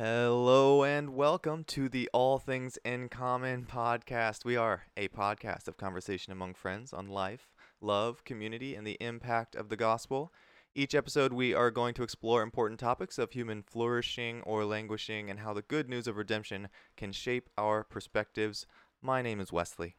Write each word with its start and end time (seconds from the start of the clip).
Hello 0.00 0.84
and 0.84 1.16
welcome 1.16 1.64
to 1.64 1.88
the 1.88 2.08
All 2.12 2.38
Things 2.38 2.78
in 2.84 3.08
Common 3.08 3.66
podcast. 3.68 4.44
We 4.44 4.54
are 4.56 4.84
a 4.96 5.08
podcast 5.08 5.66
of 5.66 5.76
conversation 5.76 6.32
among 6.32 6.54
friends 6.54 6.92
on 6.92 7.08
life, 7.08 7.48
love, 7.80 8.22
community, 8.22 8.76
and 8.76 8.86
the 8.86 8.96
impact 9.00 9.56
of 9.56 9.70
the 9.70 9.76
gospel. 9.76 10.32
Each 10.72 10.94
episode, 10.94 11.32
we 11.32 11.52
are 11.52 11.72
going 11.72 11.94
to 11.94 12.04
explore 12.04 12.42
important 12.42 12.78
topics 12.78 13.18
of 13.18 13.32
human 13.32 13.64
flourishing 13.64 14.40
or 14.42 14.64
languishing 14.64 15.30
and 15.30 15.40
how 15.40 15.52
the 15.52 15.62
good 15.62 15.88
news 15.88 16.06
of 16.06 16.16
redemption 16.16 16.68
can 16.96 17.10
shape 17.10 17.48
our 17.58 17.82
perspectives. 17.82 18.68
My 19.02 19.20
name 19.20 19.40
is 19.40 19.52
Wesley. 19.52 19.96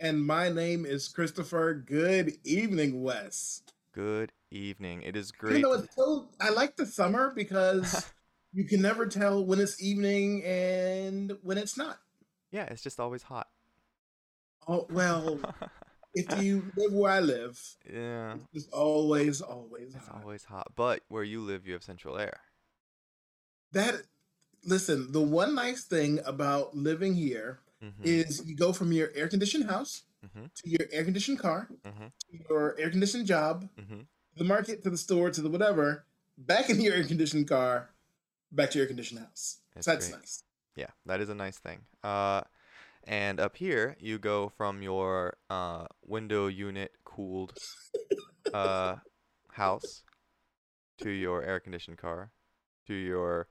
And 0.00 0.26
my 0.26 0.48
name 0.48 0.84
is 0.84 1.06
Christopher. 1.06 1.74
Good 1.74 2.38
evening, 2.42 3.04
Wes. 3.04 3.62
Good 3.94 4.32
evening. 4.50 5.02
It 5.02 5.14
is 5.14 5.30
You 5.30 5.38
great. 5.38 5.62
know, 5.62 5.74
it's 5.74 5.94
so 5.94 6.28
I 6.40 6.50
like 6.50 6.74
the 6.74 6.86
summer 6.86 7.32
because 7.36 8.04
you 8.52 8.64
can 8.64 8.80
never 8.82 9.06
tell 9.06 9.44
when 9.44 9.60
it's 9.60 9.82
evening 9.82 10.42
and 10.44 11.32
when 11.42 11.58
it's 11.58 11.76
not. 11.76 11.98
yeah, 12.50 12.64
it's 12.64 12.82
just 12.82 12.98
always 13.00 13.22
hot. 13.22 13.48
Oh 14.66 14.86
well, 14.90 15.40
if 16.14 16.42
you 16.42 16.70
live 16.76 16.92
where 16.92 17.12
I 17.12 17.20
live, 17.20 17.58
yeah, 17.90 18.36
it's 18.52 18.68
always, 18.68 19.40
always 19.40 19.94
it's 19.94 20.06
hot. 20.08 20.20
always 20.22 20.44
hot. 20.44 20.72
But 20.76 21.00
where 21.08 21.22
you 21.24 21.40
live, 21.42 21.66
you 21.66 21.72
have 21.74 21.82
central 21.82 22.18
air. 22.18 22.40
That 23.72 24.02
listen, 24.64 25.12
the 25.12 25.20
one 25.20 25.54
nice 25.54 25.84
thing 25.84 26.20
about 26.24 26.76
living 26.76 27.14
here 27.14 27.60
Mm-hmm. 27.80 28.02
is 28.02 28.42
you 28.44 28.56
go 28.56 28.72
from 28.72 28.90
your 28.92 29.10
air 29.14 29.28
conditioned 29.28 29.70
house 29.70 30.02
Mm-hmm. 30.26 30.46
to 30.56 30.68
your 30.68 30.88
air 30.90 31.04
conditioned 31.04 31.38
car, 31.38 31.68
Mm-hmm. 31.86 32.06
to 32.06 32.38
your 32.50 32.74
air 32.76 32.90
conditioned 32.90 33.26
job, 33.26 33.68
Mm-hmm. 33.80 33.98
to 34.00 34.36
the 34.36 34.42
market, 34.44 34.82
to 34.82 34.90
the 34.90 34.98
store, 34.98 35.30
to 35.30 35.40
the 35.40 35.48
whatever, 35.48 36.04
back 36.36 36.70
in 36.70 36.80
your 36.80 36.94
air 36.94 37.04
conditioned 37.04 37.46
car, 37.48 37.90
back 38.52 38.70
to 38.70 38.78
your 38.78 38.86
conditioned 38.86 39.20
house. 39.20 39.58
That's 39.74 39.86
so 39.86 39.92
that's 39.92 40.10
nice. 40.10 40.42
Yeah, 40.76 40.90
that 41.06 41.20
is 41.20 41.28
a 41.28 41.34
nice 41.34 41.58
thing. 41.58 41.80
Uh, 42.02 42.42
and 43.04 43.40
up 43.40 43.56
here, 43.56 43.96
you 43.98 44.18
go 44.18 44.48
from 44.48 44.82
your 44.82 45.36
uh, 45.50 45.86
window 46.04 46.46
unit 46.46 46.92
cooled 47.04 47.54
uh, 48.54 48.96
house 49.52 50.02
to 50.98 51.10
your 51.10 51.42
air 51.42 51.60
conditioned 51.60 51.98
car 51.98 52.32
to 52.86 52.94
your 52.94 53.48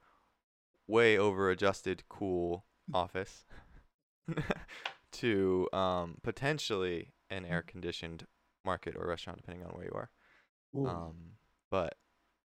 way 0.86 1.18
over 1.18 1.50
adjusted 1.50 2.04
cool 2.08 2.64
office 2.92 3.44
to 5.12 5.68
um, 5.72 6.16
potentially 6.22 7.12
an 7.30 7.44
air 7.44 7.62
conditioned 7.62 8.26
market 8.64 8.94
or 8.96 9.06
restaurant, 9.06 9.38
depending 9.38 9.64
on 9.66 9.72
where 9.72 9.84
you 9.84 9.92
are. 9.94 10.10
Um, 10.86 11.14
but, 11.70 11.94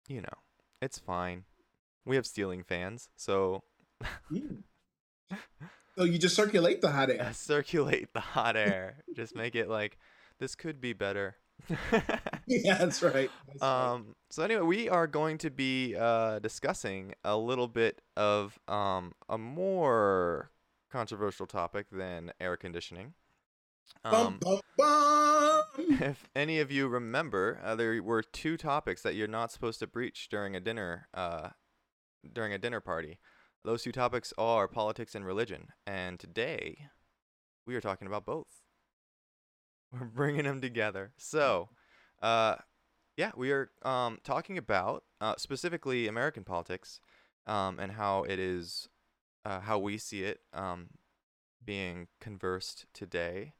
you 0.08 0.20
know, 0.20 0.38
it's 0.80 0.98
fine. 0.98 1.44
We 2.04 2.16
have 2.16 2.26
ceiling 2.26 2.62
fans, 2.64 3.08
so 3.16 3.62
Mm. 4.30 4.62
So 5.96 6.04
you 6.04 6.16
just 6.18 6.34
circulate 6.34 6.80
the 6.80 6.90
hot 6.90 7.10
air. 7.10 7.30
circulate 7.34 8.14
the 8.14 8.20
hot 8.20 8.56
air. 8.56 8.96
Just 9.14 9.36
make 9.36 9.54
it 9.54 9.68
like 9.68 9.98
this 10.38 10.54
could 10.54 10.80
be 10.80 10.94
better. 10.94 11.36
yeah, 12.46 12.78
that's 12.78 13.02
right. 13.02 13.30
That's 13.46 13.60
right. 13.60 13.90
um. 13.92 14.16
So 14.30 14.42
anyway, 14.42 14.62
we 14.62 14.88
are 14.88 15.06
going 15.06 15.36
to 15.38 15.50
be 15.50 15.94
uh, 15.94 16.38
discussing 16.38 17.12
a 17.24 17.36
little 17.36 17.68
bit 17.68 18.00
of 18.16 18.58
um 18.68 19.12
a 19.28 19.36
more 19.36 20.50
controversial 20.90 21.46
topic 21.46 21.86
than 21.92 22.32
air 22.40 22.56
conditioning. 22.56 23.12
Bum, 24.02 24.14
Um, 24.14 24.38
bum, 24.40 24.60
bum. 24.78 25.62
if 26.00 26.26
any 26.34 26.58
of 26.58 26.70
you 26.72 26.88
remember, 26.88 27.60
uh, 27.62 27.74
there 27.74 28.02
were 28.02 28.22
two 28.22 28.56
topics 28.56 29.02
that 29.02 29.14
you're 29.14 29.28
not 29.28 29.52
supposed 29.52 29.78
to 29.80 29.86
breach 29.86 30.28
during 30.30 30.56
a 30.56 30.60
dinner 30.60 31.08
uh, 31.12 31.50
during 32.30 32.52
a 32.52 32.58
dinner 32.58 32.80
party. 32.80 33.18
Those 33.64 33.82
two 33.82 33.92
topics 33.92 34.32
are 34.36 34.66
politics 34.66 35.14
and 35.14 35.24
religion, 35.24 35.68
and 35.86 36.18
today 36.18 36.88
we 37.66 37.76
are 37.76 37.80
talking 37.80 38.08
about 38.08 38.26
both. 38.26 38.62
We're 39.92 40.06
bringing 40.06 40.44
them 40.44 40.60
together. 40.60 41.12
So, 41.16 41.68
uh, 42.20 42.56
yeah, 43.16 43.30
we 43.36 43.52
are 43.52 43.70
um, 43.82 44.18
talking 44.24 44.58
about 44.58 45.04
uh, 45.20 45.34
specifically 45.38 46.08
American 46.08 46.44
politics 46.44 47.00
um, 47.46 47.78
and 47.78 47.92
how 47.92 48.24
it 48.24 48.38
is, 48.38 48.88
uh, 49.44 49.60
how 49.60 49.78
we 49.78 49.98
see 49.98 50.24
it 50.24 50.40
um, 50.52 50.88
being 51.64 52.08
conversed 52.20 52.86
today, 52.94 53.52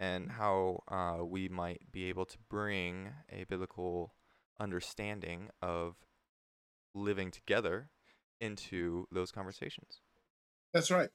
and 0.00 0.32
how 0.32 0.82
uh, 0.88 1.24
we 1.24 1.48
might 1.48 1.92
be 1.92 2.04
able 2.08 2.24
to 2.24 2.38
bring 2.48 3.10
a 3.30 3.44
biblical 3.44 4.14
understanding 4.58 5.50
of 5.62 5.96
living 6.94 7.30
together 7.30 7.90
into 8.40 9.06
those 9.12 9.30
conversations. 9.30 10.00
That's 10.72 10.90
right. 10.90 11.08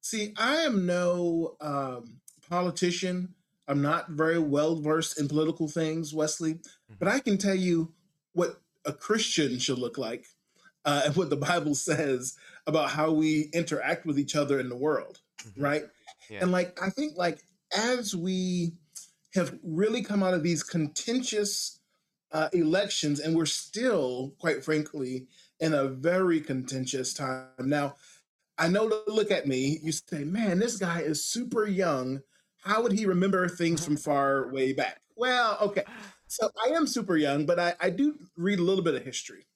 See, 0.00 0.34
I 0.36 0.56
am 0.58 0.86
no 0.86 1.56
um, 1.60 2.20
politician. 2.48 3.34
I'm 3.68 3.82
not 3.82 4.10
very 4.10 4.38
well 4.38 4.76
versed 4.80 5.18
in 5.18 5.28
political 5.28 5.68
things, 5.68 6.14
Wesley, 6.14 6.60
but 6.98 7.08
I 7.08 7.18
can 7.18 7.38
tell 7.38 7.54
you 7.54 7.92
what 8.32 8.60
a 8.84 8.92
Christian 8.92 9.58
should 9.58 9.78
look 9.78 9.98
like 9.98 10.26
uh, 10.84 11.02
and 11.06 11.16
what 11.16 11.30
the 11.30 11.36
Bible 11.36 11.74
says 11.90 12.36
about 12.66 12.90
how 12.90 13.10
we 13.10 13.48
interact 13.52 14.06
with 14.06 14.18
each 14.18 14.36
other 14.36 14.60
in 14.60 14.68
the 14.68 14.76
world, 14.76 15.20
Mhm. 15.44 15.62
right? 15.62 15.84
Yeah. 16.30 16.40
And 16.42 16.52
like, 16.52 16.80
I 16.80 16.90
think 16.90 17.16
like 17.16 17.42
as 17.76 18.14
we 18.14 18.74
have 19.34 19.58
really 19.64 20.02
come 20.02 20.22
out 20.22 20.34
of 20.34 20.42
these 20.44 20.62
contentious 20.62 21.80
uh, 22.32 22.48
elections, 22.52 23.20
and 23.20 23.34
we're 23.36 23.46
still, 23.46 24.34
quite 24.38 24.64
frankly, 24.64 25.26
in 25.60 25.74
a 25.74 25.88
very 25.88 26.40
contentious 26.40 27.14
time 27.14 27.48
now. 27.60 27.96
I 28.58 28.68
know 28.68 28.88
to 28.88 29.02
look 29.08 29.30
at 29.30 29.46
me, 29.46 29.78
you 29.82 29.92
say, 29.92 30.24
man, 30.24 30.58
this 30.58 30.76
guy 30.78 31.00
is 31.02 31.24
super 31.24 31.66
young. 31.66 32.22
How 32.62 32.82
would 32.82 32.92
he 32.92 33.06
remember 33.06 33.48
things 33.48 33.84
from 33.84 33.96
far 33.96 34.50
way 34.52 34.72
back? 34.72 35.02
Well, 35.16 35.58
okay. 35.60 35.84
So 36.28 36.50
I 36.64 36.70
am 36.70 36.86
super 36.86 37.16
young, 37.16 37.46
but 37.46 37.58
I, 37.58 37.74
I 37.80 37.90
do 37.90 38.18
read 38.36 38.58
a 38.58 38.62
little 38.62 38.84
bit 38.84 38.94
of 38.94 39.04
history. 39.04 39.46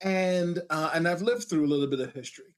And 0.00 0.60
uh, 0.68 0.90
and 0.94 1.08
I've 1.08 1.22
lived 1.22 1.44
through 1.44 1.64
a 1.64 1.68
little 1.68 1.86
bit 1.86 2.00
of 2.00 2.12
history. 2.12 2.54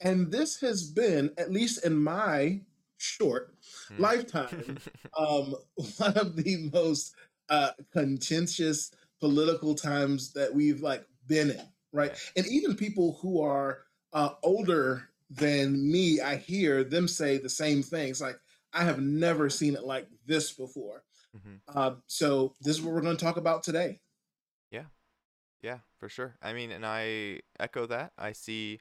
And 0.00 0.32
this 0.32 0.60
has 0.60 0.90
been, 0.90 1.32
at 1.38 1.52
least 1.52 1.84
in 1.84 1.96
my 2.02 2.62
short 2.98 3.54
Hmm. 3.88 3.98
lifetime, 3.98 4.80
um, 5.18 5.56
one 5.98 6.18
of 6.18 6.36
the 6.36 6.70
most 6.72 7.14
uh, 7.48 7.72
contentious 7.92 8.92
political 9.20 9.74
times 9.74 10.32
that 10.34 10.54
we've 10.54 10.82
like 10.82 11.06
been 11.26 11.50
in, 11.50 11.60
right? 11.92 12.12
And 12.36 12.46
even 12.46 12.76
people 12.76 13.18
who 13.20 13.40
are 13.42 13.80
uh, 14.12 14.30
older 14.42 15.08
than 15.30 15.90
me, 15.90 16.20
I 16.20 16.36
hear 16.36 16.84
them 16.84 17.08
say 17.08 17.38
the 17.38 17.48
same 17.48 17.82
things. 17.82 18.20
Like 18.20 18.38
I 18.72 18.84
have 18.84 19.00
never 19.00 19.50
seen 19.50 19.74
it 19.74 19.84
like 19.84 20.08
this 20.26 20.52
before. 20.52 21.02
Mm-hmm. 21.36 21.56
Uh, 21.68 21.94
so 22.06 22.54
this 22.60 22.76
is 22.76 22.82
what 22.82 22.94
we're 22.94 23.00
going 23.00 23.16
to 23.16 23.24
talk 23.24 23.36
about 23.36 23.62
today. 23.62 24.00
Yeah, 24.70 24.84
yeah, 25.62 25.78
for 25.98 26.08
sure. 26.08 26.36
I 26.42 26.52
mean, 26.52 26.70
and 26.70 26.84
I 26.86 27.40
echo 27.58 27.86
that. 27.86 28.12
I 28.18 28.32
see 28.32 28.80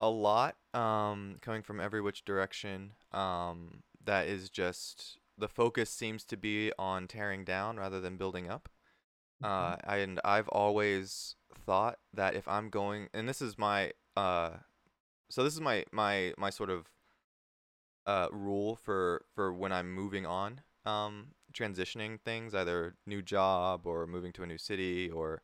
a 0.00 0.08
lot 0.08 0.56
um, 0.74 1.36
coming 1.40 1.62
from 1.62 1.80
every 1.80 2.00
which 2.00 2.24
direction. 2.24 2.92
Um, 3.12 3.82
that 4.04 4.26
is 4.26 4.50
just 4.50 5.18
the 5.38 5.48
focus 5.48 5.90
seems 5.90 6.24
to 6.24 6.36
be 6.36 6.72
on 6.78 7.06
tearing 7.06 7.44
down 7.44 7.76
rather 7.76 8.00
than 8.00 8.16
building 8.16 8.50
up. 8.50 8.68
Uh, 9.42 9.76
and 9.88 10.20
I've 10.24 10.48
always 10.48 11.34
thought 11.66 11.98
that 12.14 12.34
if 12.34 12.46
I'm 12.48 12.70
going, 12.70 13.08
and 13.14 13.28
this 13.28 13.42
is 13.42 13.58
my, 13.58 13.92
uh, 14.16 14.50
so 15.30 15.42
this 15.44 15.54
is 15.54 15.60
my 15.60 15.84
my 15.92 16.34
my 16.38 16.50
sort 16.50 16.70
of 16.70 16.86
uh, 18.06 18.28
rule 18.32 18.76
for 18.76 19.24
for 19.34 19.52
when 19.52 19.72
I'm 19.72 19.92
moving 19.92 20.26
on, 20.26 20.60
um, 20.84 21.28
transitioning 21.52 22.20
things, 22.20 22.54
either 22.54 22.96
new 23.06 23.22
job 23.22 23.86
or 23.86 24.06
moving 24.06 24.32
to 24.32 24.42
a 24.42 24.46
new 24.46 24.58
city 24.58 25.10
or 25.10 25.42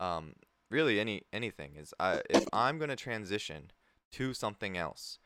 um, 0.00 0.34
really 0.70 1.00
any 1.00 1.22
anything 1.32 1.76
is 1.76 1.94
I, 2.00 2.22
if 2.30 2.46
I'm 2.52 2.78
going 2.78 2.90
to 2.90 2.96
transition 2.96 3.72
to 4.12 4.34
something 4.34 4.76
else, 4.76 5.18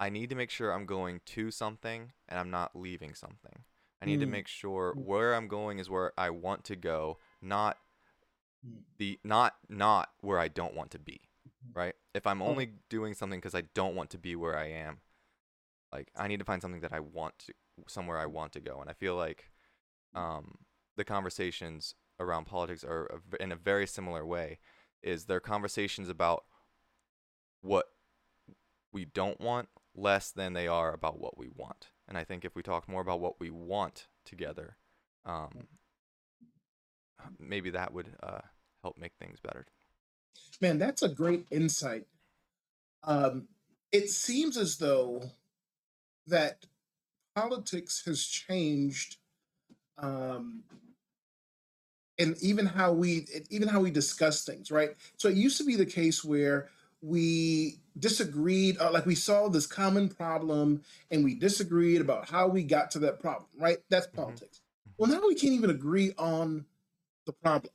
I 0.00 0.10
need 0.10 0.30
to 0.30 0.36
make 0.36 0.50
sure 0.50 0.72
I'm 0.72 0.86
going 0.86 1.20
to 1.26 1.50
something 1.50 2.12
and 2.28 2.38
I'm 2.40 2.50
not 2.50 2.76
leaving 2.76 3.14
something. 3.14 3.64
I 4.02 4.06
need 4.06 4.20
to 4.20 4.26
Mm. 4.26 4.30
make 4.30 4.48
sure 4.48 4.94
where 4.96 5.34
I'm 5.34 5.48
going 5.48 5.78
is 5.78 5.90
where 5.90 6.12
I 6.18 6.30
want 6.30 6.64
to 6.64 6.76
go, 6.76 7.18
not. 7.42 7.78
The 8.98 9.18
not 9.24 9.56
not 9.68 10.10
where 10.20 10.38
I 10.38 10.48
don't 10.48 10.74
want 10.74 10.90
to 10.92 10.98
be. 10.98 11.20
Mhm. 11.48 11.76
Right? 11.76 11.94
If 12.14 12.26
I'm 12.26 12.40
Oh. 12.42 12.46
only 12.46 12.66
doing 12.88 13.14
something 13.14 13.38
because 13.40 13.54
I 13.54 13.62
don't 13.62 13.94
want 13.94 14.10
to 14.10 14.18
be 14.18 14.36
where 14.36 14.56
I 14.56 14.66
am, 14.66 15.00
like 15.92 16.10
I 16.16 16.28
need 16.28 16.38
to 16.38 16.44
find 16.44 16.62
something 16.62 16.80
that 16.80 16.92
I 16.92 17.00
want 17.00 17.38
to 17.40 17.54
somewhere 17.88 18.18
I 18.18 18.26
want 18.26 18.52
to 18.52 18.60
go. 18.60 18.80
And 18.80 18.88
I 18.88 18.92
feel 18.92 19.16
like 19.16 19.50
um, 20.14 20.58
the 20.96 21.04
conversations 21.04 21.94
around 22.20 22.44
politics 22.46 22.84
are 22.84 23.20
in 23.40 23.50
a 23.52 23.56
very 23.56 23.86
similar 23.86 24.24
way. 24.24 24.58
Is 25.02 25.24
they're 25.26 25.40
conversations 25.40 26.08
about 26.08 26.44
what 27.60 27.86
we 28.92 29.04
don't 29.04 29.40
want 29.40 29.68
less 29.94 30.30
than 30.30 30.52
they 30.52 30.66
are 30.68 30.92
about 30.92 31.18
what 31.18 31.36
we 31.36 31.48
want. 31.48 31.90
And 32.08 32.16
I 32.16 32.24
think 32.24 32.44
if 32.44 32.54
we 32.54 32.62
talk 32.62 32.88
more 32.88 33.00
about 33.02 33.20
what 33.20 33.40
we 33.40 33.50
want 33.50 34.06
together, 34.24 34.76
um, 35.24 35.66
maybe 37.38 37.70
that 37.70 37.92
would 37.92 38.16
uh, 38.22 38.40
help 38.84 38.98
make 38.98 39.12
things 39.18 39.40
better. 39.40 39.66
Man, 40.60 40.78
that's 40.78 41.02
a 41.02 41.08
great 41.08 41.46
insight. 41.50 42.06
Um, 43.04 43.48
it 43.92 44.10
seems 44.10 44.56
as 44.56 44.76
though 44.78 45.22
that 46.26 46.64
politics 47.34 48.04
has 48.06 48.24
changed 48.24 49.18
um, 49.98 50.64
and 52.18 52.36
even 52.42 52.66
how 52.66 52.92
we 52.92 53.26
even 53.50 53.68
how 53.68 53.80
we 53.80 53.90
discuss 53.90 54.44
things 54.44 54.70
right? 54.70 54.90
So 55.18 55.28
it 55.28 55.36
used 55.36 55.58
to 55.58 55.64
be 55.64 55.76
the 55.76 55.86
case 55.86 56.24
where 56.24 56.68
we 57.02 57.78
disagreed 57.98 58.78
uh, 58.80 58.90
like 58.92 59.06
we 59.06 59.14
saw 59.14 59.48
this 59.48 59.66
common 59.66 60.08
problem 60.08 60.82
and 61.10 61.24
we 61.24 61.34
disagreed 61.34 62.00
about 62.00 62.28
how 62.28 62.48
we 62.48 62.62
got 62.62 62.90
to 62.92 62.98
that 63.00 63.20
problem 63.20 63.48
right? 63.58 63.78
That's 63.90 64.06
hmm 64.14 64.16
politics. 64.16 64.60
Well 64.98 65.10
now 65.10 65.26
we 65.26 65.34
can't 65.34 65.54
even 65.54 65.70
agree 65.70 66.12
on 66.18 66.64
the 67.26 67.32
problem 67.32 67.72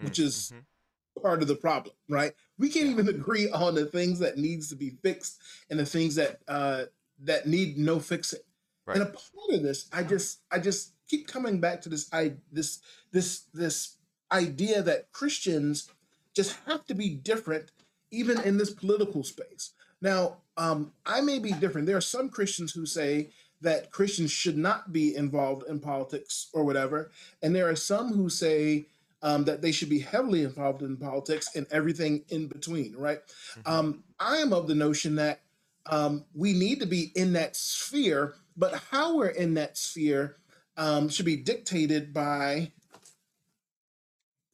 which 0.00 0.18
is 0.18 0.52
Mm-hmm. 0.52 1.22
part 1.22 1.42
of 1.42 1.48
the 1.48 1.54
problem 1.56 1.94
right 2.08 2.32
we 2.58 2.68
can't 2.68 2.86
Yeah. 2.86 2.92
even 2.92 3.08
agree 3.20 3.50
on 3.50 3.74
the 3.74 3.86
things 3.86 4.18
that 4.20 4.36
needs 4.38 4.68
to 4.68 4.76
be 4.76 4.90
fixed 5.02 5.38
and 5.70 5.78
the 5.78 5.86
things 5.86 6.14
that 6.16 6.40
uh 6.48 6.84
that 7.20 7.46
need 7.46 7.78
no 7.78 7.98
fixing 7.98 8.40
Right. 8.86 8.98
and 8.98 9.02
a 9.02 9.10
part 9.10 9.50
of 9.50 9.62
this 9.62 9.88
i 9.92 10.02
just 10.02 10.40
i 10.50 10.58
just 10.58 10.92
keep 11.08 11.26
coming 11.26 11.58
back 11.60 11.80
to 11.82 11.88
this 11.88 12.08
i 12.12 12.34
this 12.52 12.80
this 13.12 13.44
this 13.54 13.96
idea 14.30 14.82
that 14.82 15.10
christians 15.12 15.90
just 16.34 16.56
have 16.66 16.84
to 16.86 16.94
be 16.94 17.08
different 17.10 17.70
even 18.10 18.40
in 18.42 18.58
this 18.58 18.70
political 18.70 19.24
space 19.24 19.72
now 20.00 20.36
um 20.56 20.92
i 21.06 21.20
may 21.20 21.38
be 21.38 21.52
different 21.52 21.86
there 21.86 21.96
are 21.96 22.00
some 22.02 22.28
christians 22.28 22.72
who 22.72 22.84
say 22.86 23.30
that 23.62 23.90
christians 23.90 24.30
should 24.30 24.58
not 24.58 24.92
be 24.92 25.16
involved 25.16 25.66
in 25.68 25.80
politics 25.80 26.48
or 26.52 26.62
whatever 26.62 27.10
and 27.42 27.56
there 27.56 27.68
are 27.68 27.74
some 27.76 28.12
who 28.12 28.28
say 28.28 28.86
um, 29.22 29.44
that 29.44 29.62
they 29.62 29.72
should 29.72 29.88
be 29.88 30.00
heavily 30.00 30.42
involved 30.42 30.82
in 30.82 30.96
politics 30.96 31.48
and 31.56 31.66
everything 31.70 32.24
in 32.28 32.46
between 32.48 32.94
right 32.96 33.20
hmm 33.54 33.60
um, 33.72 34.04
i 34.20 34.36
am 34.38 34.52
of 34.52 34.66
the 34.68 34.74
notion 34.74 35.16
that 35.16 35.40
um, 35.88 36.24
we 36.34 36.52
need 36.52 36.80
to 36.80 36.86
be 36.86 37.12
in 37.14 37.34
that 37.34 37.54
sphere, 37.56 38.34
but 38.56 38.74
how 38.90 39.16
we're 39.16 39.28
in 39.28 39.54
that 39.54 39.78
sphere 39.78 40.36
um, 40.76 41.08
should 41.08 41.26
be 41.26 41.36
dictated 41.36 42.12
by. 42.12 42.72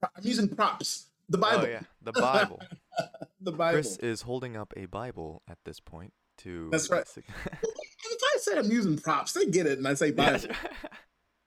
I'm 0.03 0.23
using 0.23 0.49
props. 0.49 1.07
The 1.29 1.39
Oh 1.39 1.41
Bible. 1.41 1.69
yeah, 1.69 1.81
the 2.03 2.13
Bible. 2.21 2.61
the 3.41 3.53
Bible. 3.53 3.73
Chris 3.73 3.97
is 3.99 4.23
holding 4.23 4.57
up 4.57 4.75
a 4.77 4.87
Bible 4.87 5.43
at 5.49 5.59
this 5.65 5.81
point 5.81 6.13
to. 6.39 6.69
That's 6.71 6.91
right. 6.91 7.07
If 8.05 8.21
I 8.35 8.39
say 8.41 8.59
I'm 8.59 8.71
using 8.71 8.99
props, 8.99 9.33
they 9.33 9.47
get 9.47 9.67
it, 9.67 9.79
and 9.79 9.87
I 9.89 9.95
say 9.95 10.11
Bible. 10.11 10.49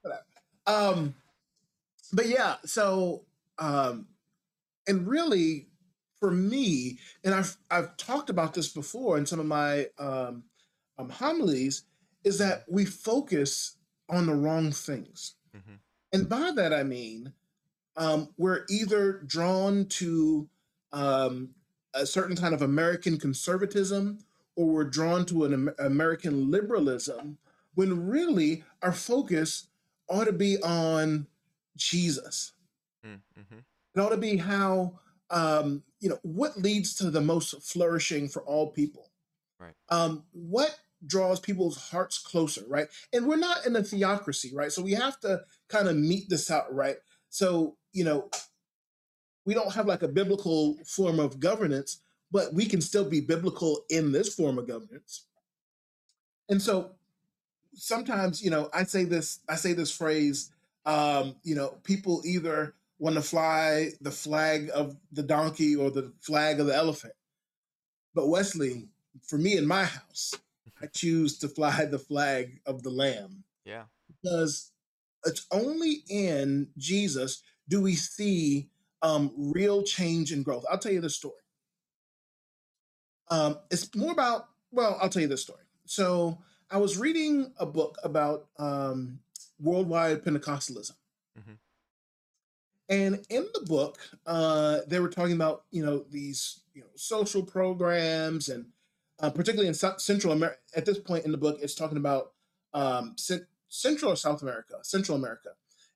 Um, 0.66 1.14
but 2.12 2.26
yeah, 2.26 2.56
so 2.64 3.24
um, 3.58 4.06
and 4.86 5.06
really 5.06 5.68
for 6.20 6.30
me, 6.30 6.98
and 7.24 7.34
I've 7.34 7.56
I've 7.70 7.96
talked 7.96 8.30
about 8.30 8.54
this 8.54 8.68
before 8.68 9.18
in 9.18 9.26
some 9.26 9.40
of 9.40 9.46
my 9.46 9.86
um, 9.98 10.44
um, 10.98 11.10
homilies, 11.10 11.84
is 12.24 12.38
that 12.38 12.64
we 12.68 12.84
focus 12.84 13.76
on 14.08 14.26
the 14.26 14.34
wrong 14.34 14.72
things, 14.72 15.34
mm-hmm. 15.56 15.74
and 16.12 16.28
by 16.28 16.52
that 16.54 16.72
I 16.72 16.82
mean 16.82 17.32
um, 17.96 18.28
we're 18.36 18.64
either 18.68 19.22
drawn 19.26 19.86
to 19.86 20.48
um, 20.92 21.50
a 21.94 22.06
certain 22.06 22.36
kind 22.36 22.54
of 22.54 22.62
American 22.62 23.18
conservatism, 23.18 24.18
or 24.54 24.66
we're 24.66 24.84
drawn 24.84 25.24
to 25.26 25.44
an 25.44 25.52
Am- 25.52 25.74
American 25.78 26.50
liberalism, 26.50 27.38
when 27.74 28.06
really 28.06 28.64
our 28.82 28.92
focus 28.92 29.68
ought 30.08 30.24
to 30.24 30.32
be 30.32 30.60
on 30.62 31.26
Jesus. 31.76 32.52
Mm, 33.04 33.20
mhm. 33.38 33.64
It 33.94 34.00
ought 34.00 34.10
to 34.10 34.16
be 34.16 34.36
how, 34.36 34.98
um, 35.30 35.82
you 36.00 36.08
know, 36.08 36.18
what 36.22 36.58
leads 36.58 36.94
to 36.96 37.10
the 37.10 37.20
most 37.20 37.62
flourishing 37.62 38.28
for 38.28 38.42
all 38.42 38.70
people. 38.70 39.10
Right. 39.58 39.74
Um, 39.88 40.24
what 40.32 40.78
draws 41.06 41.40
people's 41.40 41.76
hearts 41.90 42.18
closer, 42.18 42.62
right? 42.68 42.88
And 43.12 43.26
we're 43.26 43.36
not 43.36 43.66
in 43.66 43.76
a 43.76 43.82
theocracy, 43.82 44.52
right? 44.54 44.72
So 44.72 44.82
we 44.82 44.92
have 44.92 45.20
to 45.20 45.42
kind 45.68 45.88
of 45.88 45.96
meet 45.96 46.28
this 46.28 46.50
out, 46.50 46.74
right? 46.74 46.96
So, 47.30 47.76
you 47.92 48.04
know, 48.04 48.30
we 49.44 49.54
don't 49.54 49.72
have 49.72 49.86
like 49.86 50.02
a 50.02 50.08
biblical 50.08 50.76
form 50.84 51.20
of 51.20 51.38
governance, 51.40 52.00
but 52.30 52.52
we 52.52 52.66
can 52.66 52.80
still 52.80 53.08
be 53.08 53.20
biblical 53.20 53.84
in 53.88 54.12
this 54.12 54.34
form 54.34 54.58
of 54.58 54.66
governance. 54.66 55.26
And 56.48 56.60
so 56.60 56.92
sometimes, 57.74 58.42
you 58.42 58.50
know, 58.50 58.68
I 58.72 58.84
say 58.84 59.04
this, 59.04 59.40
I 59.48 59.56
say 59.56 59.72
this 59.72 59.90
phrase, 59.90 60.50
um, 60.86 61.36
you 61.42 61.54
know, 61.54 61.76
people 61.84 62.22
either 62.24 62.74
want 62.98 63.16
to 63.16 63.22
fly 63.22 63.90
the 64.00 64.10
flag 64.10 64.70
of 64.72 64.96
the 65.12 65.22
donkey 65.22 65.76
or 65.76 65.90
the 65.90 66.12
flag 66.20 66.60
of 66.60 66.66
the 66.66 66.74
elephant. 66.74 67.12
But 68.14 68.28
Wesley, 68.28 68.88
for 69.22 69.36
me 69.36 69.56
in 69.58 69.66
my 69.66 69.84
house, 69.84 70.32
I 70.82 70.86
choose 70.86 71.38
to 71.38 71.48
fly 71.48 71.84
the 71.84 71.98
flag 71.98 72.60
of 72.64 72.82
the 72.82 72.90
lamb 72.90 73.44
Yeah. 73.64 73.84
because 74.06 74.70
it's 75.24 75.46
only 75.50 76.04
in 76.08 76.68
Jesus 76.78 77.42
do 77.68 77.80
we 77.82 77.94
see 77.96 78.70
um, 79.02 79.32
real 79.36 79.82
change 79.82 80.32
and 80.32 80.44
growth. 80.44 80.64
I'll 80.70 80.78
tell 80.78 80.92
you 80.92 81.00
this 81.00 81.16
story. 81.16 81.34
Um, 83.28 83.58
it's 83.70 83.92
more 83.94 84.12
about, 84.12 84.48
well, 84.70 84.98
I'll 85.02 85.08
tell 85.08 85.22
you 85.22 85.28
this 85.28 85.42
story. 85.42 85.64
So 85.84 86.38
I 86.70 86.78
was 86.78 86.96
reading 86.96 87.52
a 87.58 87.66
book 87.66 87.98
about 88.04 88.46
um, 88.58 89.18
worldwide 89.58 90.22
Pentecostalism. 90.24 90.94
Mhm. 91.38 91.58
And 92.88 93.26
in 93.28 93.46
the 93.52 93.62
book, 93.66 93.98
uh, 94.26 94.80
they 94.86 95.00
were 95.00 95.08
talking 95.08 95.34
about, 95.34 95.64
you 95.70 95.84
know, 95.84 96.04
these, 96.10 96.60
you 96.72 96.82
know, 96.82 96.88
social 96.94 97.42
programs 97.42 98.48
and 98.48 98.66
uh, 99.18 99.30
particularly 99.30 99.66
in 99.68 99.74
Cent- 99.74 100.00
Central 100.00 100.32
America. 100.32 100.58
At 100.74 100.84
this 100.84 100.98
point 100.98 101.24
in 101.24 101.32
the 101.32 101.38
book, 101.38 101.58
it's 101.62 101.74
talking 101.74 101.96
about 101.96 102.32
um, 102.74 103.14
Cent- 103.16 103.46
Central 103.68 104.12
or 104.12 104.16
South 104.16 104.42
America, 104.42 104.74
Central 104.82 105.16
America, 105.16 105.50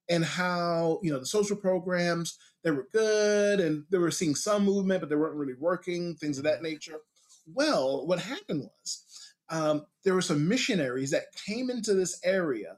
and 0.08 0.24
how 0.24 0.98
you 1.02 1.12
know 1.12 1.18
the 1.18 1.26
social 1.26 1.56
programs 1.56 2.38
they 2.62 2.70
were 2.70 2.88
good 2.92 3.60
and 3.60 3.84
they 3.90 3.98
were 3.98 4.10
seeing 4.10 4.34
some 4.34 4.64
movement, 4.64 5.00
but 5.00 5.08
they 5.08 5.16
weren't 5.16 5.36
really 5.36 5.54
working, 5.54 6.14
things 6.16 6.38
of 6.38 6.44
that 6.44 6.62
nature. 6.62 6.98
Well, 7.46 8.06
what 8.06 8.18
happened 8.18 8.68
was 8.82 9.04
um, 9.48 9.86
there 10.04 10.14
were 10.14 10.22
some 10.22 10.48
missionaries 10.48 11.10
that 11.10 11.34
came 11.34 11.70
into 11.70 11.94
this 11.94 12.20
area 12.24 12.76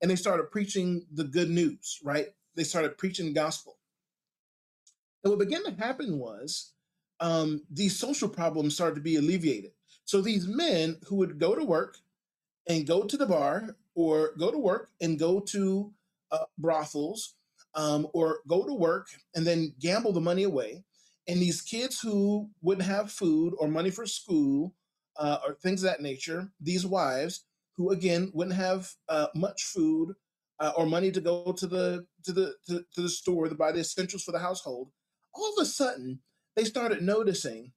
and 0.00 0.10
they 0.10 0.16
started 0.16 0.50
preaching 0.50 1.06
the 1.12 1.24
good 1.24 1.50
news, 1.50 2.00
right? 2.02 2.28
They 2.54 2.64
started 2.64 2.98
preaching 2.98 3.26
the 3.26 3.32
gospel. 3.32 3.78
And 5.24 5.30
what 5.30 5.40
began 5.40 5.64
to 5.64 5.72
happen 5.72 6.18
was 6.18 6.72
um, 7.20 7.62
these 7.70 7.98
social 7.98 8.28
problems 8.28 8.74
started 8.74 8.96
to 8.96 9.00
be 9.00 9.16
alleviated. 9.16 9.72
So 10.04 10.20
these 10.20 10.46
men 10.46 10.98
who 11.06 11.16
would 11.16 11.38
go 11.38 11.54
to 11.54 11.64
work 11.64 11.98
and 12.68 12.86
go 12.86 13.02
to 13.04 13.16
the 13.16 13.26
bar 13.26 13.76
or 13.94 14.32
go 14.38 14.50
to 14.50 14.58
work 14.58 14.90
and 15.00 15.18
go 15.18 15.40
to 15.40 15.92
uh, 16.30 16.44
brothels 16.58 17.34
um, 17.74 18.06
or 18.12 18.40
go 18.46 18.64
to 18.64 18.74
work 18.74 19.08
and 19.34 19.46
then 19.46 19.74
gamble 19.80 20.12
the 20.12 20.20
money 20.20 20.44
away. 20.44 20.84
And 21.28 21.40
these 21.40 21.60
kids 21.60 22.00
who 22.00 22.50
wouldn't 22.62 22.86
have 22.86 23.10
food 23.10 23.54
or 23.58 23.66
money 23.66 23.90
for 23.90 24.06
school 24.06 24.74
uh, 25.16 25.38
or 25.44 25.54
things 25.54 25.82
of 25.82 25.90
that 25.90 26.02
nature, 26.02 26.50
these 26.60 26.86
wives 26.86 27.45
who 27.76 27.90
again 27.90 28.30
wouldn't 28.34 28.56
have 28.56 28.90
uh, 29.08 29.28
much 29.34 29.64
food 29.64 30.14
uh, 30.60 30.72
or 30.76 30.86
money 30.86 31.10
to 31.10 31.20
go 31.20 31.52
to 31.52 31.66
the 31.66 32.06
to 32.24 32.32
the 32.32 32.54
to, 32.66 32.84
to 32.94 33.02
the 33.02 33.08
store 33.08 33.48
to 33.48 33.54
buy 33.54 33.72
the 33.72 33.80
essentials 33.80 34.22
for 34.22 34.32
the 34.32 34.38
household, 34.38 34.90
all 35.34 35.52
of 35.56 35.62
a 35.62 35.66
sudden 35.66 36.20
they 36.54 36.64
started 36.64 37.02
noticing 37.02 37.72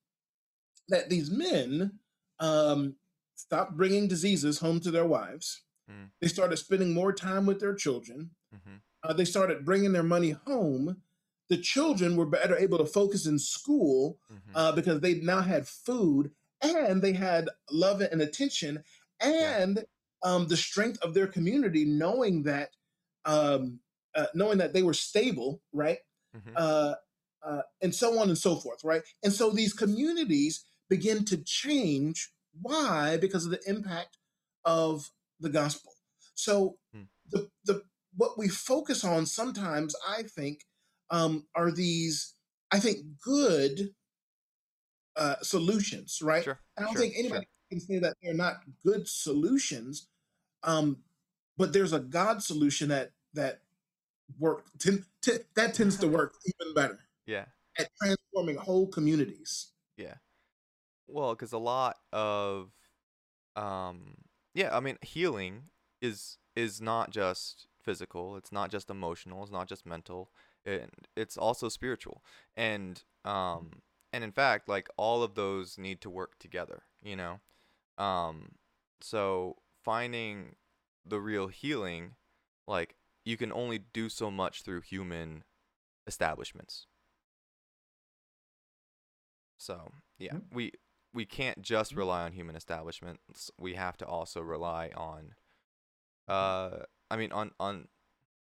that 0.88 1.10
these 1.10 1.30
men 1.30 2.00
um, 2.40 2.96
stopped 3.36 3.76
bringing 3.78 4.08
diseases 4.08 4.60
home 4.60 4.80
to 4.80 4.92
their 4.92 5.06
wives. 5.06 5.64
Mm. 5.92 6.10
They 6.22 6.28
started 6.28 6.58
spending 6.58 6.94
more 6.94 7.12
time 7.14 7.46
with 7.46 7.60
their 7.60 7.76
children. 7.76 8.32
Mhm. 8.56 8.80
Uh, 9.04 9.14
they 9.14 9.26
started 9.26 9.66
bringing 9.66 9.92
their 9.92 10.04
money 10.04 10.32
home. 10.32 11.02
The 11.50 11.58
children 11.58 12.16
were 12.16 12.26
better 12.26 12.56
able 12.58 12.78
to 12.78 12.86
focus 12.86 13.26
in 13.26 13.40
school 13.40 14.20
Mhm. 14.32 14.52
uh, 14.56 14.72
because 14.72 15.02
they 15.02 15.16
now 15.16 15.42
had 15.42 15.68
food 15.68 16.32
and 16.62 17.02
they 17.02 17.14
had 17.14 17.50
love 17.72 18.02
and 18.02 18.22
attention 18.22 18.84
Yeah. 19.22 19.58
and 19.58 19.86
um, 20.24 20.48
the 20.48 20.58
strength 20.58 21.00
of 21.02 21.14
their 21.14 21.28
community, 21.28 21.86
knowing 21.86 22.44
that 22.44 22.72
um, 23.26 23.80
uh, 24.16 24.28
knowing 24.34 24.58
that 24.58 24.74
they 24.74 24.84
were 24.84 24.94
stable, 24.94 25.62
right? 25.74 26.00
Mhm. 26.36 26.54
uh, 26.56 26.96
uh, 27.44 27.62
and 27.82 27.94
so 27.94 28.20
on 28.20 28.28
and 28.30 28.38
so 28.38 28.56
forth, 28.56 28.84
right? 28.84 29.02
And 29.24 29.32
so 29.32 29.50
these 29.52 29.74
communities 29.74 30.66
begin 30.90 31.26
to 31.26 31.38
change. 31.38 32.32
Why? 32.62 33.18
Because 33.18 33.46
of 33.46 33.52
the 33.52 33.62
impact 33.68 34.18
of 34.66 35.12
the 35.40 35.50
gospel. 35.50 35.94
So 36.36 36.78
Hmm. 36.94 37.04
the 37.30 37.50
the 37.66 37.84
what 38.16 38.38
we 38.38 38.48
focus 38.50 39.04
on 39.04 39.26
sometimes, 39.26 39.96
I 40.08 40.24
think, 40.24 40.66
um, 41.12 41.48
are 41.56 41.72
these, 41.72 42.34
I 42.72 42.80
think, 42.80 43.20
good 43.24 43.94
uh, 45.16 45.36
solutions, 45.42 46.20
right? 46.22 46.44
Sure. 46.44 46.60
I 46.78 46.82
don't 46.82 46.94
sure. 46.94 47.02
think 47.02 47.16
anybody 47.18 47.48
can 47.70 47.80
say 47.80 48.00
that 48.00 48.16
they're 48.22 48.34
not 48.34 48.62
good 48.86 49.08
solutions, 49.08 50.08
um, 50.64 50.98
but 51.58 51.74
there's 51.74 51.94
a 51.94 52.00
God 52.00 52.42
solution 52.44 52.90
that 52.90 53.12
that 53.34 53.62
work 54.40 54.66
ten, 54.80 55.06
ten, 55.22 55.40
that 55.56 55.74
tends 55.74 55.98
to 55.98 56.08
work 56.08 56.36
even 56.46 56.74
better. 56.74 57.00
Yeah. 57.26 57.46
at 57.78 57.90
transforming 58.02 58.56
whole 58.58 58.88
communities. 58.88 59.68
Yeah. 59.98 60.16
Well, 61.08 61.34
because 61.36 61.54
a 61.54 61.58
lot 61.58 61.98
of, 62.12 62.72
um, 63.56 64.16
yeah, 64.54 64.76
I 64.76 64.80
mean, 64.80 64.98
healing 65.02 65.64
is 66.02 66.38
is 66.56 66.82
not 66.82 67.12
just 67.12 67.68
physical. 67.84 68.36
It's 68.36 68.52
not 68.52 68.72
just 68.72 68.90
emotional. 68.90 69.44
It's 69.44 69.52
not 69.52 69.68
just 69.68 69.86
mental. 69.86 70.30
And 70.66 70.90
it's 71.16 71.38
also 71.38 71.70
spiritual. 71.70 72.24
And 72.58 73.02
um, 73.26 73.82
and 74.14 74.24
in 74.24 74.32
fact, 74.32 74.68
like 74.68 74.90
all 74.98 75.24
of 75.24 75.36
those 75.36 75.78
need 75.78 76.02
to 76.02 76.10
work 76.10 76.38
together. 76.40 76.84
You 77.02 77.16
know, 77.16 77.40
um, 78.00 78.54
so 79.02 79.58
finding 79.84 80.56
the 81.06 81.20
real 81.20 81.48
healing, 81.48 82.16
like 82.68 82.96
you 83.26 83.38
can 83.38 83.52
only 83.52 83.80
do 83.80 84.10
so 84.10 84.32
much 84.32 84.64
through 84.64 84.82
human 84.82 85.44
establishments. 86.08 86.88
So 89.58 89.92
yeah, 90.18 90.38
we 90.52 90.72
we 91.14 91.26
can't 91.26 91.62
just 91.62 91.94
Mhm. 91.94 91.98
rely 91.98 92.24
on 92.24 92.34
human 92.34 92.56
establishments. 92.56 93.52
We 93.58 93.76
have 93.76 93.98
to 93.98 94.06
also 94.08 94.42
rely 94.42 94.90
on, 94.96 95.36
uh, 96.28 96.86
I 97.10 97.18
mean 97.18 97.32
on 97.32 97.52
on, 97.60 97.90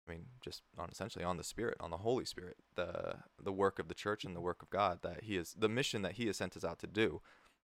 I 0.06 0.12
mean 0.12 0.26
just 0.40 0.62
on 0.78 0.88
essentially 0.90 1.24
on 1.24 1.36
the 1.36 1.44
Spirit, 1.44 1.76
on 1.80 1.90
the 1.90 1.98
Holy 1.98 2.24
Spirit, 2.24 2.56
the 2.74 3.24
the 3.38 3.52
work 3.52 3.78
of 3.78 3.88
the 3.88 3.94
church 3.94 4.24
and 4.24 4.34
the 4.34 4.40
work 4.40 4.62
of 4.62 4.70
God 4.70 5.02
that 5.02 5.24
He 5.24 5.36
is 5.36 5.54
the 5.54 5.68
mission 5.68 6.02
that 6.02 6.12
He 6.12 6.26
has 6.26 6.36
sent 6.36 6.56
us 6.56 6.64
out 6.64 6.78
to 6.80 6.86
do. 6.86 7.20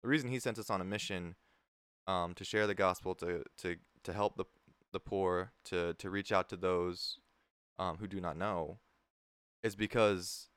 The 0.02 0.08
reason 0.08 0.30
He 0.30 0.38
sent 0.40 0.58
us 0.58 0.70
on 0.70 0.80
a 0.80 0.84
mission, 0.84 1.36
um, 2.06 2.34
to 2.34 2.44
share 2.44 2.66
the 2.66 2.74
gospel, 2.74 3.14
to 3.16 3.44
to 3.58 3.76
to 4.04 4.12
help 4.12 4.36
the 4.36 4.44
the 4.92 5.00
poor, 5.00 5.52
to 5.66 5.94
to 5.94 6.10
reach 6.10 6.32
out 6.32 6.48
to 6.50 6.56
those, 6.56 7.18
um, 7.78 7.96
who 7.98 8.06
do 8.06 8.20
not 8.20 8.36
know, 8.36 8.78
is 9.62 9.74
because 9.76 10.48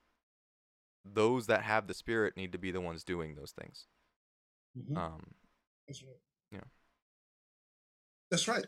those 1.04 1.46
that 1.46 1.62
have 1.62 1.86
the 1.86 1.94
Spirit 1.94 2.36
need 2.36 2.52
to 2.52 2.58
be 2.58 2.70
the 2.70 2.80
ones 2.80 3.02
doing 3.04 3.34
those 3.34 3.52
things. 3.52 3.86
Mhm. 4.78 4.96
Um, 4.96 5.34
That's 5.86 6.02
right. 6.02 6.20
Yeah. 6.50 6.64
That's 8.30 8.46
right. 8.48 8.66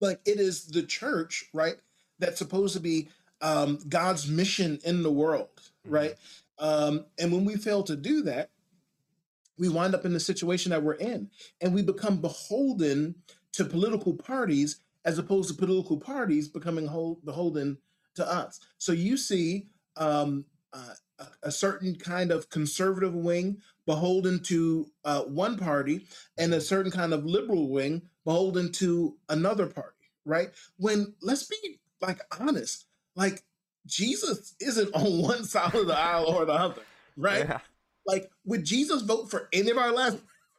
Like 0.00 0.20
it 0.24 0.40
is 0.40 0.66
the 0.66 0.82
church, 0.82 1.48
right? 1.52 1.76
That's 2.18 2.38
supposed 2.38 2.74
to 2.74 2.80
be 2.80 3.08
um, 3.40 3.78
God's 3.88 4.28
mission 4.28 4.78
in 4.84 5.02
the 5.02 5.10
world, 5.10 5.50
Mhm. 5.84 5.90
right? 5.92 6.18
Um, 6.58 7.06
and 7.18 7.32
when 7.32 7.44
we 7.44 7.56
fail 7.56 7.82
to 7.84 7.96
do 7.96 8.22
that, 8.22 8.50
we 9.58 9.68
wind 9.68 9.94
up 9.94 10.04
in 10.04 10.12
the 10.12 10.20
situation 10.20 10.70
that 10.70 10.82
we're 10.82 10.94
in, 10.94 11.30
and 11.60 11.74
we 11.74 11.82
become 11.82 12.20
beholden 12.20 13.14
to 13.52 13.64
political 13.64 14.14
parties 14.14 14.80
as 15.04 15.18
opposed 15.18 15.48
to 15.48 15.54
political 15.54 15.98
parties 15.98 16.48
becoming 16.48 16.86
hold, 16.86 17.24
beholden 17.24 17.78
to 18.14 18.26
us. 18.26 18.60
So 18.78 18.92
you 18.92 19.16
see 19.16 19.68
um, 19.96 20.44
uh, 20.72 20.94
a, 21.42 21.50
certain 21.50 21.94
kind 21.94 22.30
of 22.30 22.48
conservative 22.50 23.14
wing 23.14 23.58
beholden 23.86 24.40
to 24.44 24.86
uh, 25.04 25.22
one 25.22 25.58
party, 25.58 26.06
and 26.38 26.54
a 26.54 26.60
certain 26.60 26.90
kind 26.90 27.12
of 27.12 27.24
liberal 27.24 27.68
wing 27.68 28.02
beholden 28.24 28.70
to 28.72 29.16
another 29.28 29.66
party, 29.66 30.10
right? 30.24 30.50
When 30.76 31.14
let's 31.20 31.44
be 31.44 31.80
like 32.00 32.20
honest, 32.40 32.86
like 33.16 33.42
Jesus 33.86 34.54
isn't 34.60 34.90
on 34.94 35.20
one 35.20 35.44
side 35.44 35.74
of 35.74 35.86
the 35.86 35.98
aisle 35.98 36.26
or 36.26 36.44
the 36.44 36.52
other, 36.52 36.82
right? 37.16 37.46
Yeah. 37.48 37.58
Like, 38.06 38.30
would 38.44 38.64
Jesus 38.64 39.02
vote 39.02 39.30
for 39.30 39.48
any 39.52 39.70
of 39.70 39.78
our 39.78 39.92
last 39.92 40.18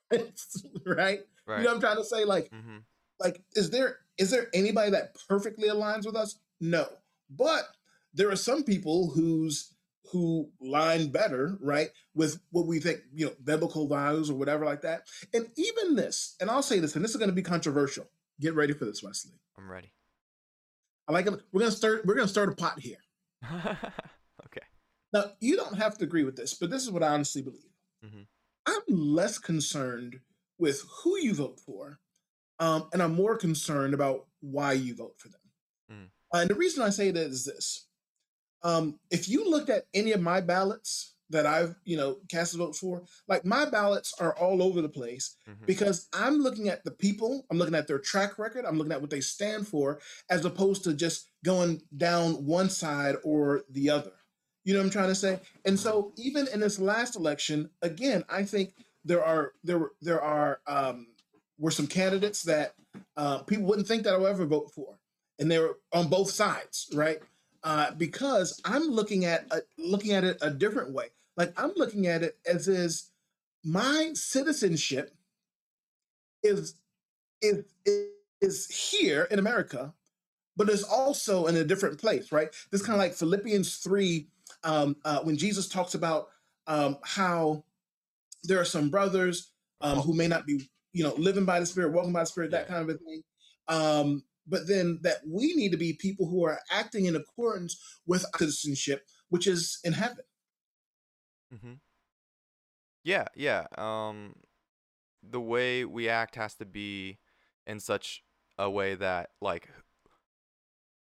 presidents, 0.10 0.66
right? 0.86 1.22
Right. 1.46 1.58
You 1.58 1.66
know 1.66 1.72
what 1.72 1.76
I'm 1.76 1.82
trying 1.82 1.98
to 1.98 2.06
say? 2.06 2.24
Like, 2.24 2.50
mm-hmm. 2.52 2.78
like 3.20 3.42
is 3.54 3.70
there 3.70 3.98
is 4.18 4.32
there 4.32 4.48
anybody 4.54 4.92
that 4.92 5.18
perfectly 5.28 5.68
aligns 5.68 6.06
with 6.06 6.16
us? 6.16 6.38
No, 6.62 6.88
but 7.30 7.66
there 8.14 8.32
are 8.32 8.38
some 8.38 8.64
people 8.64 9.10
who's 9.10 9.74
who 10.14 10.50
line 10.62 11.10
better, 11.10 11.58
right, 11.60 11.90
with 12.16 12.40
what 12.52 12.66
we 12.66 12.80
think, 12.80 13.00
you 13.14 13.26
know, 13.26 13.34
biblical 13.44 13.90
values 13.90 14.30
or 14.30 14.36
whatever 14.36 14.64
like 14.64 14.84
that. 14.84 15.02
And 15.34 15.48
even 15.58 15.96
this, 15.96 16.38
and 16.40 16.50
I'll 16.50 16.64
say 16.64 16.80
this, 16.80 16.96
and 16.96 17.04
this 17.04 17.12
is 17.12 17.18
going 17.18 17.30
to 17.30 17.36
be 17.36 17.42
controversial. 17.42 18.08
Get 18.40 18.56
ready 18.56 18.72
for 18.72 18.86
this, 18.86 19.04
Wesley. 19.04 19.34
I'm 19.58 19.70
ready. 19.70 19.92
I 21.08 21.12
like 21.12 21.28
it. 21.28 21.34
We're 21.52 21.60
gonna 21.60 21.72
start. 21.72 22.06
We're 22.06 22.16
gonna 22.16 22.28
start 22.28 22.50
a 22.50 22.56
pot 22.56 22.80
here. 22.80 22.98
Now, 25.14 25.32
you 25.40 25.56
don't 25.56 25.78
have 25.78 25.98
to 26.00 26.04
agree 26.04 26.24
with 26.24 26.36
this, 26.36 26.54
but 26.56 26.70
this 26.72 26.82
is 26.84 26.92
what 26.92 27.04
I 27.04 27.10
honestly 27.10 27.42
believe. 27.42 27.72
Mhm. 28.04 28.28
I'm 28.66 28.82
less 28.88 29.38
concerned 29.38 30.22
with 30.58 30.82
who 30.82 31.18
you 31.18 31.34
vote 31.36 31.60
for, 31.60 32.00
um, 32.60 32.90
and 32.94 33.02
I'm 33.02 33.14
more 33.14 33.38
concerned 33.38 33.94
about 33.94 34.28
why 34.40 34.74
you 34.74 34.96
vote 34.96 35.20
for 35.20 35.30
them. 35.30 35.40
Mm. 35.92 36.10
and 36.34 36.50
the 36.50 36.56
reason 36.56 36.82
I 36.82 36.90
say 36.90 37.12
that 37.12 37.28
is 37.28 37.46
this: 37.46 37.86
um, 38.64 39.00
if 39.12 39.28
you 39.30 39.48
looked 39.48 39.70
at 39.70 39.88
any 39.94 40.14
of 40.14 40.22
my 40.22 40.42
ballots 40.42 41.14
that 41.30 41.46
I've, 41.46 41.76
you 41.84 41.98
know, 41.98 42.22
cast 42.30 42.54
a 42.56 42.58
vote 42.58 42.76
for, 42.76 43.06
like 43.28 43.44
my 43.46 43.66
ballots 43.66 44.14
are 44.20 44.36
all 44.38 44.64
over 44.64 44.82
the 44.82 44.90
place 44.90 45.36
Mhm. 45.48 45.66
because 45.66 46.08
I'm 46.14 46.38
looking 46.40 46.70
at 46.70 46.84
the 46.86 46.92
people, 46.92 47.46
I'm 47.50 47.58
looking 47.58 47.76
at 47.76 47.88
their 47.88 48.00
track 48.00 48.40
record, 48.40 48.66
I'm 48.66 48.78
looking 48.78 48.94
at 48.94 49.02
what 49.02 49.10
they 49.10 49.22
stand 49.22 49.68
for, 49.68 50.02
as 50.30 50.46
opposed 50.46 50.84
to 50.86 50.94
just 50.94 51.30
going 51.44 51.82
down 51.96 52.46
one 52.46 52.70
side 52.70 53.18
or 53.24 53.66
the 53.70 53.90
other. 53.90 54.14
You 54.64 54.74
know 54.74 54.80
what 54.80 54.86
I'm 54.86 54.92
trying 54.92 55.10
to 55.10 55.16
say? 55.16 55.40
And 55.66 55.78
so 55.80 56.14
even 56.16 56.48
in 56.54 56.60
this 56.60 56.80
last 56.80 57.16
election, 57.16 57.70
again, 57.82 58.24
I 58.30 58.44
think 58.44 58.74
there 59.04 59.24
are 59.24 59.52
there 59.64 59.78
were 59.78 59.92
there 60.02 60.22
are 60.22 60.60
um, 60.68 61.08
were 61.58 61.72
some 61.72 61.88
candidates 61.88 62.44
that 62.44 62.74
uh, 63.18 63.40
people 63.40 63.66
wouldn't 63.66 63.88
think 63.88 64.04
that 64.04 64.14
I 64.14 64.18
would 64.18 64.30
ever 64.30 64.46
vote 64.46 64.72
for, 64.74 64.98
and 65.40 65.52
they 65.52 65.60
were 65.60 65.78
on 65.92 66.08
both 66.08 66.30
sides, 66.32 66.90
right? 66.94 67.20
Uh, 67.64 67.92
because 67.92 68.60
I'm 68.66 68.84
looking 68.84 69.26
at 69.26 69.46
a, 69.52 69.62
looking 69.78 70.12
at 70.12 70.24
it 70.24 70.38
a 70.42 70.50
different 70.50 70.94
way. 70.94 71.08
Like 71.36 71.54
I'm 71.58 71.72
looking 71.76 72.08
at 72.08 72.24
it 72.24 72.38
as 72.46 72.68
is 72.68 73.10
my 73.64 74.12
citizenship 74.14 75.14
is 76.44 76.76
is 77.42 77.64
is 78.42 78.68
here 78.68 79.28
in 79.32 79.40
America, 79.40 79.94
but 80.56 80.70
it's 80.70 80.84
also 80.84 81.48
in 81.48 81.56
a 81.56 81.64
different 81.64 82.00
place, 82.00 82.32
right? 82.32 82.50
This 82.72 82.82
kind 82.82 82.94
of 82.94 83.00
like 83.00 83.14
Philippians 83.14 83.78
three, 83.78 84.28
um, 84.64 84.96
uh, 85.06 85.20
when 85.20 85.38
Jesus 85.38 85.68
talks 85.68 85.94
about 85.96 86.28
um, 86.68 86.98
how 87.04 87.64
there 88.44 88.60
are 88.60 88.66
some 88.66 88.90
brothers 88.90 89.52
um, 89.82 90.00
who 90.00 90.14
may 90.14 90.28
not 90.28 90.46
be, 90.46 90.70
you 90.94 91.04
know, 91.04 91.14
living 91.16 91.46
by 91.46 91.60
the 91.60 91.66
Spirit, 91.66 91.94
walking 91.94 92.14
by 92.14 92.22
the 92.22 92.28
Spirit, 92.28 92.52
that 92.52 92.68
kind 92.68 92.82
of 92.82 92.96
a 92.96 92.98
thing. 92.98 93.22
Um, 93.68 94.24
but 94.48 94.68
then 94.68 95.00
that 95.04 95.18
we 95.28 95.54
need 95.56 95.72
to 95.72 95.78
be 95.78 95.94
people 95.94 96.28
who 96.28 96.46
are 96.46 96.60
acting 96.72 97.06
in 97.06 97.16
accordance 97.16 97.78
with 98.06 98.26
our 98.34 98.40
citizenship, 98.40 99.06
which 99.30 99.48
is 99.48 99.80
in 99.84 99.94
heaven. 99.94 100.26
Mm-hmm. 101.54 101.74
Yeah, 103.04 103.26
yeah. 103.36 103.68
Um, 103.78 104.36
the 105.22 105.42
way 105.42 105.86
we 105.86 106.10
act 106.10 106.36
has 106.36 106.56
to 106.56 106.66
be 106.66 107.20
in 107.66 107.80
such 107.80 108.24
a 108.58 108.70
way 108.70 108.96
that 108.96 109.30
like 109.42 109.70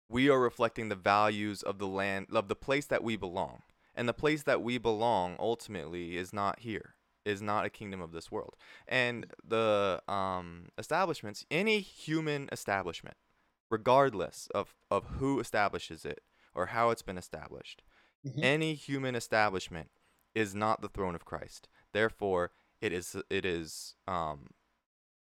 we 0.09 0.29
are 0.31 0.41
reflecting 0.41 0.89
the 0.89 0.95
values 0.95 1.63
of 1.63 1.79
the 1.79 1.87
land 1.87 2.27
of 2.33 2.49
the 2.49 2.57
place 2.57 2.87
that 2.87 3.03
we 3.03 3.17
belong. 3.17 3.63
And 3.95 4.09
the 4.09 4.13
place 4.15 4.43
that 4.43 4.63
we 4.63 4.77
belong 4.79 5.37
ultimately 5.39 6.17
is 6.17 6.33
not 6.33 6.61
here. 6.61 6.95
Is 7.25 7.43
not 7.43 7.65
a 7.65 7.71
kingdom 7.71 8.01
of 8.01 8.13
this 8.13 8.31
world. 8.31 8.55
And 8.87 9.27
the 9.43 10.01
um 10.07 10.67
establishments, 10.79 11.45
any 11.51 11.81
human 11.81 12.49
establishment, 12.53 13.17
regardless 13.71 14.49
of, 14.55 14.75
of 14.91 15.05
who 15.19 15.41
establishes 15.41 16.05
it 16.05 16.21
or 16.55 16.67
how 16.67 16.91
it's 16.91 17.03
been 17.03 17.19
established, 17.19 17.83
Mhm. 18.25 18.43
any 18.45 18.75
human 18.75 19.15
establishment 19.15 19.91
is 20.35 20.55
not 20.55 20.83
the 20.83 20.89
throne 20.89 21.15
of 21.15 21.25
Christ. 21.25 21.69
Therefore, 21.93 22.53
it 22.81 22.93
is 22.93 23.17
it 23.31 23.45
is 23.45 23.95
um, 24.07 24.51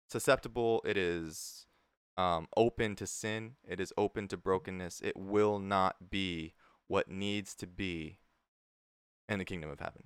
susceptible. 0.09 0.83
It 0.85 0.97
is 0.97 1.66
um, 2.17 2.49
open 2.57 2.97
to 2.97 3.07
sin. 3.07 3.57
It 3.67 3.81
is 3.81 3.93
open 3.97 4.29
to 4.29 4.37
brokenness. 4.37 5.01
It 5.03 5.17
will 5.17 5.59
not 5.59 6.11
be 6.11 6.55
what 6.89 7.11
needs 7.11 7.55
to 7.57 7.67
be 7.67 8.19
in 9.29 9.39
the 9.39 9.45
kingdom 9.45 9.71
of 9.71 9.81
heaven. 9.81 10.05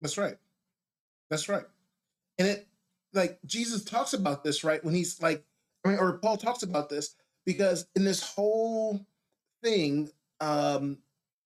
That's 0.00 0.18
right. 0.18 0.36
That's 1.30 1.48
right. 1.48 1.64
And 2.38 2.48
it 2.48 2.66
like 3.12 3.38
Jesus 3.46 3.84
talks 3.84 4.12
about 4.12 4.44
this, 4.44 4.64
right? 4.64 4.84
When 4.84 4.94
he's 4.94 5.20
like, 5.22 5.44
I 5.84 5.90
mean, 5.90 5.98
or 5.98 6.18
Paul 6.18 6.36
talks 6.36 6.62
about 6.62 6.88
this 6.88 7.14
because 7.44 7.86
in 7.94 8.04
this 8.04 8.22
whole 8.22 9.04
thing, 9.62 10.10
um, 10.40 10.98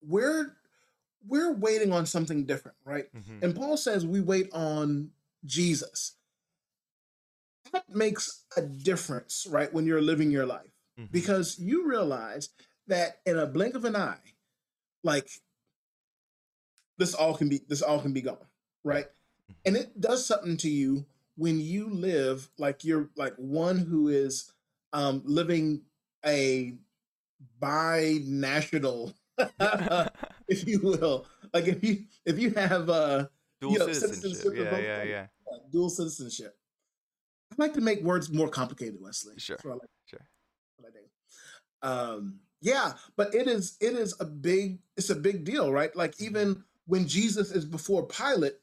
we're 0.03 0.57
we're 1.27 1.53
waiting 1.53 1.93
on 1.93 2.07
something 2.07 2.45
different, 2.45 2.77
right? 2.85 3.07
Mm-hmm. 3.15 3.45
And 3.45 3.57
Paul 3.57 3.77
says 3.77 4.07
we 4.07 4.21
wait 4.21 4.51
on 4.53 5.11
Jesus. 5.45 6.13
That 7.73 7.89
makes 7.89 8.45
a 8.57 8.63
difference, 8.63 9.47
right, 9.51 9.73
when 9.73 9.87
you're 9.87 10.03
living 10.03 10.31
your 10.31 10.47
life 10.47 10.71
Mm-hmm. 10.99 11.13
because 11.13 11.59
you 11.61 11.87
realize 11.87 12.49
that 12.89 13.21
in 13.25 13.39
a 13.39 13.47
blink 13.47 13.77
of 13.77 13.85
an 13.85 13.95
eye, 13.95 14.19
like 15.05 15.31
this 16.99 17.15
all 17.15 17.37
can 17.37 17.49
be 17.49 17.61
this 17.69 17.83
all 17.83 18.01
can 18.01 18.13
be 18.13 18.21
gone, 18.21 18.49
right? 18.83 19.07
And 19.65 19.77
it 19.77 20.01
does 20.01 20.27
something 20.27 20.57
to 20.59 20.69
you 20.69 21.07
when 21.37 21.61
you 21.61 21.89
live 21.89 22.51
like 22.59 22.85
you're 22.85 23.11
like 23.17 23.35
one 23.37 23.79
who 23.79 24.09
is 24.09 24.51
um 24.93 25.23
living 25.25 25.83
a 26.27 26.75
binational, 27.63 29.15
if 30.49 30.67
you 30.67 30.81
will, 30.81 31.27
like 31.55 31.69
if 31.69 31.85
you 31.85 32.07
if 32.27 32.41
you 32.41 32.51
have 32.51 32.91
uh 32.91 33.27
Dual 33.61 33.73
you 33.75 33.79
know, 33.79 33.87
citizenship. 33.87 34.41
citizenship 34.41 34.69
Yeah, 34.73 34.79
yeah, 34.79 35.03
yeah. 35.05 35.27
yeah, 35.47 35.59
dual 35.71 35.91
citizenship. 35.91 36.58
I 37.59 37.63
like 37.63 37.75
to 37.75 37.81
make 37.81 38.03
words 38.03 38.31
more 38.33 38.49
complicated, 38.49 38.99
Wesley. 39.01 39.35
Sure. 39.39 39.57
That's 39.57 39.65
what 39.65 39.73
I 39.73 39.75
like 39.77 39.91
Sure. 40.07 40.29
what 40.79 40.89
I 40.89 40.93
do. 40.93 40.99
Um, 42.15 42.41
yeah, 42.61 42.95
but 43.17 43.35
it 43.35 43.47
is 43.49 43.77
it 43.81 43.95
is 43.95 44.15
a 44.21 44.25
big 44.25 44.81
it's 44.97 45.11
a 45.11 45.17
big 45.17 45.45
deal, 45.45 45.73
right? 45.73 45.95
Like 45.95 46.17
Mhm. 46.17 46.23
even 46.27 46.65
when 46.87 47.07
Jesus 47.07 47.51
is 47.53 47.65
before 47.65 48.07
Pilate, 48.07 48.57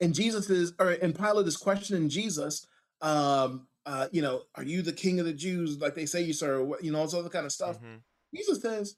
and 0.00 0.14
Jesus 0.14 0.50
is 0.50 0.72
or 0.78 0.90
and 0.90 1.14
Pilate 1.16 1.46
is 1.46 1.56
questioning 1.56 2.08
Jesus, 2.08 2.66
um, 3.00 3.68
uh, 3.86 4.08
you 4.12 4.22
know, 4.22 4.44
are 4.54 4.64
you 4.64 4.82
the 4.82 4.92
king 4.92 5.20
of 5.20 5.26
the 5.26 5.32
Jews, 5.32 5.78
like 5.78 5.94
they 5.94 6.06
say 6.06 6.22
you 6.22 6.32
sir, 6.32 6.68
you 6.80 6.90
know, 6.92 6.98
all 6.98 7.04
this 7.04 7.14
other 7.14 7.28
kind 7.28 7.46
of 7.46 7.52
stuff. 7.52 7.78
Mm-hmm. 7.78 7.96
Jesus 8.34 8.62
says, 8.62 8.96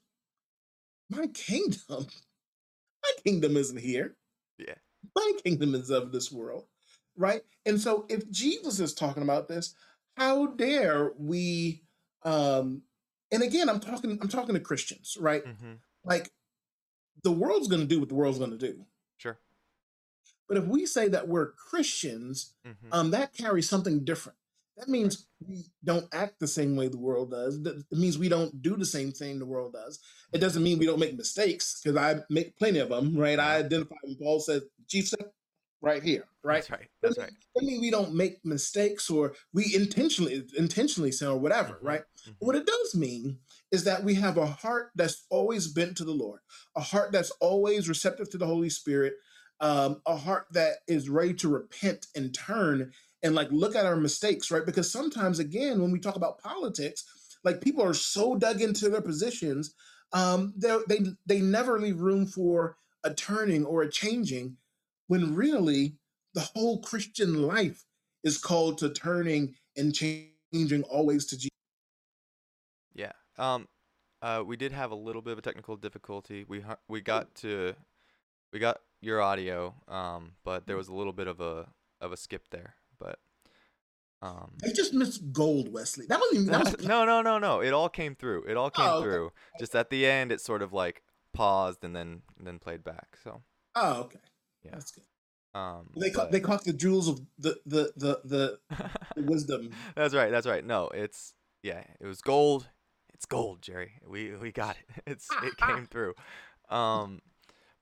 My 1.09 1.27
kingdom, 1.27 1.81
my 3.03 3.11
kingdom 3.23 3.57
isn't 3.57 3.79
here. 3.79 4.15
Yeah. 4.57 4.75
My 5.15 5.33
kingdom 5.43 5.75
is 5.75 5.89
of 5.91 6.11
this 6.11 6.31
world. 6.31 6.67
Right. 7.17 7.41
And 7.65 7.79
so 7.79 8.05
if 8.09 8.29
Jesus 8.29 8.79
is 8.79 8.93
talking 8.93 9.23
about 9.23 9.47
this, 9.47 9.73
how 10.17 10.47
dare 10.47 11.13
we 11.17 11.83
um 12.23 12.83
and 13.31 13.43
again 13.43 13.69
I'm 13.69 13.79
talking 13.79 14.17
I'm 14.21 14.27
talking 14.29 14.55
to 14.55 14.61
Christians, 14.61 15.17
right? 15.19 15.43
Mhm. 15.45 15.77
Like 16.03 16.31
the 17.23 17.31
world's 17.31 17.67
gonna 17.67 17.85
do 17.85 17.99
what 17.99 18.09
the 18.09 18.15
world's 18.15 18.39
gonna 18.39 18.57
do. 18.57 18.85
Sure. 19.17 19.37
But 20.47 20.57
if 20.57 20.65
we 20.65 20.85
say 20.85 21.07
that 21.09 21.27
we're 21.27 21.51
Christians, 21.53 22.53
Mhm. 22.65 22.75
um, 22.91 23.11
that 23.11 23.33
carries 23.33 23.67
something 23.67 24.03
different. 24.03 24.37
That 24.77 24.89
means 24.89 25.25
we 25.39 25.63
don't 25.83 26.13
act 26.13 26.39
the 26.39 26.47
same 26.47 26.75
way 26.75 26.87
the 26.89 26.97
world 26.97 27.31
does. 27.31 27.61
That- 27.63 27.77
It 27.89 27.97
means 27.97 28.17
we 28.17 28.27
don't 28.29 28.61
do 28.61 28.75
the 28.75 28.85
same 28.85 29.11
thing 29.13 29.39
the 29.39 29.45
world 29.45 29.71
does. 29.73 29.99
It 30.33 30.39
doesn't 30.39 30.61
mean 30.63 30.77
we 30.77 30.85
don't 30.85 30.99
make 30.99 31.15
mistakes 31.15 31.79
because 31.81 31.95
I 31.97 32.23
make 32.29 32.57
plenty 32.57 32.79
of 32.79 32.89
them, 32.89 33.15
right? 33.17 33.39
I 33.39 33.55
identify 33.57 33.95
when 34.03 34.17
Paul 34.17 34.39
says, 34.41 34.63
"Chief, 34.87 35.07
right 35.85 36.03
here," 36.03 36.25
right? 36.43 36.57
That's 36.57 36.71
right. 36.71 36.89
That's 37.03 37.19
right. 37.19 37.31
Doesn't 37.55 37.67
mean 37.69 37.81
we 37.81 37.91
don't 37.91 38.15
make 38.15 38.45
mistakes 38.45 39.09
or 39.11 39.35
we 39.53 39.73
intentionally 39.75 40.45
intentionally 40.57 41.13
sin 41.13 41.29
or 41.29 41.39
whatever, 41.39 41.75
Mhm. 41.75 41.83
right? 41.87 42.03
Mhm. 42.27 42.35
What 42.39 42.55
it 42.57 42.67
does 42.67 42.95
mean 42.95 43.39
is 43.71 43.85
that 43.85 44.03
we 44.03 44.15
have 44.15 44.37
a 44.37 44.47
heart 44.47 44.91
that's 44.95 45.25
always 45.29 45.69
bent 45.69 45.97
to 45.97 46.05
the 46.05 46.13
Lord, 46.13 46.41
a 46.75 46.81
heart 46.81 47.13
that's 47.13 47.31
always 47.41 47.89
receptive 47.89 48.29
to 48.31 48.39
the 48.39 48.47
Holy 48.47 48.69
Spirit, 48.71 49.15
um, 49.61 50.01
a 50.07 50.17
heart 50.17 50.47
that 50.51 50.79
is 50.87 51.09
ready 51.09 51.33
to 51.35 51.49
repent 51.49 52.07
and 52.15 52.33
turn 52.35 52.93
and 53.23 53.35
like 53.35 53.51
look 53.51 53.75
at 53.75 53.85
our 53.87 53.97
mistakes, 53.97 54.51
right? 54.51 54.65
Because 54.65 54.91
sometimes, 54.91 55.39
again, 55.39 55.81
when 55.81 55.91
we 55.91 55.99
talk 55.99 56.17
about 56.17 56.39
politics, 56.39 57.05
like 57.43 57.61
people 57.61 57.83
are 57.83 57.93
so 57.95 58.35
dug 58.35 58.61
into 58.61 58.89
their 58.89 59.01
positions, 59.01 59.75
um, 60.13 60.53
they 60.57 60.99
they 61.25 61.41
never 61.41 61.79
leave 61.79 62.01
room 62.01 62.25
for 62.27 62.77
a 63.03 63.13
turning 63.13 63.65
or 63.65 63.83
a 63.83 63.91
changing, 63.91 64.57
when 65.07 65.35
really 65.35 65.95
the 66.33 66.41
whole 66.41 66.81
Christian 66.81 67.43
life 67.43 67.85
is 68.23 68.37
called 68.37 68.77
to 68.79 68.89
turning 68.89 69.55
and 69.77 69.93
changing 69.93 70.83
always 70.89 71.25
to 71.27 71.37
Jesus. 71.37 71.49
Yeah. 72.93 73.11
Um, 73.37 73.67
uh, 74.21 74.43
we 74.45 74.57
did 74.57 74.71
have 74.71 74.91
a 74.91 74.95
little 74.95 75.21
bit 75.21 75.33
of 75.33 75.39
a 75.39 75.41
technical 75.41 75.75
difficulty. 75.75 76.45
We 76.47 76.63
we 76.87 77.01
got 77.01 77.35
to 77.35 77.75
we 78.51 78.59
got 78.59 78.79
your 79.01 79.21
audio, 79.21 79.75
um, 79.87 80.31
but 80.43 80.65
there 80.65 80.77
was 80.77 80.87
a 80.87 80.93
little 80.93 81.13
bit 81.13 81.27
of 81.27 81.39
a 81.41 81.67
of 82.01 82.11
a 82.11 82.17
skip 82.17 82.49
there. 82.49 82.75
But 82.97 83.19
um, 84.21 84.53
I 84.63 84.69
just 84.73 84.93
missed 84.93 85.31
gold, 85.31 85.71
Wesley. 85.71 86.05
That 86.07 86.19
wasn't 86.19 86.41
even 86.41 86.51
that 86.51 86.77
was 86.77 86.85
no, 86.87 87.05
no, 87.05 87.21
no, 87.21 87.37
no. 87.37 87.61
It 87.61 87.71
all 87.73 87.89
came 87.89 88.15
through. 88.15 88.45
It 88.47 88.57
all 88.57 88.71
came 88.71 88.87
Oh, 88.87 88.95
okay. 88.97 89.03
through. 89.03 89.31
Just 89.59 89.75
at 89.75 89.89
the 89.89 90.05
end, 90.07 90.31
it 90.31 90.41
sort 90.41 90.61
of 90.61 90.73
like 90.73 91.03
paused 91.33 91.83
and 91.83 91.95
then 91.95 92.21
and 92.37 92.47
then 92.47 92.57
played 92.59 92.83
back. 92.83 93.17
So 93.23 93.41
Oh, 93.75 94.01
okay. 94.03 94.19
Yeah. 94.65 94.71
That's 94.73 94.91
good. 94.91 95.03
um, 95.53 95.89
They 95.95 96.09
ca- 96.09 96.23
but- 96.23 96.31
they 96.31 96.39
caught 96.39 96.63
the 96.63 96.73
jewels 96.73 97.07
of 97.07 97.19
the 97.37 97.57
the 97.65 97.91
the 97.95 98.19
the, 98.25 98.59
the 99.15 99.23
wisdom. 99.23 99.69
that's 99.95 100.13
right. 100.13 100.31
That's 100.31 100.47
right. 100.47 100.65
No, 100.65 100.87
it's 100.89 101.33
yeah. 101.63 101.83
It 101.99 102.05
was 102.05 102.21
gold. 102.21 102.67
It's 103.13 103.25
gold, 103.25 103.61
Jerry. 103.61 103.93
We 104.07 104.35
we 104.35 104.51
got 104.51 104.75
it. 104.77 105.01
It's 105.07 105.27
it 105.43 105.55
came 105.57 105.85
through. 105.91 106.13
Um, 106.69 107.21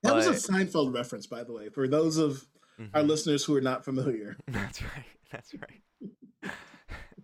That 0.03 0.13
was 0.15 0.27
a 0.27 0.31
Seinfeld 0.33 0.93
reference, 0.93 1.25
by 1.27 1.43
the 1.43 1.53
way, 1.53 1.69
for 1.69 1.87
those 1.87 2.17
of 2.17 2.45
our 2.93 3.01
mhm. 3.01 3.07
listeners 3.07 3.45
who 3.45 3.55
are 3.55 3.61
not 3.61 3.85
familiar. 3.85 4.35
That's 4.47 4.81
right. 4.81 5.05
That's 5.31 5.51
right. 5.55 6.51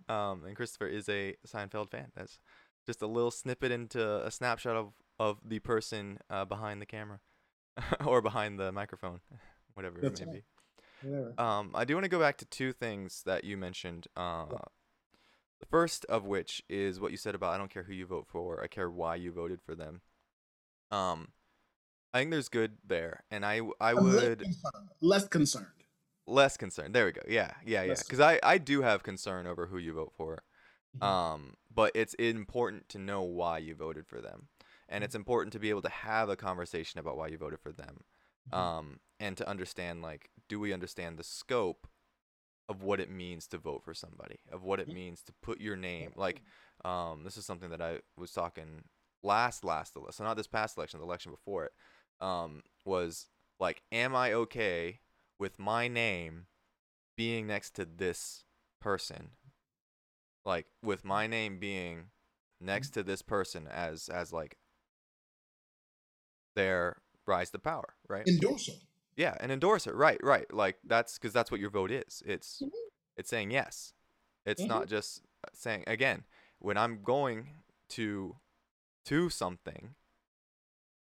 um, 0.10 0.44
and 0.46 0.56
Christopher 0.56 0.88
is 0.88 1.08
a 1.10 1.36
Seinfeld 1.46 1.92
fan. 1.92 2.08
That's 2.16 2.40
just 2.88 3.02
a 3.02 3.08
little 3.08 3.32
snippet 3.32 3.72
into 3.72 4.26
a 4.26 4.32
snapshot 4.32 4.76
of 4.76 4.94
of 5.20 5.38
the 5.46 5.60
person 5.60 6.18
uh, 6.30 6.46
behind 6.46 6.82
the 6.82 6.86
camera 6.86 7.20
or 8.06 8.22
behind 8.22 8.58
the 8.60 8.72
microphone, 8.72 9.20
whatever 9.74 10.00
That's 10.02 10.20
it 10.22 10.26
may 10.28 10.32
right. 10.32 10.44
be. 11.02 11.10
Whatever. 11.10 11.42
Um, 11.42 11.72
I 11.76 11.86
do 11.86 11.94
want 11.96 12.04
to 12.06 12.10
go 12.10 12.20
back 12.20 12.38
to 12.38 12.46
two 12.46 12.74
things 12.74 13.24
that 13.26 13.44
you 13.44 13.58
mentioned. 13.58 14.08
Uh, 14.18 14.46
the 15.60 15.66
first 15.70 16.06
of 16.06 16.26
which 16.26 16.62
is 16.70 17.00
what 17.00 17.12
you 17.12 17.18
said 17.18 17.36
about 17.36 17.54
I 17.54 17.58
don't 17.58 17.72
care 17.72 17.84
who 17.84 17.94
you 17.94 18.06
vote 18.06 18.28
for, 18.28 18.62
I 18.64 18.68
care 18.68 18.90
why 18.90 19.16
you 19.16 19.32
voted 19.32 19.62
for 19.62 19.76
them. 19.76 20.02
Um, 20.92 21.30
I 22.14 22.20
think 22.20 22.32
there's 22.32 22.50
good 22.50 22.78
there, 22.86 23.24
and 23.30 23.46
I 23.46 23.62
I 23.80 23.92
I'm 23.92 23.98
less 23.98 24.24
would 24.24 24.40
concerned. 24.40 24.90
less 25.02 25.28
concerned. 25.28 25.66
less 26.26 26.58
concerned. 26.58 26.96
There 26.96 27.06
we 27.06 27.12
go. 27.12 27.22
Yeah, 27.28 27.52
yeah, 27.66 27.84
yeah. 27.84 27.96
Because 27.98 28.20
I 28.20 28.40
I 28.42 28.58
do 28.58 28.82
have 28.82 29.04
concern 29.04 29.48
over 29.48 29.68
who 29.68 29.78
you 29.78 29.94
vote 29.94 30.14
for. 30.18 30.44
Mhm. 30.98 31.06
Um, 31.06 31.54
but 31.74 31.92
it's 31.94 32.16
important 32.16 32.90
to 32.90 32.98
know 32.98 33.22
why 33.22 33.60
you 33.60 33.76
voted 33.76 34.08
for 34.08 34.22
them, 34.22 34.48
and 34.88 35.04
it's 35.04 35.14
important 35.14 35.54
to 35.54 35.60
be 35.60 35.70
able 35.70 35.84
to 35.84 35.90
have 35.90 36.30
a 36.30 36.36
conversation 36.36 37.00
about 37.00 37.16
why 37.16 37.28
you 37.28 37.38
voted 37.38 37.60
for 37.60 37.72
them. 37.72 38.04
Um, 38.54 39.00
and 39.20 39.38
to 39.38 39.48
understand 39.48 40.02
like 40.02 40.30
do 40.48 40.60
we 40.60 40.74
understand 40.74 41.18
the 41.18 41.24
scope 41.24 41.88
of 42.68 42.84
what 42.84 43.00
it 43.00 43.10
means 43.10 43.48
to 43.48 43.58
vote 43.58 43.84
for 43.84 43.94
somebody 43.94 44.40
of 44.52 44.64
what 44.64 44.80
it 44.80 44.88
means 44.88 45.22
to 45.22 45.34
put 45.42 45.60
your 45.60 45.76
name 45.76 46.12
like 46.16 46.42
um, 46.86 47.24
this 47.24 47.38
is 47.38 47.46
something 47.46 47.70
that 47.70 47.82
i 47.82 48.00
was 48.18 48.32
talking 48.32 48.84
last 49.24 49.64
last 49.64 49.96
election 49.96 50.14
so 50.14 50.24
not 50.24 50.38
this 50.38 50.48
past 50.48 50.78
election 50.78 51.00
the 51.00 51.06
election 51.06 51.32
before 51.32 51.66
it 51.66 51.72
um, 52.22 52.62
was 52.86 53.28
like 53.60 53.82
am 53.92 54.16
i 54.16 54.32
okay 54.34 55.00
with 55.40 55.58
my 55.58 55.88
name 55.88 56.46
being 57.20 57.48
next 57.48 57.72
to 57.72 57.86
this 57.86 58.46
person? 58.80 59.32
Like 60.46 60.68
with 60.82 61.04
my 61.04 61.28
name 61.28 61.60
being 61.60 62.06
next 62.62 62.92
to 62.92 63.04
this 63.04 63.22
person 63.22 63.68
as 63.68 64.10
as 64.10 64.32
like 64.32 64.58
their 66.56 66.98
rise 67.30 67.50
to 67.52 67.60
power 67.60 67.94
right 68.08 68.28
Endorse 68.28 68.66
them. 68.68 68.76
yeah, 69.16 69.36
and 69.40 69.52
endorse 69.52 69.86
it. 69.88 69.96
Right, 69.96 70.20
right. 70.24 70.52
Like 70.54 70.78
that's 70.84 71.18
because 71.18 71.34
that's 71.34 71.52
what 71.52 71.60
your 71.62 71.70
vote 71.70 71.92
is. 71.92 72.24
It's 72.26 72.62
Mhm. 72.62 72.72
it's 73.18 73.30
saying 73.30 73.52
yes. 73.52 73.94
It's 74.46 74.64
Mhm. 74.64 74.68
not 74.70 74.88
just 74.88 75.22
uh, 75.46 75.50
saying 75.54 75.84
again. 75.88 76.26
When 76.60 76.78
I'm 76.78 77.04
going 77.04 77.40
to 77.90 78.36
to 79.06 79.30
something, 79.30 79.96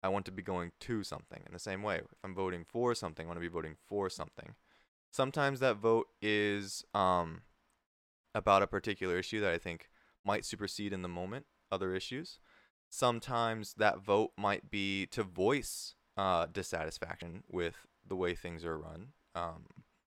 I 0.03 0.09
want 0.09 0.25
to 0.25 0.31
be 0.31 0.41
going 0.41 0.71
to 0.81 1.03
something. 1.03 1.43
In 1.45 1.53
the 1.53 1.59
same 1.59 1.83
way, 1.83 1.97
if 1.97 2.05
I'm 2.23 2.35
voting 2.35 2.65
for 2.65 2.93
something, 2.95 3.25
I 3.25 3.27
want 3.27 3.37
to 3.37 3.41
be 3.41 3.47
voting 3.59 3.75
for 3.87 4.09
something. 4.09 4.55
Sometimes 5.11 5.59
that 5.59 5.77
vote 5.77 6.07
is 6.21 6.83
um 6.93 7.41
about 8.35 8.61
a 8.61 8.67
particular 8.67 9.17
issue 9.17 9.41
that 9.41 9.53
I 9.53 9.57
think 9.57 9.89
might 10.23 10.45
supersede 10.45 10.93
in 10.93 11.01
the 11.01 11.07
moment 11.21 11.45
other 11.71 11.93
issues. 11.95 12.39
Sometimes 12.89 13.73
that 13.75 13.99
vote 13.99 14.31
might 14.37 14.69
be 14.69 15.05
to 15.07 15.23
voice 15.23 15.95
uh, 16.17 16.47
dissatisfaction 16.47 17.43
with 17.49 17.75
the 18.05 18.15
way 18.15 18.33
things 18.35 18.65
are 18.65 18.77
run. 18.77 19.09
Um, 19.35 19.65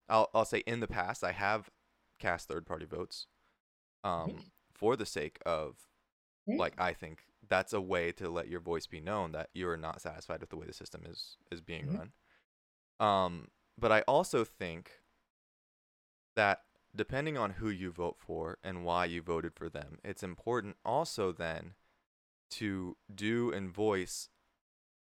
I'll 0.09 0.29
I'll 0.35 0.45
say 0.45 0.59
in 0.67 0.81
the 0.81 0.89
past 0.89 1.23
I 1.25 1.33
have 1.33 1.71
cast 2.19 2.49
third 2.49 2.67
party 2.67 2.85
votes 2.85 3.27
um, 4.05 4.51
for 4.75 4.97
the 4.97 5.07
sake 5.07 5.39
of 5.47 5.77
like 6.59 6.75
I 6.81 6.93
think 6.93 7.23
that's 7.49 7.73
a 7.73 7.81
way 7.81 8.13
to 8.13 8.29
let 8.29 8.49
your 8.49 8.61
voice 8.61 8.87
be 8.87 9.01
known 9.01 9.33
that 9.33 9.51
you 9.55 9.69
are 9.69 9.77
not 9.77 10.01
satisfied 10.01 10.41
with 10.41 10.51
the 10.51 10.57
way 10.57 10.67
the 10.67 10.73
system 10.73 11.03
is 11.07 11.37
is 11.51 11.61
being 11.61 11.87
Mhm. 11.87 11.99
run. 11.99 12.13
Um, 12.99 13.49
but 13.79 13.93
I 13.93 14.01
also 14.03 14.45
think 14.45 14.91
that 16.37 16.65
depending 16.95 17.37
on 17.39 17.53
who 17.53 17.69
you 17.69 17.91
vote 17.91 18.17
for 18.19 18.59
and 18.65 18.85
why 18.85 19.05
you 19.05 19.23
voted 19.23 19.55
for 19.55 19.69
them, 19.69 19.99
it's 20.05 20.23
important 20.23 20.77
also 20.85 21.33
then 21.33 21.75
to 22.51 22.97
do 23.15 23.53
and 23.53 23.71
voice 23.73 24.29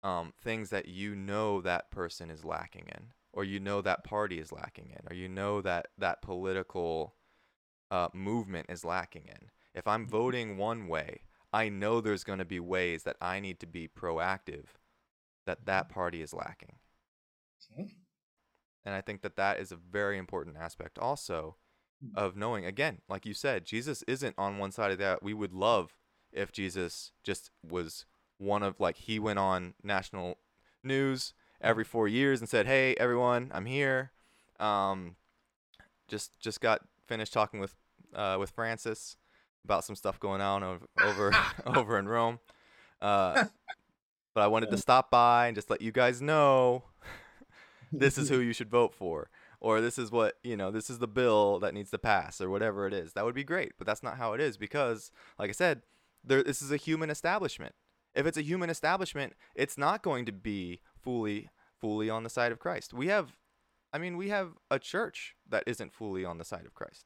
um, 0.05 0.33
things 0.39 0.69
that 0.69 0.87
you 0.87 1.15
know 1.15 1.61
that 1.61 1.89
person 1.89 2.29
is 2.29 2.45
lacking 2.45 2.85
in, 2.95 3.07
or 3.33 3.43
you 3.43 3.59
know 3.59 3.81
that 3.81 4.03
party 4.03 4.39
is 4.39 4.51
lacking 4.51 4.91
in, 4.91 5.01
or 5.09 5.15
you 5.15 5.27
know 5.27 5.61
that 5.61 5.87
that 5.97 6.21
political 6.21 7.15
uh, 7.89 8.09
movement 8.13 8.67
is 8.69 8.85
lacking 8.85 9.25
in. 9.27 9.49
If 9.73 9.87
I'm 9.87 10.07
voting 10.07 10.57
one 10.57 10.87
way, 10.87 11.21
I 11.51 11.69
know 11.69 11.99
there's 11.99 12.23
going 12.23 12.39
to 12.39 12.45
be 12.45 12.59
ways 12.59 13.03
that 13.03 13.17
I 13.19 13.39
need 13.39 13.59
to 13.61 13.67
be 13.67 13.87
proactive 13.87 14.65
that 15.47 15.65
that 15.65 15.89
party 15.89 16.21
is 16.21 16.33
lacking. 16.33 16.75
Okay. 17.73 17.89
And 18.85 18.93
I 18.93 19.01
think 19.01 19.23
that 19.23 19.37
that 19.37 19.59
is 19.59 19.71
a 19.71 19.75
very 19.77 20.19
important 20.19 20.57
aspect 20.57 20.99
also 20.99 21.55
of 22.13 22.35
knowing, 22.35 22.65
again, 22.65 22.99
like 23.09 23.25
you 23.25 23.33
said, 23.33 23.65
Jesus 23.65 24.03
isn't 24.07 24.35
on 24.37 24.59
one 24.59 24.71
side 24.71 24.91
of 24.91 24.99
that. 24.99 25.23
We 25.23 25.33
would 25.33 25.53
love 25.53 25.95
if 26.31 26.51
Jesus 26.51 27.11
just 27.23 27.49
was 27.67 28.05
one 28.37 28.63
of, 28.63 28.79
like, 28.79 28.97
he 28.97 29.19
went 29.19 29.39
on 29.39 29.73
national 29.83 30.37
news 30.83 31.33
every 31.61 31.83
four 31.83 32.07
years 32.07 32.39
and 32.39 32.49
said, 32.49 32.65
"Hey, 32.65 32.95
everyone, 32.95 33.51
I'm 33.53 33.65
here." 33.65 34.11
Um, 34.59 35.15
just 36.07 36.37
just 36.39 36.61
got 36.61 36.81
finished 37.07 37.33
talking 37.33 37.59
with 37.59 37.75
uh, 38.13 38.37
with 38.39 38.51
Francis 38.51 39.17
about 39.63 39.83
some 39.83 39.95
stuff 39.95 40.19
going 40.19 40.41
on 40.41 40.63
over 40.63 40.85
over, 41.03 41.33
over 41.65 41.99
in 41.99 42.07
Rome. 42.07 42.39
Uh, 43.01 43.45
but 44.33 44.41
I 44.41 44.47
wanted 44.47 44.69
to 44.71 44.77
stop 44.77 45.09
by 45.09 45.47
and 45.47 45.55
just 45.55 45.69
let 45.69 45.81
you 45.81 45.91
guys 45.91 46.21
know 46.21 46.83
this 47.91 48.17
is 48.17 48.29
who 48.29 48.39
you 48.39 48.53
should 48.53 48.69
vote 48.69 48.93
for 48.93 49.29
or 49.59 49.81
this 49.81 49.97
is 49.97 50.11
what 50.11 50.35
you 50.43 50.55
know 50.55 50.71
this 50.71 50.89
is 50.89 50.99
the 50.99 51.07
bill 51.07 51.59
that 51.59 51.73
needs 51.73 51.89
to 51.91 51.97
pass 51.97 52.39
or 52.39 52.49
whatever 52.49 52.87
it 52.87 52.93
is 52.93 53.13
that 53.13 53.25
would 53.25 53.35
be 53.35 53.43
great 53.43 53.73
but 53.77 53.87
that's 53.87 54.03
not 54.03 54.17
how 54.17 54.33
it 54.33 54.41
is 54.41 54.57
because 54.57 55.11
like 55.39 55.49
i 55.49 55.53
said 55.53 55.81
there 56.23 56.43
this 56.43 56.61
is 56.61 56.71
a 56.71 56.77
human 56.77 57.09
establishment 57.09 57.73
if 58.15 58.25
it's 58.25 58.37
a 58.37 58.41
human 58.41 58.69
establishment 58.69 59.33
it's 59.55 59.77
not 59.77 60.01
going 60.01 60.25
to 60.25 60.31
be 60.31 60.79
fully 61.01 61.49
fully 61.79 62.09
on 62.09 62.23
the 62.23 62.29
side 62.29 62.51
of 62.51 62.59
christ 62.59 62.93
we 62.93 63.07
have 63.07 63.35
i 63.93 63.97
mean 63.97 64.17
we 64.17 64.29
have 64.29 64.51
a 64.71 64.79
church 64.79 65.35
that 65.47 65.63
isn't 65.67 65.93
fully 65.93 66.23
on 66.25 66.37
the 66.37 66.45
side 66.45 66.65
of 66.65 66.73
christ 66.73 67.05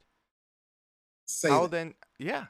Say 1.26 1.50
how 1.50 1.64
that. 1.64 1.72
then 1.72 1.94
yeah 2.18 2.46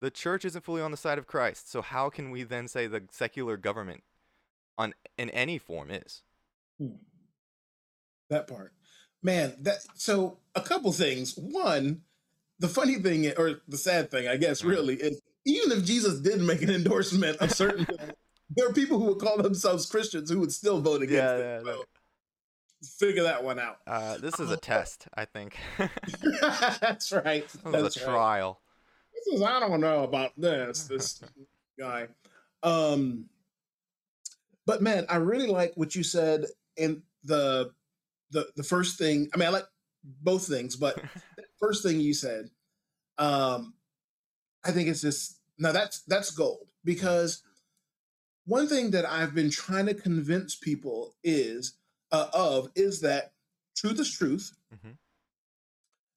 the 0.00 0.10
church 0.10 0.44
isn't 0.44 0.64
fully 0.64 0.82
on 0.82 0.90
the 0.90 0.96
side 0.96 1.18
of 1.18 1.26
christ 1.26 1.70
so 1.70 1.82
how 1.82 2.10
can 2.10 2.30
we 2.30 2.42
then 2.42 2.68
say 2.68 2.86
the 2.86 3.02
secular 3.10 3.56
government 3.56 4.02
on 4.78 4.94
in 5.18 5.30
any 5.30 5.58
form 5.58 5.90
is 5.90 6.22
Hmm. 6.78 6.96
That 8.30 8.48
part. 8.48 8.72
Man, 9.22 9.54
that 9.60 9.80
so 9.94 10.38
a 10.54 10.62
couple 10.62 10.90
things. 10.90 11.34
One, 11.36 12.00
the 12.58 12.66
funny 12.68 12.94
thing 12.96 13.30
or 13.36 13.60
the 13.68 13.76
sad 13.76 14.10
thing, 14.10 14.26
I 14.26 14.38
guess, 14.38 14.62
Mhm. 14.62 14.68
really, 14.70 14.94
is 14.96 15.20
even 15.44 15.72
if 15.78 15.84
Jesus 15.84 16.20
didn't 16.20 16.46
make 16.46 16.62
an 16.62 16.70
endorsement 16.70 17.36
of 17.38 17.50
certain 17.52 17.84
things, 17.98 18.12
there 18.50 18.68
are 18.68 18.72
people 18.72 18.98
who 18.98 19.06
would 19.06 19.18
call 19.18 19.36
themselves 19.42 19.86
Christians 19.86 20.30
who 20.30 20.38
would 20.40 20.52
still 20.52 20.80
vote 20.80 21.02
against 21.02 21.34
Yeah, 21.34 21.36
it. 21.36 21.62
yeah, 21.64 21.72
So 21.72 21.84
figure 22.98 23.22
that 23.24 23.42
one 23.44 23.58
out. 23.58 23.78
uh, 23.86 24.18
this 24.18 24.40
is 24.40 24.50
a 24.50 24.56
test 24.72 25.06
i 25.14 25.24
think 25.24 25.56
That's 26.40 27.12
right. 27.12 27.48
this 27.48 27.62
That's 27.64 27.96
a 27.96 28.00
right. 28.00 28.12
trial 28.12 28.60
This 29.14 29.34
is 29.34 29.42
I 29.42 29.60
don't 29.60 29.80
know 29.80 30.02
about 30.04 30.32
this, 30.36 30.84
this 30.88 31.20
guy. 31.78 32.08
Um 32.62 33.26
but 34.66 34.82
man, 34.82 35.06
I 35.08 35.16
really 35.16 35.48
like 35.48 35.72
what 35.76 35.94
you 35.94 36.02
said 36.02 36.46
in 36.76 37.02
the 37.24 37.72
the 38.30 38.48
the 38.56 38.62
first 38.62 38.98
thing. 38.98 39.28
I 39.34 39.36
mean, 39.36 39.46
I 39.48 39.50
like 39.50 39.66
both 40.04 40.46
things, 40.46 40.76
but 40.76 41.00
first 41.60 41.82
thing 41.82 42.00
you 42.00 42.14
said, 42.14 42.48
um, 43.18 43.74
I 44.64 44.70
think 44.72 44.88
it's 44.88 45.00
just 45.02 45.38
now 45.58 45.72
that's 45.72 46.00
that's 46.02 46.30
gold 46.30 46.66
because 46.84 47.42
one 48.46 48.66
thing 48.68 48.90
that 48.92 49.04
I've 49.08 49.34
been 49.34 49.50
trying 49.50 49.86
to 49.86 49.94
convince 49.94 50.54
people 50.54 51.14
is 51.22 51.74
uh, 52.10 52.28
of 52.32 52.70
is 52.74 53.00
that 53.00 53.32
truth 53.76 53.98
is 54.00 54.10
truth 54.10 54.52
Mhm. 54.74 54.96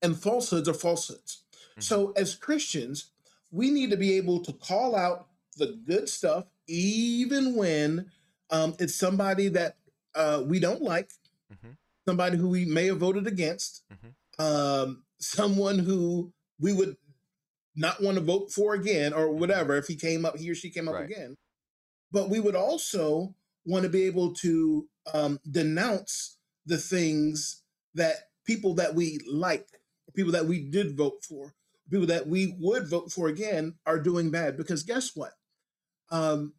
and 0.02 0.18
falsehoods 0.18 0.68
are 0.70 0.74
falsehoods. 0.74 1.44
Mhm. 1.78 1.84
So 1.84 2.12
as 2.12 2.36
Christians, 2.36 3.12
we 3.52 3.70
need 3.72 3.90
to 3.92 3.98
be 3.98 4.14
able 4.14 4.42
to 4.44 4.54
call 4.54 4.96
out 4.96 5.28
the 5.58 5.68
good 5.88 6.10
stuff, 6.10 6.46
even 6.68 7.56
when 7.56 8.12
um, 8.52 8.76
it's 8.80 8.94
somebody 8.94 9.48
that 9.50 9.76
uh, 10.14 10.44
we 10.46 10.60
don't 10.60 10.82
like, 10.84 11.12
Mhm. 11.52 11.76
somebody 12.08 12.38
who 12.38 12.48
we 12.48 12.64
may 12.64 12.86
have 12.86 13.00
voted 13.00 13.26
against, 13.28 13.82
Mhm. 13.92 14.16
um, 14.40 15.04
someone 15.20 15.80
who 15.80 16.32
we 16.60 16.72
would 16.72 16.96
not 17.76 18.02
want 18.02 18.18
to 18.18 18.24
vote 18.24 18.52
for 18.52 18.74
again, 18.74 19.14
or 19.14 19.32
whatever, 19.32 19.76
if 19.76 19.88
he 19.88 19.96
came 19.96 20.26
up, 20.26 20.38
he 20.38 20.50
or 20.50 20.56
she 20.56 20.70
came 20.70 20.88
up 20.88 20.96
Right. 20.96 21.06
again. 21.10 21.36
But 22.12 22.30
we 22.30 22.40
would 22.40 22.56
also 22.56 23.36
want 23.66 23.84
to 23.84 23.90
be 23.90 24.04
able 24.04 24.34
to 24.36 24.88
um, 25.14 25.40
denounce 25.50 26.38
the 26.66 26.78
things 26.78 27.64
that 27.94 28.16
people 28.46 28.76
that 28.76 28.96
we 28.96 29.20
like, 29.30 29.68
people 30.16 30.32
that 30.32 30.46
we 30.46 30.70
did 30.70 30.96
vote 30.96 31.24
for, 31.28 31.54
people 31.90 32.08
that 32.08 32.28
we 32.28 32.56
would 32.60 32.88
vote 32.88 33.12
for 33.12 33.28
again 33.28 33.76
are 33.86 34.00
doing 34.00 34.32
bad. 34.32 34.56
Because 34.58 34.84
guess 34.84 35.16
what? 35.16 35.34
Um, 36.12 36.54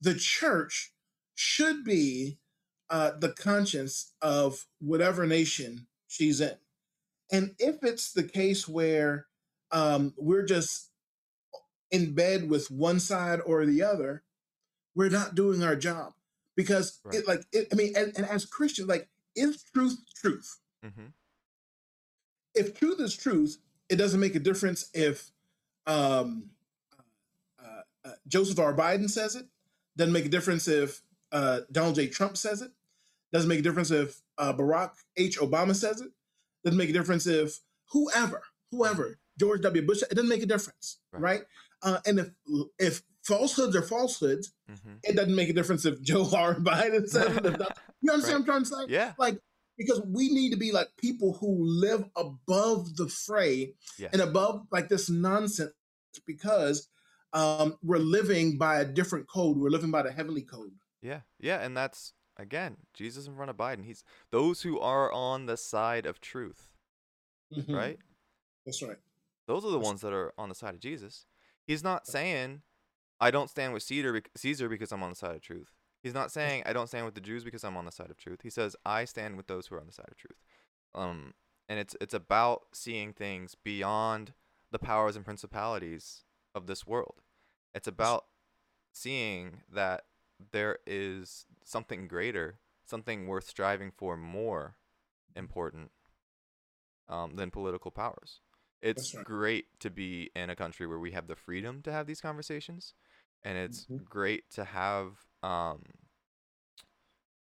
the 0.00 0.14
church 0.14 0.92
should 1.34 1.84
be 1.84 2.38
uh, 2.90 3.12
the 3.18 3.32
conscience 3.32 4.14
of 4.20 4.66
whatever 4.80 5.26
nation 5.26 5.86
she's 6.08 6.40
in. 6.40 6.56
And 7.30 7.54
if 7.58 7.82
it's 7.82 8.12
the 8.12 8.22
case 8.24 8.68
where 8.68 9.26
um, 9.72 10.14
we're 10.16 10.44
just 10.44 10.90
in 11.90 12.14
bed 12.14 12.48
with 12.48 12.70
one 12.70 13.00
side 13.00 13.40
or 13.44 13.66
the 13.66 13.82
other, 13.82 14.22
we're 14.94 15.10
not 15.10 15.34
doing 15.34 15.62
our 15.62 15.76
job. 15.76 16.12
Because 16.54 17.00
Right. 17.04 17.16
it 17.16 17.26
like 17.28 17.40
it, 17.52 17.68
I 17.72 17.74
mean, 17.74 17.94
and, 17.96 18.12
and 18.16 18.26
as 18.26 18.44
Christians, 18.44 18.88
like 18.88 19.08
is 19.34 19.62
truth 19.74 19.98
truth? 20.14 20.58
Mm-hmm. 20.84 21.06
if 22.54 22.78
truth 22.78 23.00
is 23.00 23.16
truth, 23.16 23.58
it 23.88 23.96
doesn't 23.96 24.20
make 24.20 24.34
a 24.34 24.40
difference 24.40 24.90
if 24.92 25.30
um, 25.86 26.50
uh, 27.58 27.82
uh, 28.04 28.12
Joseph 28.28 28.58
R. 28.58 28.74
Biden 28.74 29.08
says 29.08 29.34
it. 29.36 29.46
Doesn't 29.96 30.12
make 30.12 30.26
a 30.26 30.30
difference 30.30 30.68
if 30.68 31.02
uh, 31.30 31.60
Donald 31.70 31.94
J. 31.94 32.08
Trump 32.08 32.36
says 32.36 32.60
it. 32.62 32.72
Doesn't 33.32 33.48
make 33.48 33.60
a 33.60 33.62
difference 33.62 33.90
if 33.90 34.20
uh, 34.38 34.52
Barack 34.52 34.90
H. 35.16 35.38
Obama 35.38 35.74
says 35.74 36.00
it. 36.00 36.10
Doesn't 36.64 36.76
make 36.78 36.90
a 36.90 36.92
difference 36.94 37.26
if 37.26 37.60
whoever, 37.92 38.42
whoever, 38.70 39.18
George 39.42 39.60
W. 39.62 39.82
Bush. 39.84 40.02
It 40.02 40.14
doesn't 40.14 40.28
make 40.28 40.42
a 40.42 40.46
difference, 40.54 40.98
Right. 41.12 41.22
right? 41.22 41.42
Uh, 41.82 41.98
and 42.06 42.18
if 42.20 42.28
if 42.78 43.02
falsehoods 43.24 43.74
are 43.74 43.82
falsehoods, 43.82 44.52
Mm-hmm. 44.70 44.94
it 45.02 45.16
doesn't 45.16 45.34
make 45.34 45.48
a 45.48 45.52
difference 45.52 45.84
if 45.84 46.00
Joe 46.00 46.26
R. 46.48 46.54
Biden 46.54 47.08
says 47.08 47.36
it. 47.36 47.60
You 48.02 48.12
understand 48.12 48.20
what 48.20 48.34
I'm 48.40 48.44
trying 48.44 48.62
to 48.64 48.66
say? 48.66 48.84
Yeah. 48.88 49.12
like 49.18 49.38
because 49.78 50.00
we 50.06 50.28
need 50.38 50.50
to 50.50 50.56
be 50.56 50.70
like 50.70 50.88
people 50.96 51.30
who 51.40 51.50
live 51.86 52.04
above 52.14 52.94
the 52.96 53.08
fray 53.08 53.74
Yes. 53.98 54.10
and 54.12 54.22
above 54.22 54.54
like 54.70 54.88
this 54.88 55.10
nonsense 55.10 55.72
because 56.26 56.88
um 57.32 57.76
we're 57.82 57.98
living 58.18 58.58
by 58.58 58.74
a 58.80 58.84
different 58.84 59.26
code 59.28 59.56
we're 59.56 59.70
living 59.76 59.90
by 59.90 60.02
the 60.02 60.12
heavenly 60.12 60.42
code 60.42 60.72
Yeah, 61.10 61.20
yeah, 61.40 61.58
and 61.64 61.76
that's 61.76 62.12
again 62.36 62.76
Jesus 62.94 63.26
in 63.26 63.34
front 63.34 63.50
of 63.50 63.56
Pilate. 63.58 63.80
He's 63.90 64.04
those 64.30 64.62
who 64.62 64.78
are 64.78 65.10
on 65.10 65.46
the 65.46 65.56
side 65.56 66.06
of 66.06 66.20
truth, 66.20 66.68
Mhm. 67.56 67.74
right? 67.82 67.98
that's 68.64 68.82
right 68.82 68.98
Those 69.46 69.64
are 69.64 69.70
the 69.70 69.78
ones 69.78 70.00
that 70.02 70.12
are 70.12 70.32
on 70.38 70.48
the 70.48 70.54
side 70.54 70.74
of 70.74 70.80
Jesus. 70.80 71.26
He's 71.66 71.82
not 71.82 72.06
saying 72.06 72.62
I 73.20 73.30
don't 73.30 73.50
stand 73.50 73.72
with 73.72 73.82
Caesar, 73.84 74.22
Caesar 74.36 74.68
because 74.68 74.92
I'm 74.92 75.02
on 75.02 75.10
the 75.10 75.16
side 75.16 75.34
of 75.34 75.40
truth. 75.40 75.68
He's 76.02 76.14
not 76.14 76.32
saying 76.32 76.64
I 76.66 76.72
don't 76.72 76.88
stand 76.88 77.04
with 77.04 77.14
the 77.14 77.20
Jews 77.20 77.44
because 77.44 77.62
I'm 77.62 77.76
on 77.76 77.84
the 77.84 77.92
side 77.92 78.10
of 78.10 78.16
truth. 78.16 78.40
He 78.42 78.50
says 78.50 78.74
I 78.84 79.04
stand 79.04 79.36
with 79.36 79.46
those 79.46 79.66
who 79.66 79.76
are 79.76 79.80
on 79.80 79.86
the 79.86 79.92
side 79.92 80.08
of 80.10 80.16
truth. 80.16 80.38
Um, 80.94 81.34
and 81.68 81.78
it's 81.78 81.96
it's 82.00 82.14
about 82.14 82.62
seeing 82.72 83.12
things 83.12 83.54
beyond 83.54 84.32
the 84.72 84.78
powers 84.78 85.16
and 85.16 85.24
principalities 85.24 86.24
of 86.54 86.66
this 86.66 86.86
world. 86.86 87.22
It's 87.74 87.88
about 87.88 88.24
seeing 88.92 89.62
that 89.72 90.02
there 90.50 90.78
is 90.86 91.46
something 91.64 92.08
greater, 92.08 92.58
something 92.84 93.26
worth 93.26 93.48
striving 93.48 93.92
for 93.96 94.16
more 94.16 94.74
important 95.36 95.90
um, 97.08 97.36
than 97.36 97.50
political 97.50 97.90
powers. 97.90 98.40
It's 98.82 99.14
right. 99.14 99.24
great 99.24 99.66
to 99.80 99.90
be 99.90 100.30
in 100.34 100.50
a 100.50 100.56
country 100.56 100.86
where 100.86 100.98
we 100.98 101.12
have 101.12 101.26
the 101.28 101.36
freedom 101.36 101.82
to 101.82 101.92
have 101.92 102.06
these 102.06 102.20
conversations, 102.20 102.94
and 103.44 103.56
it's 103.56 103.86
Mhm. 103.88 104.04
great 104.04 104.50
to 104.52 104.64
have, 104.64 105.24
um, 105.42 105.82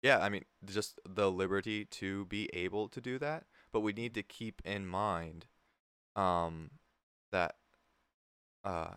yeah, 0.02 0.20
I 0.20 0.30
mean, 0.30 0.46
just 0.66 1.00
the 1.08 1.32
liberty 1.32 1.86
to 1.86 2.26
be 2.26 2.50
able 2.54 2.88
to 2.90 3.02
do 3.02 3.20
that. 3.20 3.46
But 3.72 3.82
we 3.82 3.94
need 3.94 4.14
to 4.16 4.24
keep 4.24 4.62
in 4.66 4.88
mind, 4.88 5.46
um, 6.16 6.72
that, 7.32 7.56
uh, 8.64 8.96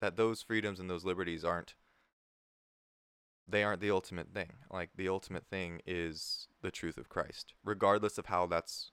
that 0.00 0.16
those 0.16 0.42
freedoms 0.42 0.78
and 0.78 0.88
those 0.88 1.04
liberties 1.04 1.44
aren't 1.44 1.74
they 3.46 3.62
aren't 3.62 3.80
the 3.80 3.90
ultimate 3.90 4.32
thing. 4.32 4.52
Like 4.70 4.90
the 4.96 5.08
ultimate 5.08 5.46
thing 5.46 5.80
is 5.86 6.48
the 6.62 6.70
truth 6.70 6.96
of 6.96 7.08
Christ, 7.08 7.54
regardless 7.64 8.18
of 8.18 8.26
how 8.26 8.46
that's 8.46 8.90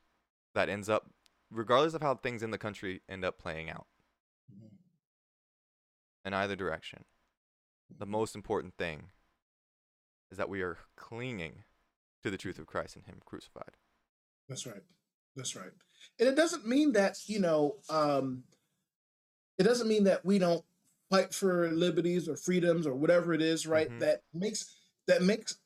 that 0.54 0.70
ends 0.70 0.90
up 0.90 1.10
regardless 1.52 1.94
of 1.94 2.02
how 2.02 2.16
things 2.16 2.42
in 2.42 2.52
the 2.52 2.58
country 2.58 3.02
end 3.10 3.24
up 3.26 3.38
playing 3.38 3.70
out 3.70 3.86
in 6.26 6.34
either 6.34 6.56
direction. 6.56 7.04
The 7.96 8.06
most 8.06 8.36
important 8.36 8.76
thing 8.78 9.10
is 10.32 10.38
that 10.38 10.50
we 10.50 10.62
are 10.62 10.78
clinging 10.96 11.64
to 12.24 12.30
the 12.30 12.38
truth 12.38 12.60
of 12.60 12.68
Christ 12.68 12.96
and 12.96 13.06
him 13.06 13.18
crucified. 13.26 13.76
that's 14.50 14.66
right 14.66 14.84
that's 15.36 15.56
right 15.56 15.72
and 16.20 16.28
it 16.28 16.36
doesn't 16.36 16.68
mean 16.68 16.92
that 16.92 17.18
you 17.28 17.40
know 17.40 17.76
um 17.90 18.44
it 19.58 19.64
doesn't 19.64 19.88
mean 19.88 20.04
that 20.04 20.26
we 20.26 20.38
don't 20.40 20.64
fight 21.10 21.34
for 21.34 21.70
liberties 21.72 22.28
or 22.28 22.36
freedoms 22.36 22.86
or 22.86 22.94
whatever 22.94 23.34
it 23.34 23.42
is 23.42 23.66
right 23.66 23.90
Mhm. 23.90 24.00
that 24.00 24.24
makes 24.34 24.76
that 25.08 25.22
makes 25.22 25.58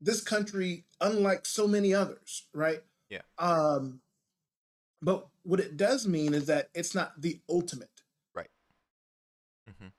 this 0.00 0.20
country 0.22 0.84
unlike 1.00 1.44
so 1.46 1.66
many 1.66 1.92
others 1.94 2.46
right 2.54 2.82
Yeah. 3.08 3.22
um 3.38 4.00
but 5.02 5.26
what 5.42 5.60
it 5.60 5.76
does 5.76 6.06
mean 6.06 6.32
is 6.32 6.46
that 6.46 6.70
it's 6.74 6.94
not 6.94 7.20
the 7.20 7.40
ultimate 7.48 7.90
Right. 8.34 8.50
Mhm. 9.68 9.92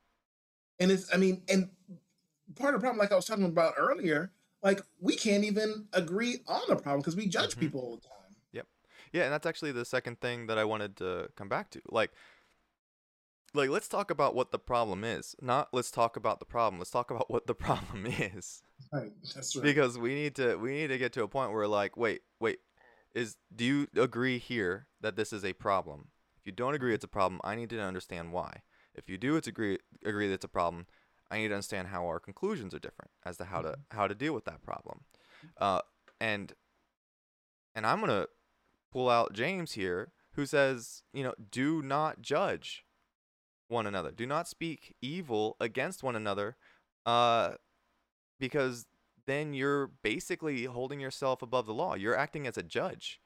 and 0.79 0.91
it's 0.91 1.13
i 1.13 1.17
mean 1.17 1.43
and 1.49 1.69
part 2.55 2.75
of 2.75 2.81
the 2.81 2.83
problem, 2.83 2.99
like 2.99 3.11
I 3.11 3.15
was 3.15 3.25
talking 3.25 3.45
about 3.45 3.73
earlier, 3.77 4.31
like 4.61 4.81
we 4.99 5.15
can't 5.15 5.43
even 5.43 5.87
agree 5.93 6.39
on 6.47 6.61
a 6.69 6.75
problem 6.75 6.99
because 7.01 7.15
we 7.15 7.25
judge 7.27 7.55
Mhm. 7.55 7.59
people 7.59 7.79
all 7.81 7.95
the 7.95 8.01
time. 8.07 8.35
Yep. 8.51 8.67
Yeah, 9.11 9.23
and 9.23 9.33
that's 9.33 9.45
actually 9.47 9.71
the 9.71 9.85
second 9.85 10.19
thing 10.21 10.45
that 10.47 10.57
I 10.59 10.63
wanted 10.65 10.95
to 10.97 11.31
come 11.35 11.49
back 11.49 11.71
to. 11.71 11.81
Like 11.89 12.11
like 13.55 13.69
let's 13.69 13.87
talk 13.87 14.11
about 14.11 14.35
what 14.35 14.51
the 14.51 14.59
problem 14.59 15.03
is. 15.03 15.35
Not 15.41 15.69
let's 15.73 15.89
talk 15.91 16.15
about 16.15 16.39
the 16.39 16.45
problem. 16.45 16.79
Let's 16.79 16.91
talk 16.91 17.09
about 17.11 17.29
what 17.31 17.47
the 17.47 17.55
problem 17.67 18.05
is. 18.05 18.61
Right. 18.91 19.13
That's 19.33 19.55
right. 19.55 19.63
Because 19.63 19.97
we 19.97 20.13
need 20.13 20.35
to 20.35 20.55
we 20.57 20.73
need 20.73 20.87
to 20.87 20.97
get 20.97 21.13
to 21.13 21.23
a 21.23 21.27
point 21.27 21.53
where 21.53 21.67
like, 21.67 21.95
wait, 21.97 22.21
wait, 22.39 22.59
is 23.13 23.37
do 23.55 23.63
you 23.63 23.87
agree 23.95 24.37
here 24.37 24.87
that 25.01 25.15
this 25.15 25.33
is 25.33 25.43
a 25.43 25.53
problem? 25.53 26.09
If 26.37 26.45
you 26.45 26.51
don't 26.51 26.73
agree 26.73 26.93
it's 26.93 27.05
a 27.05 27.09
problem, 27.09 27.39
I 27.43 27.55
need 27.55 27.69
to 27.69 27.79
understand 27.79 28.31
why. 28.31 28.61
If 28.95 29.09
you 29.09 29.17
do 29.17 29.35
it's 29.35 29.47
agree 29.47 29.77
agree 30.05 30.27
that 30.27 30.35
it's 30.35 30.45
a 30.45 30.49
problem, 30.49 30.87
I 31.31 31.37
need 31.37 31.49
to 31.49 31.55
understand 31.55 31.87
how 31.87 32.05
our 32.05 32.19
conclusions 32.19 32.73
are 32.73 32.79
different 32.79 33.11
as 33.25 33.37
to 33.37 33.45
how 33.45 33.61
to 33.61 33.75
how 33.91 34.07
to 34.07 34.15
deal 34.15 34.33
with 34.33 34.45
that 34.45 34.63
problem. 34.63 35.01
Uh 35.57 35.81
and 36.19 36.53
and 37.75 37.85
I'm 37.85 37.99
gonna 37.99 38.27
pull 38.91 39.09
out 39.09 39.33
James 39.33 39.73
here, 39.73 40.11
who 40.33 40.45
says, 40.45 41.03
you 41.11 41.23
know, 41.23 41.33
do 41.51 41.81
not 41.81 42.21
judge 42.21 42.85
one 43.67 43.87
another. 43.87 44.11
Do 44.11 44.25
not 44.25 44.47
speak 44.47 44.95
evil 45.01 45.57
against 45.59 46.03
one 46.03 46.15
another, 46.15 46.55
uh, 47.05 47.53
because 48.39 48.85
then 49.25 49.53
you're 49.53 49.87
basically 49.87 50.65
holding 50.65 50.99
yourself 50.99 51.41
above 51.41 51.65
the 51.65 51.73
law. 51.73 51.95
You're 51.95 52.17
acting 52.17 52.47
as 52.47 52.57
a 52.57 52.63
judge. 52.63 53.19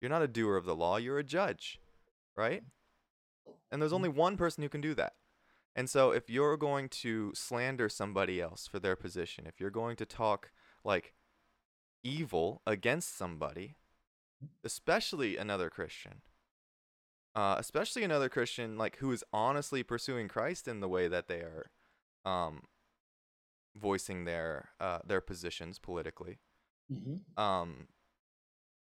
You're 0.00 0.10
not 0.10 0.22
a 0.22 0.28
doer 0.28 0.56
of 0.56 0.64
the 0.64 0.76
law, 0.76 0.96
you're 0.96 1.18
a 1.18 1.24
judge, 1.24 1.80
right? 2.36 2.62
And 3.70 3.82
there's 3.82 3.92
only 3.92 4.08
one 4.08 4.36
person 4.36 4.62
who 4.62 4.68
can 4.68 4.80
do 4.80 4.94
that. 4.94 5.14
And 5.74 5.88
so 5.88 6.10
if 6.10 6.28
you're 6.30 6.56
going 6.56 6.88
to 6.88 7.32
slander 7.34 7.88
somebody 7.88 8.40
else 8.40 8.66
for 8.66 8.78
their 8.78 8.96
position, 8.96 9.46
if 9.46 9.60
you're 9.60 9.70
going 9.70 9.96
to 9.96 10.06
talk 10.06 10.50
like 10.84 11.14
evil 12.02 12.62
against 12.66 13.16
somebody, 13.16 13.76
especially 14.64 15.36
another 15.36 15.68
Christian, 15.68 16.22
uh, 17.34 17.56
especially 17.58 18.02
another 18.02 18.28
Christian 18.28 18.76
like 18.76 18.96
who 18.96 19.12
is 19.12 19.22
honestly 19.32 19.82
pursuing 19.82 20.28
Christ 20.28 20.66
in 20.66 20.80
the 20.80 20.88
way 20.88 21.06
that 21.08 21.28
they 21.28 21.40
are 21.40 21.70
um, 22.24 22.62
voicing 23.78 24.24
their 24.24 24.70
uh, 24.80 25.00
their 25.04 25.20
positions 25.20 25.78
politically, 25.78 26.38
Mhm, 26.90 27.20
um, 27.38 27.88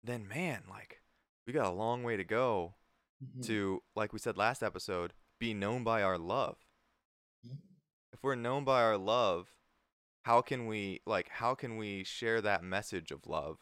then 0.03 0.27
man, 0.27 0.63
like 0.69 1.01
we 1.47 1.53
got 1.53 1.65
a 1.67 1.71
long 1.71 2.03
way 2.03 2.17
to 2.17 2.23
go 2.23 2.75
mhm, 3.23 3.45
to, 3.45 3.83
like 3.95 4.13
we 4.13 4.19
said 4.19 4.37
last 4.37 4.61
episode, 4.63 5.13
be 5.39 5.53
known 5.53 5.83
by 5.83 6.01
our 6.03 6.17
love. 6.17 6.57
Mhm. 7.45 7.57
If 8.13 8.23
we're 8.23 8.35
known 8.35 8.63
by 8.63 8.81
our 8.83 8.97
love, 8.97 9.53
how 10.23 10.41
can 10.41 10.67
we 10.67 11.01
like 11.05 11.29
how 11.29 11.55
can 11.55 11.77
we 11.77 12.03
share 12.03 12.41
that 12.41 12.63
message 12.63 13.11
of 13.11 13.27
love 13.27 13.59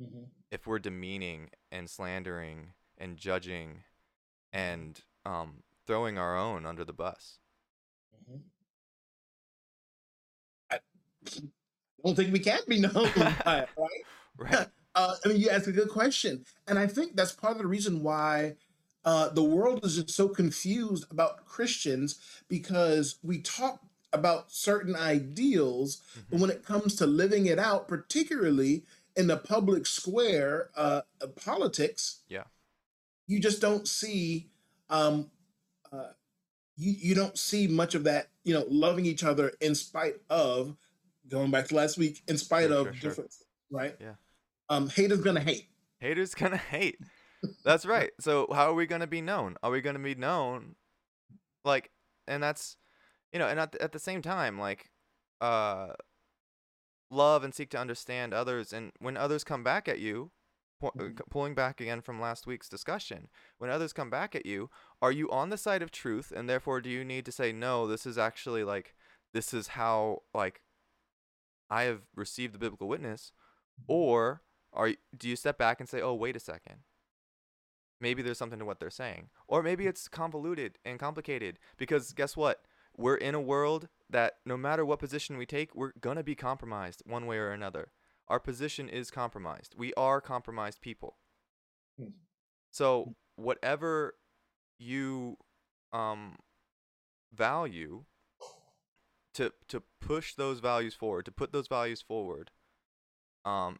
mhm. 0.00 0.30
if 0.50 0.66
we're 0.66 0.78
demeaning 0.78 1.50
and 1.70 1.88
slandering 1.90 2.74
and 2.98 3.16
judging 3.18 3.84
and 4.52 5.02
um, 5.24 5.62
throwing 5.86 6.18
our 6.18 6.36
own 6.36 6.64
under 6.66 6.84
the 6.84 6.92
bus? 6.92 7.38
I 11.26 11.30
don't 12.04 12.16
think 12.16 12.32
we 12.32 12.38
can 12.38 12.60
be 12.68 12.80
known 12.80 12.92
by 13.44 13.60
it, 13.60 13.70
right? 13.76 13.88
Right. 14.38 14.68
Uh, 14.94 15.14
I 15.22 15.28
mean, 15.28 15.38
you 15.38 15.50
ask 15.50 15.66
a 15.66 15.72
good 15.72 15.90
question, 15.90 16.46
and 16.66 16.78
I 16.78 16.86
think 16.86 17.14
that's 17.14 17.32
part 17.32 17.52
of 17.52 17.58
the 17.58 17.66
reason 17.66 18.02
why 18.02 18.56
uh, 19.04 19.28
the 19.28 19.42
world 19.42 19.84
is 19.84 19.96
just 19.96 20.10
so 20.10 20.28
confused 20.28 21.04
about 21.10 21.44
Christians 21.44 22.18
because 22.48 23.16
we 23.22 23.38
talk 23.42 23.80
about 24.14 24.50
certain 24.50 24.96
ideals, 24.96 26.00
but 26.30 26.38
Mhm. 26.38 26.40
when 26.40 26.50
it 26.50 26.64
comes 26.64 26.96
to 26.96 27.06
living 27.06 27.46
it 27.46 27.58
out, 27.58 27.86
particularly 27.86 28.84
in 29.14 29.26
the 29.26 29.36
public 29.36 29.84
square 29.86 30.70
uh, 30.74 31.02
politics, 31.36 32.20
Yeah. 32.28 32.44
you 33.26 33.40
just 33.40 33.60
don't 33.60 33.86
see 33.86 34.48
um, 34.88 35.30
uh, 35.92 36.12
you 36.76 36.92
you 36.92 37.14
don't 37.14 37.38
see 37.38 37.66
much 37.68 37.94
of 37.94 38.04
that. 38.04 38.30
You 38.42 38.54
know, 38.54 38.64
loving 38.68 39.04
each 39.06 39.22
other 39.22 39.52
in 39.60 39.74
spite 39.74 40.16
of 40.30 40.76
going 41.30 41.50
back 41.50 41.68
to 41.68 41.74
last 41.74 41.96
week, 41.98 42.22
in 42.28 42.36
spite 42.36 42.68
Sure, 42.68 42.88
of 42.88 42.96
sure, 42.96 43.14
sure. 43.14 43.24
right? 43.70 43.96
Yeah. 44.00 44.14
Um, 44.68 44.88
hate 44.88 45.12
is 45.12 45.20
gonna 45.20 45.40
hate. 45.40 45.68
Haters 45.98 46.34
gonna 46.34 46.56
hate. 46.74 46.98
That's 47.64 47.86
right. 47.86 48.10
So 48.20 48.46
how 48.52 48.70
are 48.70 48.74
we 48.74 48.86
gonna 48.86 49.06
be 49.06 49.20
known? 49.22 49.56
Are 49.62 49.70
we 49.70 49.80
gonna 49.80 49.98
be 49.98 50.14
known 50.14 50.74
like 51.64 51.90
and 52.26 52.42
that's 52.42 52.76
you 53.32 53.38
know, 53.38 53.46
and 53.48 53.58
at 53.60 53.72
the, 53.72 53.82
at 53.82 53.92
the 53.92 53.98
same 53.98 54.22
time, 54.22 54.58
like 54.58 54.90
uh 55.40 55.92
love 57.10 57.42
and 57.42 57.54
seek 57.54 57.70
to 57.70 57.78
understand 57.78 58.32
others 58.32 58.72
and 58.72 58.92
when 59.00 59.16
others 59.16 59.42
come 59.42 59.64
back 59.64 59.88
at 59.88 59.98
you 59.98 60.30
pu- 60.80 60.88
uh, 60.88 61.02
Mhm. 61.08 61.28
pulling 61.30 61.54
back 61.54 61.80
again 61.80 62.00
from 62.00 62.20
last 62.20 62.46
week's 62.46 62.68
discussion 62.68 63.28
when 63.58 63.68
others 63.70 63.92
come 63.92 64.10
back 64.10 64.34
at 64.36 64.46
you 64.46 64.70
are 65.02 65.10
you 65.10 65.28
on 65.30 65.48
the 65.50 65.56
side 65.58 65.82
of 65.82 65.90
truth 65.90 66.30
and 66.34 66.48
therefore 66.48 66.80
do 66.80 66.88
you 66.88 67.04
need 67.04 67.24
to 67.26 67.32
say 67.32 67.50
no 67.52 67.86
this 67.88 68.06
is 68.06 68.16
actually 68.16 68.62
like 68.62 68.94
this 69.32 69.52
is 69.52 69.68
how 69.68 70.22
like 70.32 70.60
i 71.70 71.84
have 71.84 72.02
received 72.14 72.54
the 72.54 72.58
biblical 72.58 72.88
witness 72.88 73.32
or 73.86 74.42
are 74.72 74.92
do 75.16 75.28
you 75.28 75.36
step 75.36 75.58
back 75.58 75.80
and 75.80 75.88
say 75.88 76.00
oh 76.00 76.14
wait 76.14 76.36
a 76.36 76.40
second. 76.40 76.76
Maybe 78.00 78.22
there's 78.22 78.38
something 78.38 78.58
to 78.58 78.64
what 78.64 78.80
they're 78.80 78.88
saying. 78.88 79.28
Or 79.46 79.62
maybe 79.62 79.86
it's 79.86 80.08
convoluted 80.08 80.78
and 80.86 80.98
complicated 80.98 81.58
because 81.76 82.14
guess 82.14 82.34
what? 82.34 82.62
We're 82.96 83.16
in 83.16 83.34
a 83.34 83.40
world 83.40 83.88
that 84.08 84.36
no 84.46 84.56
matter 84.56 84.86
what 84.86 84.98
position 85.00 85.36
we 85.36 85.44
take 85.44 85.74
we're 85.74 85.92
going 86.00 86.16
to 86.16 86.22
be 86.22 86.34
compromised 86.34 87.02
one 87.04 87.26
way 87.26 87.36
or 87.36 87.50
another. 87.50 87.92
Our 88.28 88.40
position 88.40 88.88
is 88.88 89.10
compromised. 89.10 89.74
We 89.76 89.92
are 89.94 90.20
compromised 90.20 90.80
people. 90.80 91.16
Hmm. 91.98 92.10
so 92.70 93.16
whatever 93.36 94.14
you 94.78 95.36
um 95.92 96.36
value 97.34 98.04
to 99.34 99.52
to 99.68 99.82
push 100.00 100.34
those 100.34 100.60
values 100.60 100.94
forward 100.94 101.24
to 101.24 101.32
put 101.32 101.52
those 101.52 101.68
values 101.68 102.02
forward 102.02 102.50
um 103.44 103.78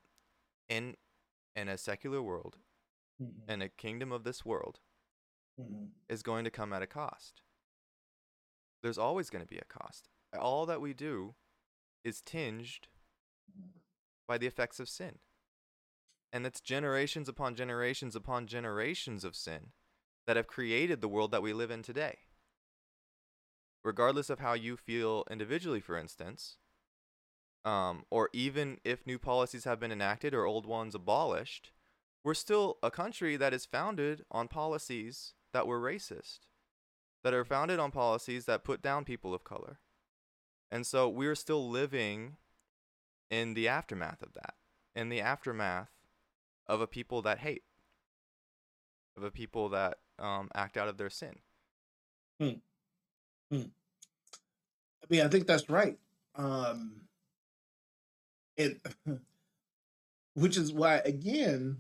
in 0.68 0.96
in 1.56 1.68
a 1.68 1.76
secular 1.78 2.22
world 2.22 2.56
Mhm, 3.20 3.48
in 3.48 3.62
a 3.62 3.68
kingdom 3.68 4.12
of 4.12 4.24
this 4.24 4.44
world 4.44 4.80
mhm, 5.58 5.90
is 6.08 6.22
going 6.22 6.44
to 6.44 6.50
come 6.50 6.72
at 6.72 6.82
a 6.82 6.86
cost. 6.86 7.42
There's 8.82 8.98
always 8.98 9.30
going 9.30 9.42
to 9.42 9.48
be 9.48 9.58
a 9.58 9.64
cost. 9.64 10.08
All 10.38 10.66
that 10.66 10.80
we 10.80 10.94
do 10.94 11.34
is 12.04 12.20
tinged 12.20 12.88
by 14.26 14.38
the 14.38 14.46
effects 14.46 14.80
of 14.80 14.88
sin. 14.88 15.18
And 16.32 16.46
it's 16.46 16.60
generations 16.60 17.28
upon 17.28 17.56
generations 17.56 18.14
upon 18.14 18.46
generations 18.46 19.24
of 19.24 19.34
sin 19.36 19.72
that 20.26 20.36
have 20.36 20.46
created 20.46 21.00
the 21.00 21.08
world 21.08 21.30
that 21.32 21.42
we 21.42 21.52
live 21.52 21.70
in 21.70 21.82
today 21.82 22.18
regardless 23.82 24.30
of 24.30 24.38
how 24.38 24.52
you 24.52 24.76
feel 24.76 25.24
individually 25.30 25.80
for 25.80 25.96
instance 25.96 26.56
um, 27.64 28.04
or 28.10 28.30
even 28.32 28.78
if 28.84 29.06
new 29.06 29.18
policies 29.18 29.64
have 29.64 29.78
been 29.78 29.92
enacted 29.92 30.34
or 30.34 30.46
old 30.46 30.66
ones 30.66 30.94
abolished 30.94 31.72
we're 32.24 32.34
still 32.34 32.78
a 32.82 32.90
country 32.90 33.36
that 33.36 33.54
is 33.54 33.64
founded 33.64 34.24
on 34.30 34.48
policies 34.48 35.34
that 35.52 35.66
were 35.66 35.80
racist 35.80 36.40
that 37.22 37.34
are 37.34 37.44
founded 37.44 37.78
on 37.78 37.90
policies 37.90 38.46
that 38.46 38.64
put 38.64 38.82
down 38.82 39.04
people 39.04 39.34
of 39.34 39.44
color. 39.44 39.78
And 40.70 40.86
so 40.86 41.08
we're 41.08 41.34
still 41.34 41.68
living 41.68 42.36
in 43.30 43.54
the 43.54 43.68
aftermath 43.68 44.22
of 44.22 44.32
that 44.34 44.54
in 44.94 45.08
the 45.08 45.20
aftermath 45.20 45.90
of 46.66 46.80
a 46.80 46.86
people 46.86 47.22
that 47.22 47.38
hate 47.38 47.62
of 49.16 49.22
a 49.22 49.30
people 49.30 49.68
that 49.68 49.98
um, 50.18 50.50
act 50.54 50.76
out 50.76 50.88
of 50.88 50.96
their 50.98 51.10
sin 51.10 51.36
I 53.52 55.06
mean, 55.08 55.22
I 55.22 55.28
think 55.28 55.46
that's 55.46 55.68
right. 55.68 55.98
Um, 56.36 57.02
it, 58.56 58.80
which 60.34 60.56
is 60.56 60.72
why, 60.72 60.96
again, 61.04 61.76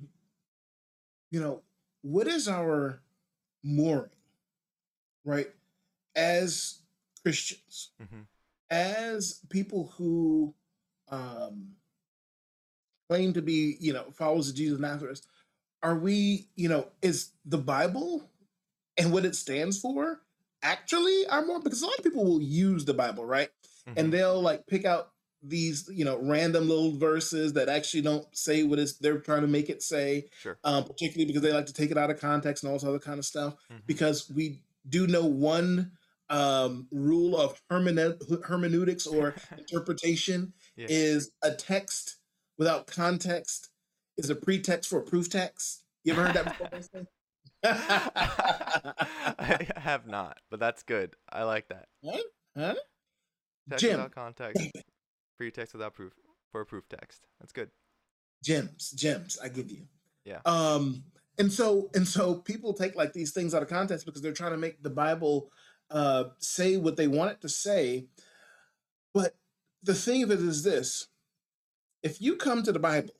you 1.30 1.40
know, 1.40 1.62
what 2.02 2.26
is 2.26 2.48
our 2.48 3.00
mooring, 3.62 4.10
right? 5.24 5.50
As 6.16 6.80
Christians, 7.22 7.90
hmm 7.98 8.22
as 8.70 9.40
people 9.48 9.92
who 9.96 10.54
um, 11.08 11.70
claim 13.08 13.32
to 13.32 13.42
be, 13.42 13.76
you 13.80 13.92
know, 13.92 14.04
followers 14.12 14.48
of 14.48 14.54
Jesus 14.54 14.76
of 14.76 14.80
Nazareth, 14.80 15.22
are 15.82 15.96
we, 15.96 16.46
you 16.54 16.68
know, 16.68 16.86
is 17.02 17.30
the 17.44 17.58
Bible 17.58 18.30
and 18.96 19.12
what 19.12 19.24
it 19.24 19.34
stands 19.34 19.78
for 19.80 20.20
actually 20.62 21.26
are 21.26 21.44
more? 21.44 21.60
Because 21.60 21.82
a 21.82 21.86
lot 21.86 21.98
of 21.98 22.04
people 22.04 22.24
will 22.24 22.42
use 22.42 22.84
the 22.84 22.94
Bible, 22.94 23.24
right? 23.24 23.48
hmm 23.86 23.94
and 23.96 24.12
they'll 24.12 24.40
like 24.40 24.66
pick 24.66 24.84
out 24.84 25.08
these 25.42 25.88
you 25.92 26.04
know 26.04 26.18
random 26.22 26.68
little 26.68 26.96
verses 26.98 27.54
that 27.54 27.68
actually 27.70 28.02
don't 28.02 28.26
say 28.36 28.62
what 28.62 28.78
it's 28.78 28.98
they're 28.98 29.18
trying 29.18 29.40
to 29.40 29.46
make 29.48 29.70
it 29.70 29.82
say 29.82 30.26
sure 30.38 30.58
um, 30.64 30.84
particularly 30.84 31.24
because 31.24 31.40
they 31.40 31.50
like 31.52 31.64
to 31.64 31.72
take 31.72 31.90
it 31.90 31.96
out 31.96 32.10
of 32.10 32.20
context 32.20 32.62
and 32.62 32.68
all 32.70 32.76
this 32.78 32.86
other 32.86 32.98
kind 32.98 33.18
of 33.18 33.24
stuff 33.24 33.54
Mhm. 33.72 33.80
because 33.86 34.30
we 34.30 34.60
do 34.88 35.06
know 35.06 35.24
one 35.24 35.92
um, 36.28 36.86
rule 36.92 37.36
of 37.36 37.60
hermeneutics 37.70 39.06
or 39.06 39.34
interpretation 39.58 40.52
yeah. 40.76 40.86
is 40.90 41.32
a 41.42 41.52
text 41.52 42.18
without 42.58 42.86
context 42.86 43.70
is 44.18 44.28
a 44.30 44.36
pretext 44.36 44.88
for 44.90 44.98
a 44.98 45.02
proof 45.02 45.30
text. 45.30 45.84
You 46.04 46.12
ever 46.12 46.26
heard 46.26 46.36
that 46.36 46.44
before? 46.58 47.06
I 47.64 48.94
have 49.76 50.06
not, 50.06 50.38
but 50.50 50.60
that's 50.60 50.82
good. 50.82 51.14
I 51.30 51.42
like 51.44 51.68
that. 51.68 51.88
What? 52.00 52.22
Huh? 52.56 52.74
Text 53.68 53.84
Jim. 53.84 53.92
without 53.92 54.14
context. 54.14 54.66
Pretext 55.36 55.74
without 55.74 55.94
proof 55.94 56.14
for 56.50 56.62
a 56.62 56.66
proof 56.66 56.88
text. 56.88 57.26
That's 57.40 57.52
good. 57.52 57.70
Gems, 58.42 58.90
gems. 58.92 59.38
I 59.42 59.48
give 59.48 59.70
you. 59.70 59.82
Yeah. 60.24 60.40
Um, 60.44 61.04
and 61.38 61.52
so 61.52 61.90
and 61.94 62.06
so 62.06 62.34
people 62.34 62.74
take 62.74 62.96
like 62.96 63.12
these 63.12 63.32
things 63.32 63.54
out 63.54 63.62
of 63.62 63.68
context 63.68 64.06
because 64.06 64.22
they're 64.22 64.32
trying 64.32 64.52
to 64.52 64.58
make 64.58 64.82
the 64.82 64.90
Bible 64.90 65.50
uh, 65.90 66.24
say 66.38 66.76
what 66.76 66.96
they 66.96 67.08
want 67.08 67.32
it 67.32 67.40
to 67.42 67.48
say. 67.48 68.06
But 69.12 69.34
the 69.82 69.94
thing 69.94 70.22
of 70.22 70.30
it 70.30 70.40
is 70.40 70.62
this: 70.62 71.08
if 72.02 72.20
you 72.20 72.36
come 72.36 72.62
to 72.62 72.72
the 72.72 72.78
Bible. 72.78 73.14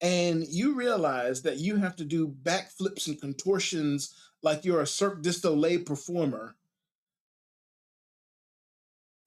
And 0.00 0.46
you 0.46 0.74
realize 0.74 1.42
that 1.42 1.58
you 1.58 1.76
have 1.76 1.96
to 1.96 2.04
do 2.04 2.28
backflips 2.28 3.08
and 3.08 3.20
contortions 3.20 4.14
like 4.42 4.64
you're 4.64 4.82
a 4.82 4.86
Cirque 4.86 5.22
du 5.22 5.32
Soleil 5.32 5.82
performer, 5.82 6.54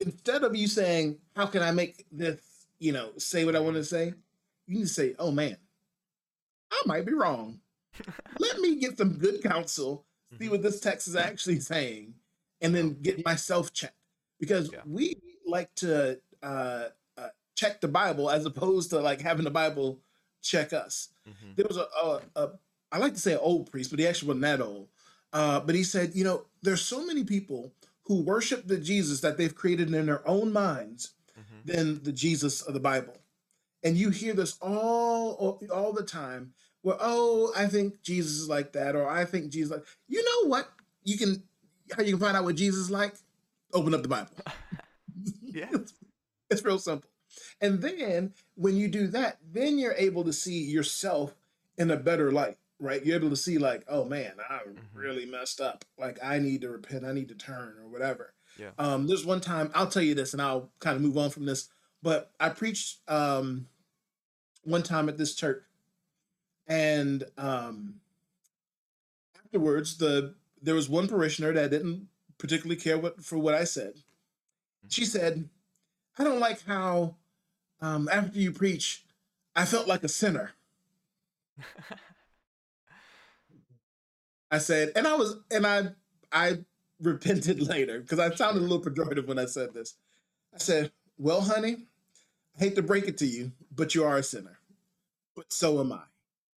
instead 0.00 0.42
of 0.42 0.56
you 0.56 0.66
saying, 0.66 1.18
"How 1.36 1.46
can 1.46 1.62
I 1.62 1.70
make 1.70 2.06
this?" 2.10 2.40
You 2.78 2.92
know, 2.92 3.12
say 3.18 3.44
what 3.44 3.56
I 3.56 3.60
want 3.60 3.76
to 3.76 3.84
say. 3.84 4.14
You 4.66 4.78
need 4.78 4.82
to 4.82 4.88
say, 4.88 5.14
"Oh 5.18 5.30
man, 5.30 5.56
I 6.70 6.82
might 6.86 7.04
be 7.04 7.12
wrong. 7.12 7.60
Let 8.38 8.58
me 8.58 8.76
get 8.76 8.96
some 8.96 9.18
good 9.18 9.42
counsel, 9.42 10.06
see 10.30 10.44
mm-hmm. 10.44 10.52
what 10.52 10.62
this 10.62 10.80
text 10.80 11.06
is 11.06 11.16
actually 11.16 11.60
saying, 11.60 12.14
and 12.62 12.74
then 12.74 13.00
get 13.02 13.24
myself 13.24 13.72
checked." 13.72 13.96
Because 14.40 14.72
yeah. 14.72 14.80
we 14.86 15.16
like 15.46 15.72
to 15.76 16.18
uh, 16.42 16.88
uh, 17.16 17.28
check 17.54 17.80
the 17.80 17.88
Bible 17.88 18.30
as 18.30 18.46
opposed 18.46 18.90
to 18.90 19.00
like 19.00 19.20
having 19.20 19.44
the 19.44 19.50
Bible 19.50 20.00
check 20.42 20.72
us. 20.72 21.08
Mm-hmm. 21.28 21.52
There 21.56 21.66
was 21.66 21.76
a, 21.76 21.86
a, 22.02 22.20
a 22.36 22.50
I 22.90 22.98
like 22.98 23.14
to 23.14 23.20
say 23.20 23.32
an 23.32 23.40
old 23.40 23.70
priest, 23.70 23.90
but 23.90 23.98
he 23.98 24.06
actually 24.06 24.28
wasn't 24.28 24.42
that 24.42 24.60
old. 24.60 24.88
Uh, 25.32 25.60
but 25.60 25.74
he 25.74 25.82
said, 25.82 26.14
you 26.14 26.24
know, 26.24 26.44
there's 26.62 26.82
so 26.82 27.06
many 27.06 27.24
people 27.24 27.72
who 28.04 28.20
worship 28.22 28.66
the 28.66 28.76
Jesus 28.76 29.20
that 29.20 29.38
they've 29.38 29.54
created 29.54 29.92
in 29.94 30.06
their 30.06 30.28
own 30.28 30.52
minds 30.52 31.12
mm-hmm. 31.38 31.70
than 31.70 32.02
the 32.02 32.12
Jesus 32.12 32.60
of 32.60 32.74
the 32.74 32.80
Bible. 32.80 33.16
And 33.82 33.96
you 33.96 34.10
hear 34.10 34.34
this 34.34 34.58
all 34.60 35.58
all 35.72 35.92
the 35.92 36.04
time. 36.04 36.52
Well, 36.82 36.98
oh, 37.00 37.52
I 37.56 37.66
think 37.66 38.02
Jesus 38.02 38.32
is 38.32 38.48
like 38.48 38.72
that, 38.72 38.94
or 38.94 39.08
I 39.08 39.24
think 39.24 39.50
Jesus 39.50 39.72
like. 39.72 39.84
You 40.08 40.22
know 40.22 40.48
what? 40.48 40.68
You 41.04 41.16
can 41.16 41.42
how 41.96 42.02
you 42.02 42.12
can 42.12 42.20
find 42.20 42.36
out 42.36 42.44
what 42.44 42.56
Jesus 42.56 42.80
is 42.80 42.90
like. 42.90 43.14
Open 43.72 43.94
up 43.94 44.02
the 44.02 44.08
Bible. 44.08 44.30
yeah, 45.42 45.68
it's, 45.72 45.94
it's 46.50 46.64
real 46.64 46.78
simple. 46.78 47.08
And 47.62 47.80
then 47.80 48.34
when 48.56 48.76
you 48.76 48.88
do 48.88 49.06
that, 49.08 49.38
then 49.52 49.78
you're 49.78 49.94
able 49.94 50.24
to 50.24 50.32
see 50.32 50.62
yourself 50.62 51.34
in 51.78 51.90
a 51.90 51.96
better 51.96 52.30
light 52.30 52.58
right? 52.82 53.06
You're 53.06 53.16
able 53.16 53.30
to 53.30 53.36
see 53.36 53.58
like, 53.58 53.84
oh 53.88 54.04
man, 54.04 54.32
I 54.50 54.58
mm-hmm. 54.58 54.98
really 54.98 55.24
messed 55.24 55.60
up. 55.60 55.84
Like 55.96 56.18
I 56.22 56.38
need 56.40 56.62
to 56.62 56.68
repent, 56.68 57.04
I 57.04 57.12
need 57.12 57.28
to 57.28 57.34
turn 57.34 57.76
or 57.80 57.88
whatever. 57.88 58.34
Yeah. 58.58 58.70
Um, 58.78 59.06
there's 59.06 59.24
one 59.24 59.40
time 59.40 59.70
I'll 59.74 59.86
tell 59.86 60.02
you 60.02 60.14
this 60.14 60.32
and 60.32 60.42
I'll 60.42 60.68
kind 60.80 60.96
of 60.96 61.02
move 61.02 61.16
on 61.16 61.30
from 61.30 61.46
this, 61.46 61.68
but 62.02 62.32
I 62.38 62.50
preached 62.50 62.98
um 63.08 63.68
one 64.64 64.82
time 64.82 65.08
at 65.08 65.16
this 65.16 65.34
church 65.34 65.62
and 66.68 67.24
um 67.38 67.94
afterwards 69.44 69.96
the 69.96 70.34
there 70.60 70.74
was 70.74 70.88
one 70.88 71.08
parishioner 71.08 71.52
that 71.52 71.70
didn't 71.70 72.08
particularly 72.38 72.80
care 72.80 72.98
what 72.98 73.24
for 73.24 73.38
what 73.38 73.54
I 73.54 73.64
said. 73.64 73.94
Mm-hmm. 73.94 74.88
She 74.88 75.04
said, 75.04 75.48
I 76.18 76.24
don't 76.24 76.40
like 76.40 76.64
how 76.66 77.14
um 77.82 78.08
after 78.10 78.38
you 78.38 78.52
preach, 78.52 79.04
I 79.54 79.66
felt 79.66 79.86
like 79.86 80.04
a 80.04 80.08
sinner. 80.08 80.52
I 84.50 84.58
said, 84.58 84.92
and 84.94 85.06
I 85.06 85.14
was, 85.14 85.36
and 85.50 85.66
I, 85.66 85.88
I 86.30 86.58
repented 87.00 87.60
later 87.68 88.00
because 88.00 88.18
I 88.18 88.34
sounded 88.34 88.60
a 88.60 88.66
little 88.66 88.82
pejorative 88.82 89.26
when 89.26 89.38
I 89.38 89.46
said 89.46 89.72
this. 89.72 89.94
I 90.54 90.58
said, 90.58 90.92
"Well, 91.16 91.40
honey, 91.40 91.86
I 92.56 92.64
hate 92.64 92.76
to 92.76 92.82
break 92.82 93.08
it 93.08 93.16
to 93.18 93.26
you, 93.26 93.52
but 93.74 93.94
you 93.94 94.04
are 94.04 94.18
a 94.18 94.22
sinner. 94.22 94.58
But 95.34 95.50
so 95.52 95.80
am 95.80 95.92
I. 95.92 96.02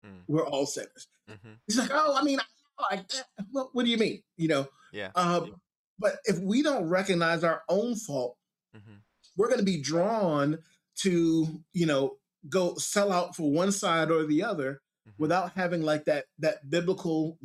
Mm. 0.04 0.22
We're 0.26 0.44
all 0.44 0.66
sinners." 0.66 1.06
Mm-hmm. 1.30 1.52
He's 1.66 1.78
like, 1.78 1.90
"Oh, 1.92 2.18
I 2.20 2.24
mean, 2.24 2.40
I 2.40 2.96
like 2.96 3.08
that. 3.08 3.26
Well, 3.52 3.70
what 3.72 3.84
do 3.84 3.90
you 3.90 3.98
mean? 3.98 4.22
You 4.37 4.48
know?" 4.48 4.68
Yeah. 4.92 5.10
Um, 5.14 5.60
but 5.98 6.16
if 6.24 6.38
we 6.40 6.62
don't 6.62 6.88
recognize 6.88 7.44
our 7.44 7.62
own 7.68 7.94
fault, 7.94 8.37
mm-hmm. 8.76 8.96
we're 9.37 9.48
going 9.48 9.60
to 9.60 9.64
be 9.64 9.80
drawn 9.80 10.58
to, 10.96 11.62
you 11.72 11.87
know, 11.87 12.16
go 12.48 12.74
sell 12.76 13.12
out 13.12 13.35
for 13.35 13.50
one 13.50 13.72
side 13.72 14.11
or 14.11 14.26
the 14.26 14.42
other 14.42 14.83
mm-hmm. 15.09 15.22
without 15.22 15.52
having 15.52 15.83
like 15.83 16.04
that 16.04 16.26
that 16.38 16.68
biblical 16.68 17.38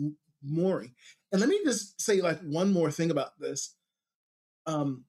mooring. 0.44 0.94
And 1.32 1.40
let 1.42 1.50
me 1.50 1.60
just 1.64 2.02
say 2.02 2.22
like 2.22 2.40
one 2.42 2.74
more 2.74 2.92
thing 2.92 3.12
about 3.12 3.40
this. 3.40 3.76
Um, 4.66 5.06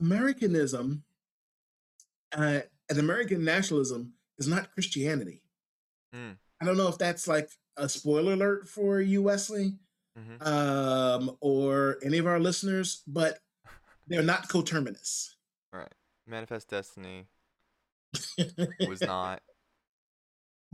Americanism 0.00 1.04
uh, 2.36 2.60
and 2.88 2.98
American 2.98 3.44
nationalism 3.44 4.14
is 4.38 4.48
not 4.48 4.72
Christianity. 4.72 5.42
Mm. 6.14 6.36
I 6.60 6.64
don't 6.64 6.76
know 6.76 6.88
if 6.88 6.98
that's 6.98 7.26
like 7.26 7.50
a 7.76 7.88
spoiler 7.88 8.34
alert 8.34 8.68
for 8.68 9.00
you, 9.00 9.22
Wesley, 9.22 9.74
mm-hmm. 10.18 10.46
um, 10.46 11.36
or 11.40 11.98
any 12.04 12.18
of 12.18 12.26
our 12.26 12.38
listeners, 12.38 13.02
but 13.06 13.38
they're 14.06 14.22
not 14.22 14.48
coterminous. 14.48 15.36
Right. 15.72 15.92
Manifest 16.26 16.68
Destiny 16.68 17.26
was 18.88 19.00
not 19.02 19.40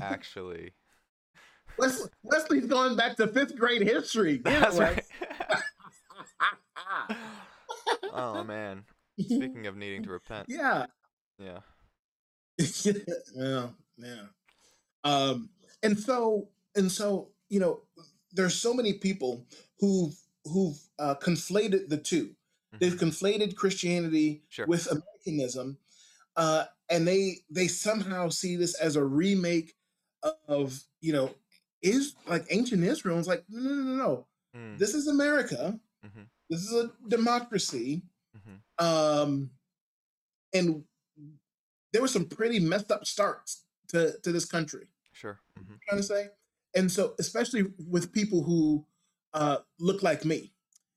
actually 0.00 0.72
Wesley, 1.78 2.08
Wesley's 2.22 2.66
going 2.66 2.96
back 2.96 3.16
to 3.16 3.26
fifth 3.26 3.56
grade 3.56 3.82
history. 3.82 4.40
That's 4.42 4.78
right. 4.78 5.04
oh 8.12 8.44
man. 8.44 8.84
Speaking 9.20 9.66
of 9.66 9.76
needing 9.76 10.02
to 10.04 10.10
repent. 10.10 10.46
Yeah. 10.48 10.86
Yeah. 11.38 11.58
yeah. 13.34 13.68
Yeah. 13.98 14.22
Um, 15.04 15.50
and 15.82 15.98
so 15.98 16.48
and 16.74 16.90
so, 16.90 17.28
you 17.48 17.60
know, 17.60 17.82
there's 18.32 18.54
so 18.54 18.72
many 18.72 18.94
people 18.94 19.44
who've 19.78 20.14
who've 20.44 20.78
uh, 20.98 21.16
conflated 21.16 21.88
the 21.88 21.98
2 21.98 22.24
mm-hmm. 22.24 22.76
They've 22.78 22.94
conflated 22.94 23.56
Christianity 23.56 24.44
sure. 24.48 24.66
with 24.66 24.88
Americanism, 24.90 25.78
uh, 26.36 26.64
and 26.88 27.06
they 27.06 27.38
they 27.50 27.68
somehow 27.68 28.28
see 28.28 28.56
this 28.56 28.74
as 28.74 28.96
a 28.96 29.04
remake 29.04 29.74
of 30.48 30.82
you 31.00 31.12
know 31.12 31.30
is 31.82 32.14
like 32.26 32.46
ancient 32.50 32.82
Israel. 32.82 33.18
It's 33.18 33.28
like, 33.28 33.44
no, 33.48 33.60
no, 33.60 33.74
no, 33.74 33.96
no. 33.96 34.26
Mm. 34.56 34.78
This 34.78 34.94
is 34.94 35.06
America. 35.06 35.78
Mm-hmm. 36.04 36.22
This 36.50 36.62
is 36.62 36.72
a 36.72 36.90
democracy. 37.08 38.02
Mm-hmm. 38.36 38.84
Um, 38.84 39.50
and 40.52 40.84
there 41.92 42.02
were 42.02 42.08
some 42.08 42.26
pretty 42.26 42.60
messed 42.60 42.90
up 42.90 43.06
starts 43.06 43.64
to, 43.88 44.14
to 44.22 44.32
this 44.32 44.44
country. 44.44 44.86
Sure. 45.12 45.38
Mm-hmm. 45.58 45.74
trying 45.88 46.00
to 46.00 46.06
say. 46.06 46.28
And 46.74 46.90
so, 46.90 47.14
especially 47.18 47.64
with 47.88 48.12
people 48.12 48.42
who 48.42 48.84
uh, 49.32 49.58
look 49.78 50.02
like 50.02 50.24
me. 50.24 50.52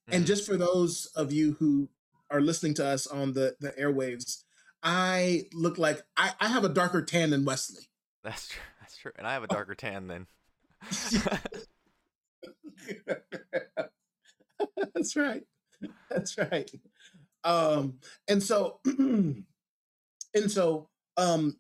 And 0.10 0.24
mm. 0.24 0.28
just 0.28 0.46
for 0.46 0.58
those 0.58 1.06
of 1.16 1.32
you 1.32 1.56
who 1.60 1.88
are 2.32 2.42
listening 2.42 2.74
to 2.76 2.86
us 2.86 3.08
on 3.08 3.34
the, 3.34 3.56
the 3.60 3.72
airwaves, 3.72 4.44
I 4.82 5.44
look 5.54 5.78
like 5.78 6.02
I, 6.16 6.32
I 6.40 6.48
have 6.48 6.64
a 6.64 6.70
darker 6.70 7.02
tan 7.02 7.32
than 7.32 7.46
Wesley. 7.46 7.84
That's 8.24 8.48
true. 8.48 8.62
That's 8.82 8.98
true. 8.98 9.12
And 9.18 9.28
I 9.28 9.34
have 9.34 9.44
a 9.44 9.48
darker 9.48 9.74
oh. 9.74 9.76
tan 9.76 10.08
than 10.08 10.28
That's 14.94 15.16
right. 15.16 15.44
That's 16.10 16.38
right. 16.38 16.70
Um, 17.44 18.00
and 18.28 18.42
so, 18.44 18.80
and 18.86 19.46
so, 20.48 20.90
um, 21.18 21.58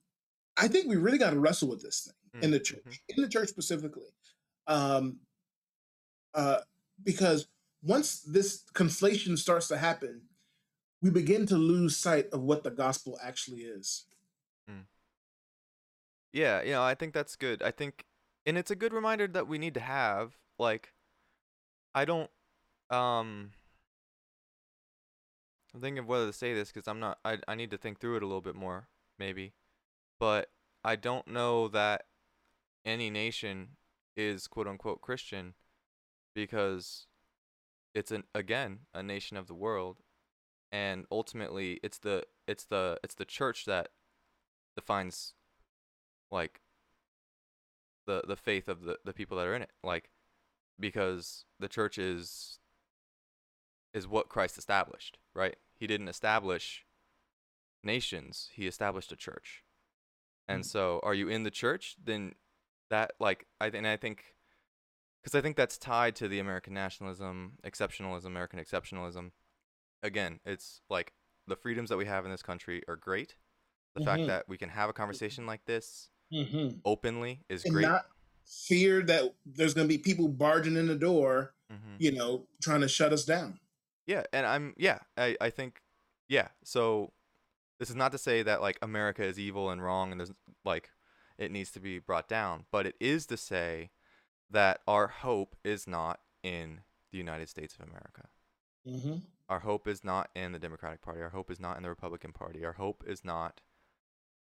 I 0.57 0.67
think 0.67 0.87
we 0.87 0.97
really 0.97 1.17
got 1.17 1.31
to 1.31 1.39
wrestle 1.39 1.69
with 1.69 1.81
this 1.81 2.11
thing 2.33 2.43
in 2.43 2.51
the 2.51 2.59
church, 2.59 2.79
mm-hmm. 2.81 3.17
in 3.17 3.21
the 3.23 3.29
church 3.29 3.49
specifically, 3.49 4.11
um, 4.67 5.19
uh, 6.33 6.57
because 7.03 7.47
once 7.81 8.21
this 8.21 8.63
conflation 8.73 9.37
starts 9.37 9.69
to 9.69 9.77
happen, 9.77 10.21
we 11.01 11.09
begin 11.09 11.45
to 11.47 11.55
lose 11.55 11.95
sight 11.95 12.27
of 12.31 12.41
what 12.41 12.63
the 12.63 12.71
gospel 12.71 13.17
actually 13.23 13.61
is. 13.61 14.05
Mm. 14.69 14.83
Yeah, 16.33 16.61
you 16.61 16.71
know, 16.71 16.83
I 16.83 16.95
think 16.95 17.13
that's 17.13 17.35
good. 17.35 17.63
I 17.63 17.71
think 17.71 18.05
and 18.45 18.57
it's 18.57 18.71
a 18.71 18.75
good 18.75 18.93
reminder 18.93 19.27
that 19.27 19.47
we 19.47 19.59
need 19.59 19.75
to 19.75 19.79
have 19.79 20.37
like 20.57 20.93
i 21.93 22.03
don't 22.03 22.31
um 22.89 23.51
i'm 25.73 25.81
thinking 25.81 25.99
of 25.99 26.07
whether 26.07 26.25
to 26.25 26.33
say 26.33 26.53
this 26.53 26.71
because 26.71 26.87
i'm 26.87 26.99
not 26.99 27.19
I, 27.23 27.37
I 27.47 27.55
need 27.55 27.71
to 27.71 27.77
think 27.77 27.99
through 27.99 28.17
it 28.17 28.23
a 28.23 28.25
little 28.25 28.41
bit 28.41 28.55
more 28.55 28.87
maybe 29.17 29.53
but 30.19 30.49
i 30.83 30.95
don't 30.95 31.27
know 31.27 31.67
that 31.67 32.05
any 32.85 33.09
nation 33.09 33.77
is 34.17 34.47
quote 34.47 34.67
unquote 34.67 35.01
christian 35.01 35.53
because 36.33 37.05
it's 37.93 38.11
an 38.11 38.23
again 38.33 38.79
a 38.93 39.03
nation 39.03 39.37
of 39.37 39.47
the 39.47 39.53
world 39.53 39.97
and 40.71 41.05
ultimately 41.11 41.79
it's 41.83 41.97
the 41.99 42.23
it's 42.47 42.65
the 42.65 42.99
it's 43.03 43.15
the 43.15 43.25
church 43.25 43.65
that 43.65 43.89
defines 44.75 45.33
like 46.31 46.61
the 48.05 48.23
the 48.27 48.35
faith 48.35 48.67
of 48.67 48.83
the 48.83 48.97
the 49.05 49.13
people 49.13 49.37
that 49.37 49.47
are 49.47 49.55
in 49.55 49.61
it 49.61 49.71
like 49.83 50.09
because 50.79 51.45
the 51.59 51.67
church 51.67 51.97
is 51.97 52.59
is 53.93 54.07
what 54.07 54.29
Christ 54.29 54.57
established 54.57 55.17
right? 55.33 55.55
He 55.75 55.87
didn't 55.87 56.07
establish 56.07 56.85
nations 57.83 58.49
he 58.53 58.67
established 58.67 59.11
a 59.11 59.15
church. 59.15 59.63
And 60.47 60.63
Mm. 60.63 60.67
so 60.67 60.99
are 61.03 61.13
you 61.13 61.29
in 61.29 61.43
the 61.43 61.51
church? 61.51 61.95
Then 62.03 62.35
that 62.89 63.11
like 63.19 63.45
i 63.61 63.67
and 63.67 63.87
i 63.87 63.95
think 63.95 64.35
because 65.21 65.35
i 65.35 65.41
think 65.41 65.55
that's 65.55 65.77
tied 65.77 66.15
to 66.15 66.27
the 66.27 66.39
american 66.39 66.73
nationalism 66.73 67.53
exceptionalism 67.63 68.25
american 68.25 68.59
exceptionalism 68.59 69.31
again 70.03 70.39
it's 70.45 70.81
like 70.89 71.13
the 71.47 71.55
freedoms 71.55 71.89
that 71.89 71.97
we 71.97 72.05
have 72.05 72.25
in 72.25 72.31
this 72.31 72.41
country 72.43 72.81
are 72.87 72.95
great 72.95 73.35
the 73.95 74.01
fact 74.01 74.21
Mhm. 74.23 74.27
that 74.27 74.47
we 74.47 74.57
can 74.57 74.69
have 74.69 74.89
a 74.89 74.93
conversation 74.93 75.45
like 75.45 75.65
this 75.65 76.09
Mhm. 76.31 76.81
openly 76.85 77.41
is 77.49 77.63
And 77.63 77.73
great 77.73 77.87
not 77.87 78.05
fear 78.45 79.01
that 79.03 79.35
there's 79.45 79.73
going 79.73 79.87
to 79.87 79.93
be 79.93 79.97
people 80.01 80.27
barging 80.27 80.75
in 80.75 80.87
the 80.87 80.95
door, 80.95 81.53
hmm 81.69 81.97
you 81.99 82.11
know, 82.11 82.47
trying 82.61 82.81
to 82.81 82.87
shut 82.87 83.11
us 83.13 83.25
down. 83.25 83.59
Yeah, 84.05 84.23
and 84.33 84.45
I'm 84.45 84.73
yeah, 84.77 84.99
I 85.17 85.35
I 85.41 85.49
think 85.49 85.81
yeah. 86.27 86.49
So 86.63 87.13
this 87.79 87.89
is 87.89 87.95
not 87.95 88.11
to 88.13 88.17
say 88.17 88.43
that 88.43 88.61
like 88.61 88.77
America 88.81 89.23
is 89.23 89.39
evil 89.39 89.69
and 89.69 89.81
wrong 89.83 90.11
and 90.11 90.19
there's 90.19 90.31
like 90.65 90.89
it 91.37 91.51
needs 91.51 91.71
to 91.71 91.79
be 91.79 91.99
brought 91.99 92.27
down, 92.27 92.65
but 92.71 92.85
it 92.85 92.95
is 92.99 93.25
to 93.27 93.37
say 93.37 93.91
that 94.49 94.81
our 94.87 95.07
hope 95.07 95.55
is 95.63 95.87
not 95.87 96.21
in 96.43 96.81
the 97.11 97.17
United 97.17 97.49
States 97.49 97.75
of 97.75 97.81
America. 97.87 98.29
Our 99.49 99.59
hope 99.59 99.87
is 99.87 100.03
not 100.03 100.29
in 100.35 100.51
the 100.51 100.59
Democratic 100.59 101.01
Party. 101.01 101.21
Our 101.21 101.29
hope 101.29 101.49
is 101.49 101.59
not 101.59 101.75
in 101.75 101.83
the 101.83 101.89
Republican 101.89 102.31
Party. 102.31 102.63
Our 102.63 102.73
hope 102.73 103.03
is 103.07 103.25
not 103.25 103.61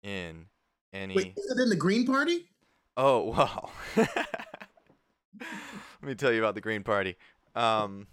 in 0.04 0.46
any 0.94 1.16
Wait, 1.16 1.34
is 1.36 1.50
it 1.52 1.60
in 1.62 1.70
the 1.70 1.76
Green 1.76 2.06
Party? 2.06 2.46
Oh 2.96 3.24
wow. 3.36 3.72
Let 3.98 5.48
me 6.02 6.16
tell 6.16 6.32
you 6.32 6.40
about 6.40 6.54
the 6.56 6.62
Green 6.62 6.84
Party. 6.84 7.16
Um, 7.56 8.08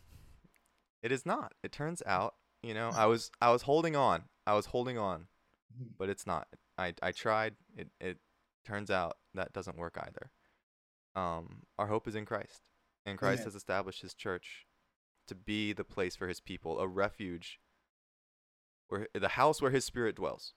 it 1.02 1.12
is 1.12 1.26
not. 1.26 1.52
It 1.62 1.72
turns 1.72 2.02
out, 2.06 2.34
you 2.62 2.72
know, 2.72 2.90
I 2.94 3.06
was 3.06 3.30
I 3.42 3.50
was 3.50 3.62
holding 3.62 3.94
on. 3.94 4.24
I 4.46 4.54
was 4.54 4.66
holding 4.66 4.96
on, 4.96 5.26
Mhm. 5.78 5.90
but 5.98 6.08
it's 6.08 6.26
not. 6.26 6.48
I 6.78 6.94
I 7.02 7.12
tried. 7.12 7.56
It 7.76 7.88
it 8.00 8.18
turns 8.64 8.90
out 8.90 9.18
that 9.34 9.52
doesn't 9.52 9.76
work 9.76 9.98
either. 10.00 10.30
Um, 11.14 11.62
our 11.78 11.88
hope 11.88 12.08
is 12.08 12.14
in 12.14 12.24
Christ, 12.24 12.62
and 13.04 13.18
Christ 13.18 13.40
Amen. 13.40 13.46
has 13.46 13.54
established 13.54 14.00
His 14.00 14.14
church 14.14 14.66
to 15.30 15.34
be 15.34 15.72
the 15.72 15.84
place 15.84 16.14
for 16.14 16.28
His 16.28 16.40
people, 16.40 16.78
a 16.78 16.86
refuge, 16.86 17.58
where 18.88 19.08
the 19.14 19.30
house 19.30 19.60
where 19.62 19.70
His 19.72 19.84
Spirit 19.84 20.14
dwells. 20.14 20.52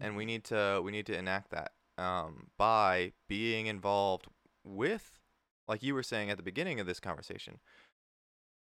And 0.00 0.16
we 0.16 0.24
need 0.24 0.44
to 0.44 0.80
we 0.84 0.90
need 0.92 1.06
to 1.06 1.16
enact 1.16 1.50
that 1.50 1.72
um, 1.98 2.48
by 2.56 3.12
being 3.28 3.66
involved 3.66 4.26
with 4.64 5.18
like 5.68 5.82
you 5.82 5.94
were 5.94 6.02
saying 6.02 6.30
at 6.30 6.36
the 6.36 6.42
beginning 6.42 6.80
of 6.80 6.86
this 6.86 7.00
conversation 7.00 7.58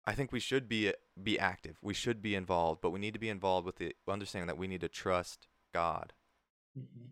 i 0.06 0.14
think 0.14 0.32
we 0.32 0.40
should 0.40 0.68
be 0.70 0.94
be 1.22 1.38
active. 1.38 1.78
We 1.82 1.94
should 1.94 2.22
be 2.22 2.36
involved 2.36 2.82
but 2.82 2.92
we 2.92 3.00
need 3.00 3.14
to 3.14 3.20
be 3.20 3.30
involved 3.30 3.66
with 3.66 3.76
the 3.78 3.96
understanding 4.08 4.48
that 4.48 4.58
we 4.58 4.68
need 4.68 4.82
to 4.82 4.90
trust 4.90 5.48
god. 5.74 6.14
Mhm. 6.78 7.10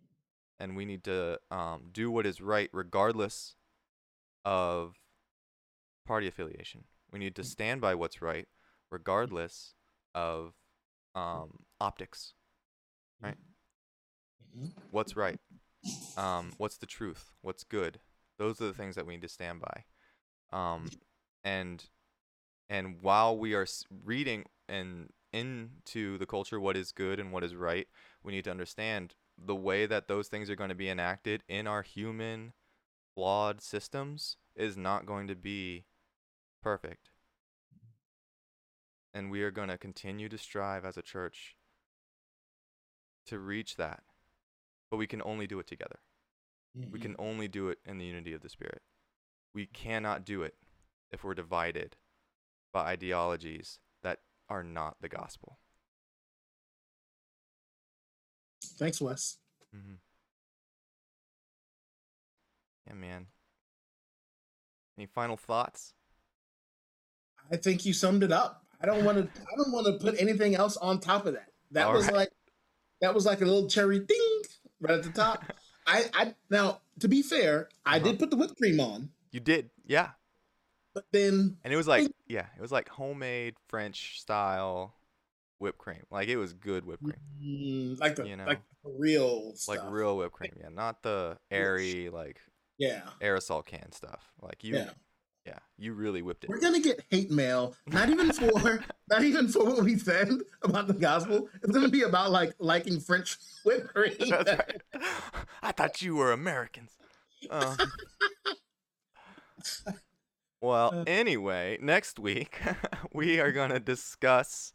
and 0.59 0.75
we 0.75 0.85
need 0.85 1.03
to 1.03 1.39
um, 1.51 1.89
do 1.91 2.09
what 2.09 2.25
is 2.25 2.41
right 2.41 2.69
regardless 2.73 3.55
of 4.45 4.99
party 6.05 6.27
affiliation 6.27 6.85
we 7.11 7.19
need 7.19 7.35
to 7.35 7.43
stand 7.43 7.81
by 7.81 7.95
what's 7.95 8.21
right 8.21 8.47
regardless 8.91 9.73
of 10.15 10.53
um, 11.15 11.59
optics 11.79 12.33
Right. 13.21 13.37
Mhm. 14.55 14.71
what's 14.91 15.15
right 15.15 15.39
um 16.17 16.53
what's 16.57 16.77
the 16.77 16.85
truth 16.85 17.33
what's 17.41 17.63
good 17.63 17.99
those 18.37 18.61
are 18.61 18.67
the 18.67 18.73
things 18.73 18.95
that 18.95 19.05
we 19.05 19.13
need 19.15 19.21
to 19.21 19.27
stand 19.29 19.61
by 19.61 19.83
um 20.57 20.87
and 21.43 21.85
and 22.69 23.01
while 23.01 23.37
we 23.37 23.53
are 23.53 23.67
reading 24.03 24.45
and 24.69 25.11
into 25.33 26.17
the 26.17 26.25
culture 26.25 26.59
what 26.59 26.77
is 26.77 26.91
good 26.91 27.19
and 27.19 27.31
what 27.31 27.43
is 27.43 27.55
right 27.55 27.87
we 28.23 28.31
need 28.31 28.43
to 28.43 28.51
understand 28.51 29.15
the 29.37 29.55
way 29.55 29.85
that 29.85 30.07
those 30.07 30.27
things 30.27 30.49
are 30.49 30.55
going 30.55 30.69
to 30.69 30.75
be 30.75 30.89
enacted 30.89 31.43
in 31.47 31.67
our 31.67 31.81
human 31.81 32.53
flawed 33.15 33.61
systems 33.61 34.37
is 34.55 34.77
not 34.77 35.05
going 35.05 35.27
to 35.27 35.35
be 35.35 35.85
perfect 36.61 37.09
and 39.13 39.31
we 39.31 39.41
are 39.41 39.51
going 39.51 39.69
to 39.69 39.77
continue 39.77 40.29
to 40.29 40.37
strive 40.37 40.85
as 40.85 40.97
a 40.97 41.01
church 41.01 41.55
to 43.25 43.39
reach 43.39 43.75
that 43.75 44.03
but 44.91 44.97
we 44.97 45.07
can 45.07 45.21
only 45.23 45.47
do 45.47 45.59
it 45.59 45.67
together 45.67 45.99
we 46.91 46.99
Mhm. 46.99 47.01
can 47.01 47.15
only 47.17 47.47
do 47.47 47.69
it 47.69 47.79
in 47.85 47.97
the 47.97 48.05
unity 48.05 48.33
of 48.33 48.41
the 48.41 48.49
Spirit. 48.49 48.83
We 49.51 49.65
cannot 49.65 50.23
do 50.23 50.43
it 50.43 50.55
if 51.09 51.23
we're 51.23 51.33
divided 51.33 51.97
by 52.71 52.91
ideologies 52.91 53.79
that 54.01 54.21
are 54.47 54.63
not 54.63 55.01
the 55.01 55.09
gospel. 55.09 55.59
Thanks, 58.61 59.01
Wes. 59.01 59.39
Mm-hmm. 59.75 59.95
Yeah, 62.85 62.93
man. 62.93 63.27
Any 64.97 65.07
final 65.07 65.37
thoughts? 65.37 65.95
I 67.51 67.57
think 67.57 67.85
you 67.85 67.93
summed 67.93 68.23
it 68.23 68.31
up. 68.31 68.63
I 68.81 68.85
don't 68.85 69.03
want 69.03 69.17
to. 69.17 69.23
I 69.41 69.55
don't 69.57 69.71
want 69.71 69.87
to 69.87 69.93
put 70.03 70.19
anything 70.21 70.55
else 70.55 70.77
on 70.77 70.99
top 70.99 71.25
of 71.25 71.33
that. 71.33 71.49
That 71.71 71.87
All 71.87 71.93
was 71.93 72.05
right. 72.07 72.15
like, 72.15 72.29
that 73.01 73.13
was 73.13 73.25
like 73.25 73.41
a 73.41 73.45
little 73.45 73.67
cherry 73.67 73.99
ding 73.99 74.41
right 74.79 74.93
at 74.93 75.03
the 75.03 75.09
top. 75.11 75.43
I, 75.87 76.05
I 76.13 76.35
now 76.49 76.81
to 76.99 77.07
be 77.07 77.21
fair, 77.21 77.69
I 77.85 77.97
Uh-huh. 77.97 78.09
did 78.09 78.19
put 78.19 78.29
the 78.29 78.35
whipped 78.35 78.57
cream 78.57 78.79
on, 78.79 79.09
You 79.31 79.39
did, 79.39 79.69
yeah. 79.85 80.09
but 80.93 81.05
then 81.11 81.57
And 81.63 81.73
it 81.73 81.77
was 81.77 81.87
like, 81.87 82.11
yeah, 82.27 82.47
it 82.57 82.61
was 82.61 82.71
like 82.71 82.89
homemade 82.89 83.55
French 83.69 84.19
style 84.19 84.95
whipped 85.59 85.77
cream. 85.77 86.03
Like 86.11 86.27
it 86.27 86.37
was 86.37 86.53
good 86.53 86.85
whipped 86.85 87.03
cream, 87.03 87.15
mm, 87.41 87.99
like 87.99 88.15
the 88.17 88.27
You 88.27 88.35
know. 88.35 88.45
like 88.45 88.61
the 88.83 88.91
real 88.91 89.53
like 89.67 89.79
real 89.89 90.17
whipped 90.17 90.33
cream. 90.33 90.51
Yeah, 90.59 90.69
not 90.69 91.03
the 91.03 91.37
airy 91.49 92.09
like 92.09 92.41
Yeah, 92.77 93.01
aerosol 93.21 93.65
can 93.65 93.91
stuff. 93.93 94.31
Like 94.41 94.63
you, 94.63 94.75
yeah. 94.75 94.89
Yeah, 95.47 95.59
you 95.77 95.93
really 95.93 96.21
whipped 96.21 96.43
it. 96.43 96.49
We're 96.49 96.59
gonna 96.59 96.81
get 96.81 97.03
hate 97.09 97.31
mail, 97.31 97.75
not 97.87 98.09
even 98.09 98.31
for 98.33 98.83
not 99.09 99.23
even 99.23 99.47
for 99.47 99.63
what 99.65 99.83
we 99.83 99.97
said 99.97 100.29
about 100.61 100.87
the 100.87 100.93
gospel. 100.93 101.47
It's 101.63 101.71
gonna 101.73 101.87
be 101.89 102.01
about 102.03 102.31
like 102.31 102.53
liking 102.59 102.99
French 102.99 103.37
whipped 103.63 103.93
cream. 103.93 104.15
That's 104.29 104.51
right. 104.51 104.81
I 105.63 105.71
thought 105.71 106.01
you 106.01 106.15
were 106.15 106.31
Americans. 106.31 106.91
Uh. 107.49 107.75
well, 110.61 110.91
Uh. 110.93 111.03
anyway, 111.07 111.77
next 111.81 112.19
week 112.19 112.59
we 113.13 113.39
are 113.39 113.51
going 113.51 113.69
to 113.69 113.79
discuss 113.79 114.73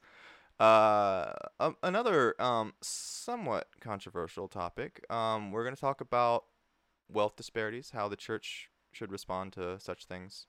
uh, 0.60 1.32
a- 1.60 1.74
another 1.82 2.40
um, 2.40 2.72
somewhat 2.80 3.68
controversial 3.80 4.48
topic. 4.48 5.04
Um, 5.10 5.50
we're 5.50 5.64
going 5.64 5.74
to 5.74 5.80
talk 5.80 6.00
about 6.00 6.44
wealth 7.08 7.36
disparities, 7.36 7.90
how 7.90 8.08
the 8.08 8.16
church 8.16 8.68
should 8.92 9.10
respond 9.10 9.52
to 9.54 9.78
such 9.80 10.04
things, 10.04 10.46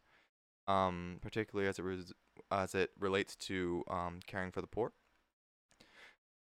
um, 0.67 1.19
particularly 1.21 1.69
as 1.69 1.79
it 1.79 1.83
res- 1.83 2.13
as 2.51 2.75
it 2.75 2.91
relates 2.99 3.35
to 3.35 3.83
um, 3.89 4.19
caring 4.27 4.51
for 4.51 4.61
the 4.61 4.67
poor. 4.67 4.91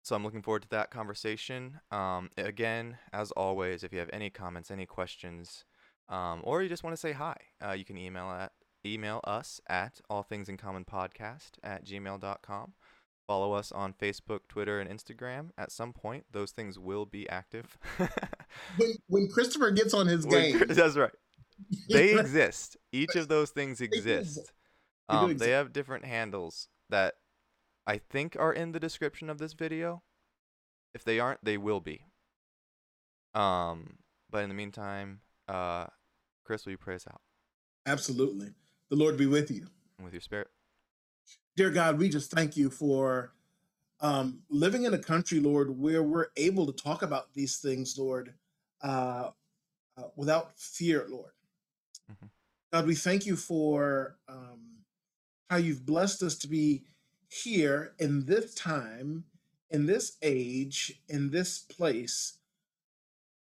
So 0.03 0.15
I'm 0.15 0.23
looking 0.23 0.43
forward 0.43 0.63
to 0.63 0.69
that 0.69 0.91
conversation. 0.91 1.81
Um, 1.91 2.31
again, 2.37 2.99
as 3.13 3.33
always, 3.33 3.83
if 3.83 3.93
you 3.93 3.99
have 3.99 4.11
any 4.13 4.31
comments, 4.31 4.71
any 4.71 4.87
questions, 4.87 5.65
um, 6.09 6.43
or 6.45 6.63
you 6.63 6.69
just 6.69 6.85
want 6.85 6.95
to 6.95 7.01
say 7.01 7.13
hi, 7.13 7.37
uh, 7.65 7.73
you 7.73 7.85
can 7.85 7.99
email 7.99 8.31
at 8.31 8.53
email 8.85 9.21
us 9.25 9.61
at 9.69 10.01
allthingsincommonpodcast 10.09 11.51
at 11.65 11.85
gmail.com. 11.85 12.73
Follow 13.27 13.53
us 13.53 13.73
on 13.73 13.93
Facebook, 13.93 14.41
Twitter, 14.49 14.79
and 14.79 14.89
Instagram. 14.89 15.49
At 15.59 15.73
some 15.73 15.93
point, 15.93 16.27
those 16.31 16.53
things 16.53 16.79
will 16.79 17.05
be 17.05 17.29
active. 17.29 17.77
when 18.77 18.95
when 19.09 19.29
Christopher 19.29 19.73
gets 19.73 19.93
on 19.93 20.07
his 20.07 20.25
When 20.25 20.59
game, 20.59 20.65
That's 20.69 20.97
right. 20.97 21.11
They 21.89 22.19
exist. 22.19 22.77
Each 22.93 23.17
of 23.17 23.29
those 23.29 23.51
things 23.51 23.81
exist. 23.81 24.53
Um, 25.09 25.39
they 25.39 25.51
have 25.51 25.73
different 25.73 26.05
handles 26.05 26.69
that 26.91 27.15
I 27.87 27.99
think 27.99 28.37
are 28.39 28.53
in 28.53 28.73
the 28.73 28.81
description 28.81 29.31
of 29.31 29.39
this 29.39 29.53
video. 29.53 30.03
If 30.95 31.05
they 31.05 31.21
aren't, 31.21 31.45
they 31.45 31.57
will 31.57 31.81
be. 31.81 32.07
Um, 33.35 33.99
but 34.31 34.43
in 34.43 34.49
the 34.49 34.55
meantime, 34.55 35.21
uh, 35.49 35.87
Chris, 36.45 36.65
will 36.65 36.73
you 36.73 36.79
pray 36.79 36.95
us 36.95 37.07
out 37.07 37.21
Absolutely. 37.87 38.49
The 38.91 38.97
Lord 38.97 39.17
be 39.17 39.27
with 39.27 39.51
you. 39.51 39.67
and 39.99 40.05
with 40.05 40.13
your 40.13 40.21
spirit? 40.21 40.49
Dear 41.57 41.71
God, 41.71 41.99
we 41.99 42.09
just 42.09 42.31
thank 42.31 42.57
you 42.57 42.69
for 42.69 43.33
um, 44.01 44.41
living 44.51 44.85
in 44.85 44.95
a 44.95 44.99
country, 44.99 45.41
Lord, 45.41 45.79
where 45.79 46.03
we're 46.03 46.29
able 46.37 46.67
to 46.67 46.73
talk 46.73 47.03
about 47.03 47.33
these 47.33 47.59
things, 47.59 47.97
Lord, 47.97 48.35
uh, 48.83 49.31
uh, 49.97 50.03
without 50.17 50.59
fear, 50.59 51.07
Lord. 51.09 51.33
Mhm. 52.11 52.31
God, 52.73 52.87
we 52.87 52.95
thank 52.95 53.27
you 53.27 53.37
for 53.37 54.19
um, 54.29 54.85
how 55.51 55.57
you've 55.57 55.87
blessed 55.87 56.23
us 56.23 56.37
to 56.39 56.49
be 56.49 56.85
here 57.29 57.95
in 57.99 58.27
this 58.27 58.55
time, 58.55 59.25
in 59.71 59.87
this 59.87 60.17
age, 60.23 61.01
in 61.09 61.31
this 61.31 61.61
place. 61.61 62.39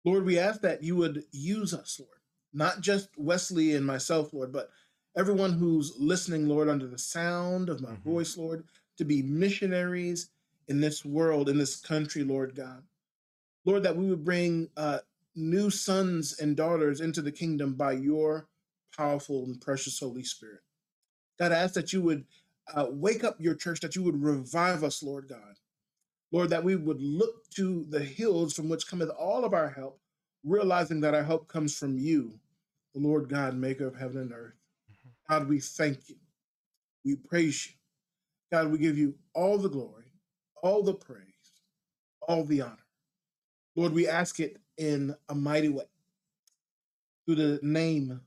Lord, 0.06 0.26
we 0.26 0.39
ask 0.39 0.62
that 0.62 0.84
you 0.84 0.95
would 0.97 1.26
use 1.32 1.74
us, 1.74 2.00
Lord, 2.00 2.20
not 2.54 2.82
just 2.82 3.10
Wesley 3.18 3.76
and 3.76 3.86
myself, 3.86 4.34
Lord, 4.34 4.52
but 4.54 4.72
everyone 5.16 5.54
who's 5.54 5.97
listening, 6.00 6.47
Lord, 6.47 6.70
under 6.70 6.88
the 6.88 6.97
sound 7.00 7.70
of 7.70 7.82
my 7.82 7.95
Mhm. 7.95 8.04
voice, 8.04 8.38
Lord, 8.38 8.68
to 8.97 9.06
be 9.06 9.24
missionaries 9.24 10.32
in 10.68 10.82
this 10.82 11.06
world, 11.06 11.50
in 11.50 11.58
this 11.58 11.78
country, 11.78 12.24
Lord 12.24 12.56
God. 12.56 12.88
Lord, 13.66 13.84
that 13.84 13.97
we 13.97 14.08
would 14.10 14.24
bring 14.26 14.72
uh, 14.78 15.02
new 15.40 15.70
sons 15.70 16.40
and 16.40 16.58
daughters 16.58 17.02
into 17.02 17.22
the 17.22 17.32
kingdom 17.32 17.76
by 17.76 17.94
your 17.94 18.48
powerful 18.96 19.46
and 19.46 19.62
precious 19.62 20.00
Holy 20.00 20.24
Spirit. 20.24 20.62
God, 21.40 21.52
I 21.52 21.58
ask 21.58 21.74
that 21.76 21.94
you 21.94 22.02
would 22.02 22.26
uh, 22.74 22.88
wake 22.90 23.24
up 23.24 23.38
your 23.40 23.56
church, 23.56 23.80
that 23.82 23.96
you 23.96 24.04
would 24.04 24.22
revive 24.22 24.84
us, 24.84 25.04
Lord 25.04 25.28
God. 25.30 25.56
Lord, 26.32 26.50
that 26.52 26.64
we 26.64 26.76
would 26.76 27.02
look 27.02 27.50
to 27.56 27.86
the 27.90 28.02
hills 28.04 28.54
from 28.54 28.70
which 28.70 28.88
cometh 28.88 29.10
all 29.10 29.46
of 29.46 29.54
our 29.54 29.70
help, 29.70 30.00
realizing 30.44 31.02
that 31.02 31.16
our 31.16 31.24
help 31.24 31.48
comes 31.48 31.78
from 31.78 31.98
you, 31.98 32.40
the 32.94 33.00
Lord 33.02 33.30
God, 33.30 33.56
maker 33.56 33.88
of 33.88 33.96
heaven 33.98 34.18
and 34.22 34.34
earth. 34.34 34.54
God, 35.30 35.48
we 35.48 35.60
thank 35.60 36.10
you. 36.10 36.16
We 37.06 37.16
praise 37.16 37.68
you. 37.68 37.74
God, 38.52 38.72
we 38.72 38.78
give 38.80 38.98
you 38.98 39.16
all 39.34 39.58
the 39.58 39.70
glory, 39.70 40.14
all 40.64 40.84
the 40.84 40.94
praise, 40.94 41.24
all 42.28 42.44
the 42.44 42.62
honor. 42.62 42.78
Lord, 43.76 43.94
we 43.94 44.08
ask 44.08 44.40
it 44.40 44.58
in 44.80 45.14
a 45.28 45.36
mighty 45.36 45.70
way 45.70 45.84
through 47.26 47.36
the 47.36 47.60
name, 47.62 48.22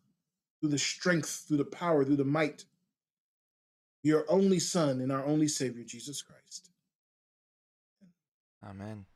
through 0.61 0.71
the 0.71 0.79
strength, 0.79 1.47
through 1.49 1.57
the 1.57 1.65
power, 1.65 2.05
through 2.05 2.17
the 2.17 2.25
might, 2.25 2.65
your 4.05 4.25
only 4.29 4.61
Son 4.61 5.01
and 5.01 5.11
our 5.11 5.25
only 5.25 5.49
Savior, 5.49 5.83
Jesus 5.83 6.23
Christ. 6.23 6.71
Amen. 8.65 9.07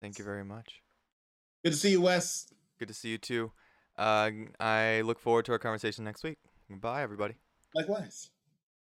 Thank 0.00 0.18
you 0.18 0.24
very 0.24 0.44
much. 0.44 0.82
Good 1.64 1.72
to 1.72 1.78
see 1.78 1.90
you, 1.90 2.00
Wes. 2.00 2.52
Good 2.78 2.88
to 2.88 2.94
see 2.94 3.10
you 3.10 3.18
too. 3.18 3.52
Uh, 3.96 4.30
I 4.58 5.02
look 5.02 5.18
forward 5.18 5.44
to 5.46 5.52
our 5.52 5.58
conversation 5.58 6.04
next 6.04 6.24
week. 6.24 6.38
Bye, 6.70 7.02
everybody. 7.02 7.34
Likewise. 7.74 8.30